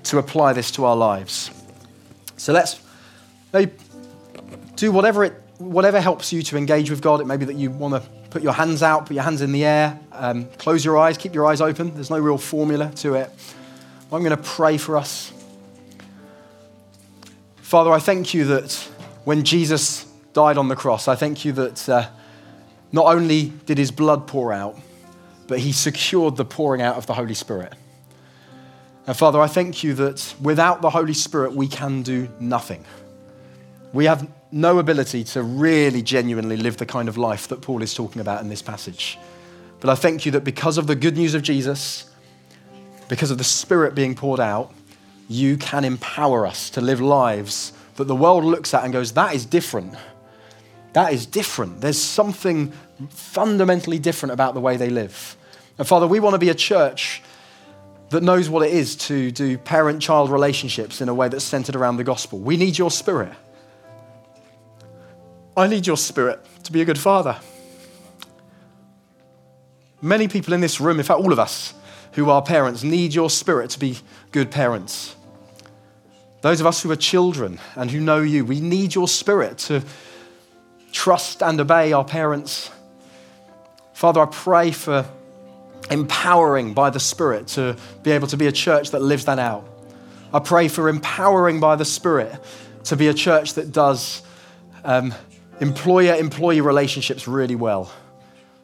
to 0.05 0.18
apply 0.18 0.53
this 0.53 0.70
to 0.72 0.85
our 0.85 0.95
lives. 0.95 1.51
So 2.37 2.53
let's 2.53 2.79
do 4.74 4.93
whatever, 4.93 5.24
it, 5.24 5.33
whatever 5.57 5.99
helps 5.99 6.31
you 6.31 6.43
to 6.43 6.59
engage 6.59 6.91
with 6.91 7.01
God. 7.01 7.22
It 7.22 7.24
may 7.24 7.39
be 7.39 7.47
that 7.47 7.57
you 7.57 7.70
want 7.70 7.95
to 7.95 8.07
put 8.29 8.43
your 8.43 8.53
hands 8.53 8.83
out, 8.83 9.07
put 9.07 9.14
your 9.14 9.22
hands 9.22 9.41
in 9.41 9.51
the 9.51 9.64
air, 9.64 9.99
um, 10.12 10.45
close 10.59 10.85
your 10.85 10.99
eyes, 10.99 11.16
keep 11.16 11.35
your 11.35 11.47
eyes 11.47 11.62
open. 11.62 11.95
There's 11.95 12.11
no 12.11 12.18
real 12.18 12.37
formula 12.37 12.93
to 12.97 13.14
it. 13.14 13.31
I'm 14.12 14.22
going 14.22 14.37
to 14.37 14.43
pray 14.43 14.77
for 14.77 14.99
us. 14.99 15.33
Father, 17.62 17.91
I 17.91 17.99
thank 17.99 18.35
you 18.35 18.45
that 18.45 18.74
when 19.24 19.43
Jesus 19.43 20.05
died 20.35 20.59
on 20.59 20.68
the 20.68 20.77
cross, 20.77 21.09
I 21.09 21.14
thank 21.14 21.47
you 21.47 21.53
that. 21.53 21.89
Uh, 21.89 22.09
not 22.93 23.07
only 23.07 23.53
did 23.66 23.78
his 23.78 23.91
blood 23.91 24.26
pour 24.26 24.53
out, 24.53 24.78
but 25.47 25.59
he 25.59 25.72
secured 25.72 26.37
the 26.37 26.45
pouring 26.45 26.82
out 26.82 26.97
of 26.97 27.07
the 27.07 27.14
Holy 27.14 27.34
Spirit. 27.34 27.72
And 29.07 29.16
Father, 29.16 29.41
I 29.41 29.47
thank 29.47 29.84
you 29.84 29.95
that 29.95 30.34
without 30.41 30.82
the 30.82 30.91
Holy 30.91 31.14
Spirit, 31.14 31.53
we 31.53 31.68
can 31.68 32.03
do 32.03 32.28
nothing. 32.41 32.84
We 33.93 34.07
have 34.07 34.28
no 34.51 34.78
ability 34.78 35.24
to 35.24 35.43
really 35.43 36.03
genuinely 36.03 36.57
live 36.57 36.76
the 36.76 36.87
kind 36.87 37.09
of 37.09 37.16
life 37.16 37.49
that 37.49 37.61
Paul 37.61 37.82
is 37.82 37.95
talking 37.95 38.20
about 38.20 38.41
in 38.43 38.49
this 38.49 38.62
passage. 38.62 39.18
But 39.80 39.91
I 39.91 39.95
thank 39.95 40.26
you 40.26 40.32
that 40.32 40.45
because 40.45 40.78
of 40.78 40.87
the 40.87 40.97
good 40.97 41.16
news 41.16 41.34
of 41.34 41.43
Jesus, 41.43 42.11
because 43.09 43.30
of 43.30 43.39
the 43.39 43.45
Spirit 43.45 43.95
being 43.95 44.14
poured 44.14 44.41
out, 44.41 44.72
you 45.28 45.57
can 45.57 45.84
empower 45.84 46.47
us 46.47 46.70
to 46.70 46.80
live 46.80 47.01
lives 47.01 47.72
that 47.97 48.05
the 48.05 48.16
world 48.16 48.45
looks 48.45 48.74
at 48.74 48.84
and 48.84 48.93
goes, 48.93 49.12
that 49.12 49.34
is 49.34 49.45
different. 49.45 49.95
That 50.97 51.12
is 51.12 51.26
different. 51.26 51.82
There's 51.82 52.01
something 52.01 52.72
fundamentally 53.11 53.99
different 53.99 54.32
about 54.32 54.55
the 54.55 54.62
way 54.62 54.78
they 54.78 54.88
live. 54.88 55.36
And 55.76 55.86
Father, 55.86 56.07
we 56.07 56.20
want 56.20 56.32
to 56.32 56.38
be 56.38 56.49
a 56.49 56.55
church 56.55 57.20
that 58.09 58.22
knows 58.22 58.49
what 58.49 58.66
it 58.66 58.72
is 58.72 58.97
to 58.97 59.30
do 59.30 59.59
parent 59.59 60.01
child 60.01 60.30
relationships 60.30 61.03
in 61.03 61.11
a 61.11 61.14
way 61.14 61.28
that's 61.28 61.44
centered 61.44 61.76
around 61.76 61.99
the 61.99 62.05
gospel. 62.05 62.38
We 62.38 62.57
need 62.57 62.78
your 62.78 62.90
spirit. 62.90 63.34
I 65.55 65.66
need 65.66 65.86
your 65.86 65.99
spirit 65.99 66.40
to 66.64 66.72
be 66.72 66.80
a 66.80 66.86
good 66.86 66.99
father. 66.99 67.38
Many 70.01 70.28
people 70.28 70.55
in 70.55 70.62
this 70.62 70.80
room, 70.80 70.99
in 70.99 71.05
fact, 71.05 71.20
all 71.20 71.30
of 71.30 71.38
us 71.38 71.74
who 72.12 72.30
are 72.30 72.40
parents, 72.40 72.82
need 72.82 73.12
your 73.12 73.28
spirit 73.28 73.68
to 73.72 73.78
be 73.78 73.99
good 74.32 74.51
parents. 74.51 75.14
Those 76.40 76.61
of 76.61 76.66
us 76.66 76.82
who 76.82 76.90
are 76.90 76.97
children 76.97 77.59
and 77.74 77.90
who 77.90 78.01
know 78.01 78.22
you, 78.22 78.47
we 78.47 78.61
need 78.61 78.94
your 78.94 79.09
spirit 79.09 79.59
to 79.59 79.82
trust 80.97 81.42
and 81.42 81.61
obey 81.61 81.92
our 81.92 82.05
parents. 82.05 82.70
Father, 83.92 84.22
I 84.22 84.26
pray 84.26 84.70
for 84.70 85.07
empowering 85.90 86.72
by 86.72 86.88
the 86.88 86.99
Spirit 86.99 87.49
to 87.49 87.76
be 88.03 88.12
able 88.12 88.26
to 88.28 88.36
be 88.38 88.47
a 88.47 88.53
church 88.53 88.92
that 88.92 89.03
lives 89.03 89.26
that 89.26 89.38
out. 89.38 89.68
I 90.32 90.38
pray 90.38 90.68
for 90.68 90.88
empowering 90.88 91.61
by 91.61 91.76
the 91.76 91.84
Spirit 91.84 92.32
to 92.84 92.97
be 92.97 93.09
a 93.09 93.14
church 93.14 93.55
that 93.55 93.72
does 93.72 94.22
um, 94.84 95.14
employer 95.61 96.14
employee 96.14 96.62
relationships 96.62 97.28
really 97.28 97.57
well. 97.57 97.92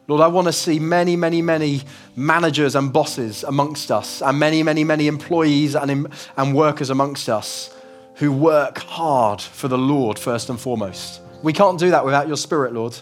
Lord, 0.07 0.21
I 0.21 0.27
want 0.27 0.47
to 0.47 0.53
see 0.53 0.79
many, 0.79 1.15
many, 1.15 1.43
many 1.43 1.81
managers 2.15 2.75
and 2.75 2.91
bosses 2.91 3.43
amongst 3.43 3.91
us, 3.91 4.23
and 4.23 4.39
many, 4.39 4.63
many, 4.63 4.83
many 4.83 5.07
employees 5.07 5.75
and, 5.75 6.11
and 6.35 6.55
workers 6.55 6.89
amongst 6.89 7.29
us 7.29 7.71
who 8.15 8.31
work 8.31 8.79
hard 8.79 9.39
for 9.39 9.67
the 9.67 9.77
Lord 9.77 10.17
first 10.17 10.49
and 10.49 10.59
foremost. 10.59 11.22
We 11.43 11.51
can't 11.51 11.77
do 11.77 11.91
that 11.91 12.05
without 12.05 12.27
your 12.27 12.37
Spirit, 12.37 12.73
Lord. 12.73 12.97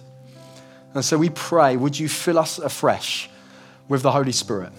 And 0.96 1.06
so 1.06 1.18
we 1.18 1.30
pray, 1.30 1.78
would 1.78 1.98
you 1.98 2.10
fill 2.10 2.40
us 2.40 2.58
afresh 2.58 3.30
with 3.88 4.02
the 4.02 4.12
Holy 4.12 4.32
Spirit? 4.32 4.74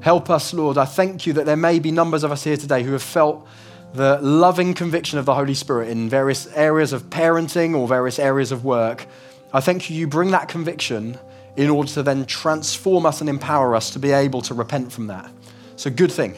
Help 0.00 0.28
us, 0.28 0.52
Lord. 0.52 0.76
I 0.76 0.84
thank 0.84 1.26
you 1.26 1.32
that 1.32 1.46
there 1.46 1.56
may 1.56 1.78
be 1.78 1.90
numbers 1.90 2.22
of 2.22 2.30
us 2.30 2.44
here 2.44 2.56
today 2.56 2.82
who 2.82 2.92
have 2.92 3.02
felt 3.02 3.48
the 3.94 4.20
loving 4.20 4.74
conviction 4.74 5.18
of 5.18 5.24
the 5.24 5.34
Holy 5.34 5.54
Spirit 5.54 5.88
in 5.88 6.08
various 6.08 6.46
areas 6.48 6.92
of 6.92 7.04
parenting 7.04 7.74
or 7.74 7.88
various 7.88 8.18
areas 8.18 8.52
of 8.52 8.64
work. 8.64 9.06
I 9.54 9.60
thank 9.60 9.88
you, 9.88 9.96
you 9.96 10.06
bring 10.06 10.30
that 10.32 10.48
conviction 10.48 11.18
in 11.56 11.70
order 11.70 11.90
to 11.92 12.02
then 12.02 12.26
transform 12.26 13.06
us 13.06 13.20
and 13.20 13.28
empower 13.28 13.74
us 13.74 13.90
to 13.90 13.98
be 13.98 14.12
able 14.12 14.42
to 14.42 14.54
repent 14.54 14.92
from 14.92 15.06
that. 15.06 15.30
It's 15.72 15.86
a 15.86 15.90
good 15.90 16.12
thing, 16.12 16.36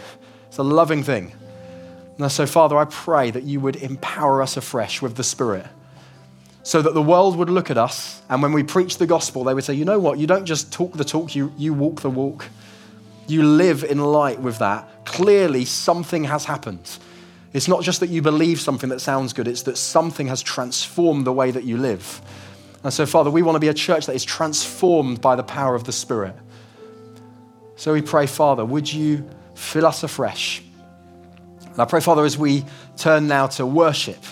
it's 0.49 0.59
a 0.59 0.63
loving 0.63 1.03
thing. 1.03 1.33
And 2.19 2.31
so, 2.31 2.47
Father, 2.47 2.77
I 2.77 2.85
pray 2.85 3.33
that 3.33 3.43
you 3.43 3.59
would 3.59 3.77
empower 3.77 4.41
us 4.41 4.57
afresh 4.57 5.03
with 5.03 5.17
the 5.17 5.25
Spirit 5.25 5.67
so 6.65 6.81
that 6.81 6.95
the 6.95 7.03
world 7.03 7.37
would 7.37 7.51
look 7.51 7.71
at 7.71 7.79
us 7.79 8.23
and 8.31 8.43
when 8.43 8.53
we 8.53 8.62
preach 8.62 8.97
the 8.97 9.07
gospel, 9.07 9.45
they 9.45 9.53
would 9.53 9.65
say, 9.65 9.75
you 9.75 9.85
know 9.85 9.99
what? 10.01 10.19
You 10.19 10.27
don't 10.27 10.47
just 10.47 10.73
talk 10.73 10.95
the 10.95 11.05
talk, 11.05 11.37
you, 11.37 11.53
you 11.57 11.75
walk 11.75 12.01
the 12.01 12.11
walk. 12.11 12.47
You 13.27 13.43
live 13.43 13.85
in 13.85 14.01
light 14.01 14.41
with 14.41 14.59
that. 14.59 15.05
Clearly, 15.05 15.67
something 15.67 16.25
has 16.25 16.47
happened. 16.47 16.99
It's 17.53 17.69
not 17.69 17.83
just 17.83 18.01
that 18.01 18.09
you 18.09 18.23
believe 18.23 18.61
something 18.61 18.89
that 18.91 19.01
sounds 19.01 19.33
good, 19.33 19.47
it's 19.47 19.62
that 19.62 19.77
something 19.77 20.27
has 20.27 20.43
transformed 20.43 21.27
the 21.27 21.33
way 21.33 21.51
that 21.51 21.65
you 21.65 21.77
live. 21.77 22.21
And 22.83 22.93
so, 22.93 23.07
Father, 23.07 23.31
we 23.31 23.43
want 23.43 23.57
to 23.57 23.61
be 23.61 23.69
a 23.69 23.75
church 23.75 24.07
that 24.07 24.15
is 24.15 24.25
transformed 24.25 25.21
by 25.21 25.37
the 25.37 25.43
power 25.43 25.75
of 25.75 25.85
the 25.85 25.93
Spirit. 25.93 26.35
So 27.77 27.93
we 27.93 28.03
pray, 28.03 28.27
Father, 28.27 28.65
would 28.65 28.93
you 28.93 29.29
fill 29.55 29.87
us 29.87 30.03
afresh? 30.03 30.62
And 31.61 31.79
I 31.79 31.85
pray, 31.85 32.01
Father, 32.01 32.25
as 32.25 32.39
we 32.39 32.65
turn 32.97 33.29
now 33.29 33.49
to 33.49 33.67
worship, 33.67 34.23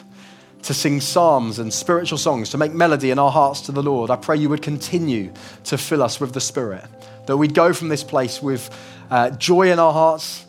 to 0.62 0.74
sing 0.74 1.00
psalms 1.00 1.58
and 1.58 1.72
spiritual 1.72 2.18
songs, 2.18 2.50
to 2.50 2.58
make 2.58 2.72
melody 2.72 3.10
in 3.10 3.18
our 3.18 3.30
hearts 3.30 3.62
to 3.62 3.72
the 3.72 3.82
Lord, 3.82 4.10
I 4.10 4.16
pray 4.16 4.36
you 4.36 4.48
would 4.48 4.62
continue 4.62 5.32
to 5.64 5.76
fill 5.76 6.02
us 6.02 6.20
with 6.20 6.32
the 6.32 6.40
Spirit. 6.40 6.84
That 7.26 7.36
we'd 7.36 7.54
go 7.54 7.72
from 7.72 7.88
this 7.88 8.04
place 8.04 8.40
with 8.40 8.70
uh, 9.10 9.30
joy 9.30 9.72
in 9.72 9.78
our 9.78 9.92
hearts, 9.92 10.46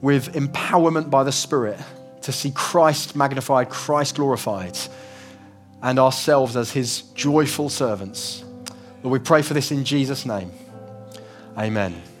with 0.00 0.34
empowerment 0.34 1.10
by 1.10 1.24
the 1.24 1.32
Spirit 1.32 1.78
to 2.22 2.32
see 2.32 2.50
Christ 2.52 3.16
magnified, 3.16 3.70
Christ 3.70 4.16
glorified 4.16 4.78
and 5.82 5.98
ourselves 5.98 6.56
as 6.56 6.72
his 6.72 7.02
joyful 7.14 7.68
servants. 7.68 8.42
Lord, 9.02 9.20
we 9.20 9.24
pray 9.24 9.42
for 9.42 9.52
this 9.52 9.70
in 9.70 9.84
Jesus' 9.84 10.24
name. 10.24 10.50
Amen. 11.58 12.13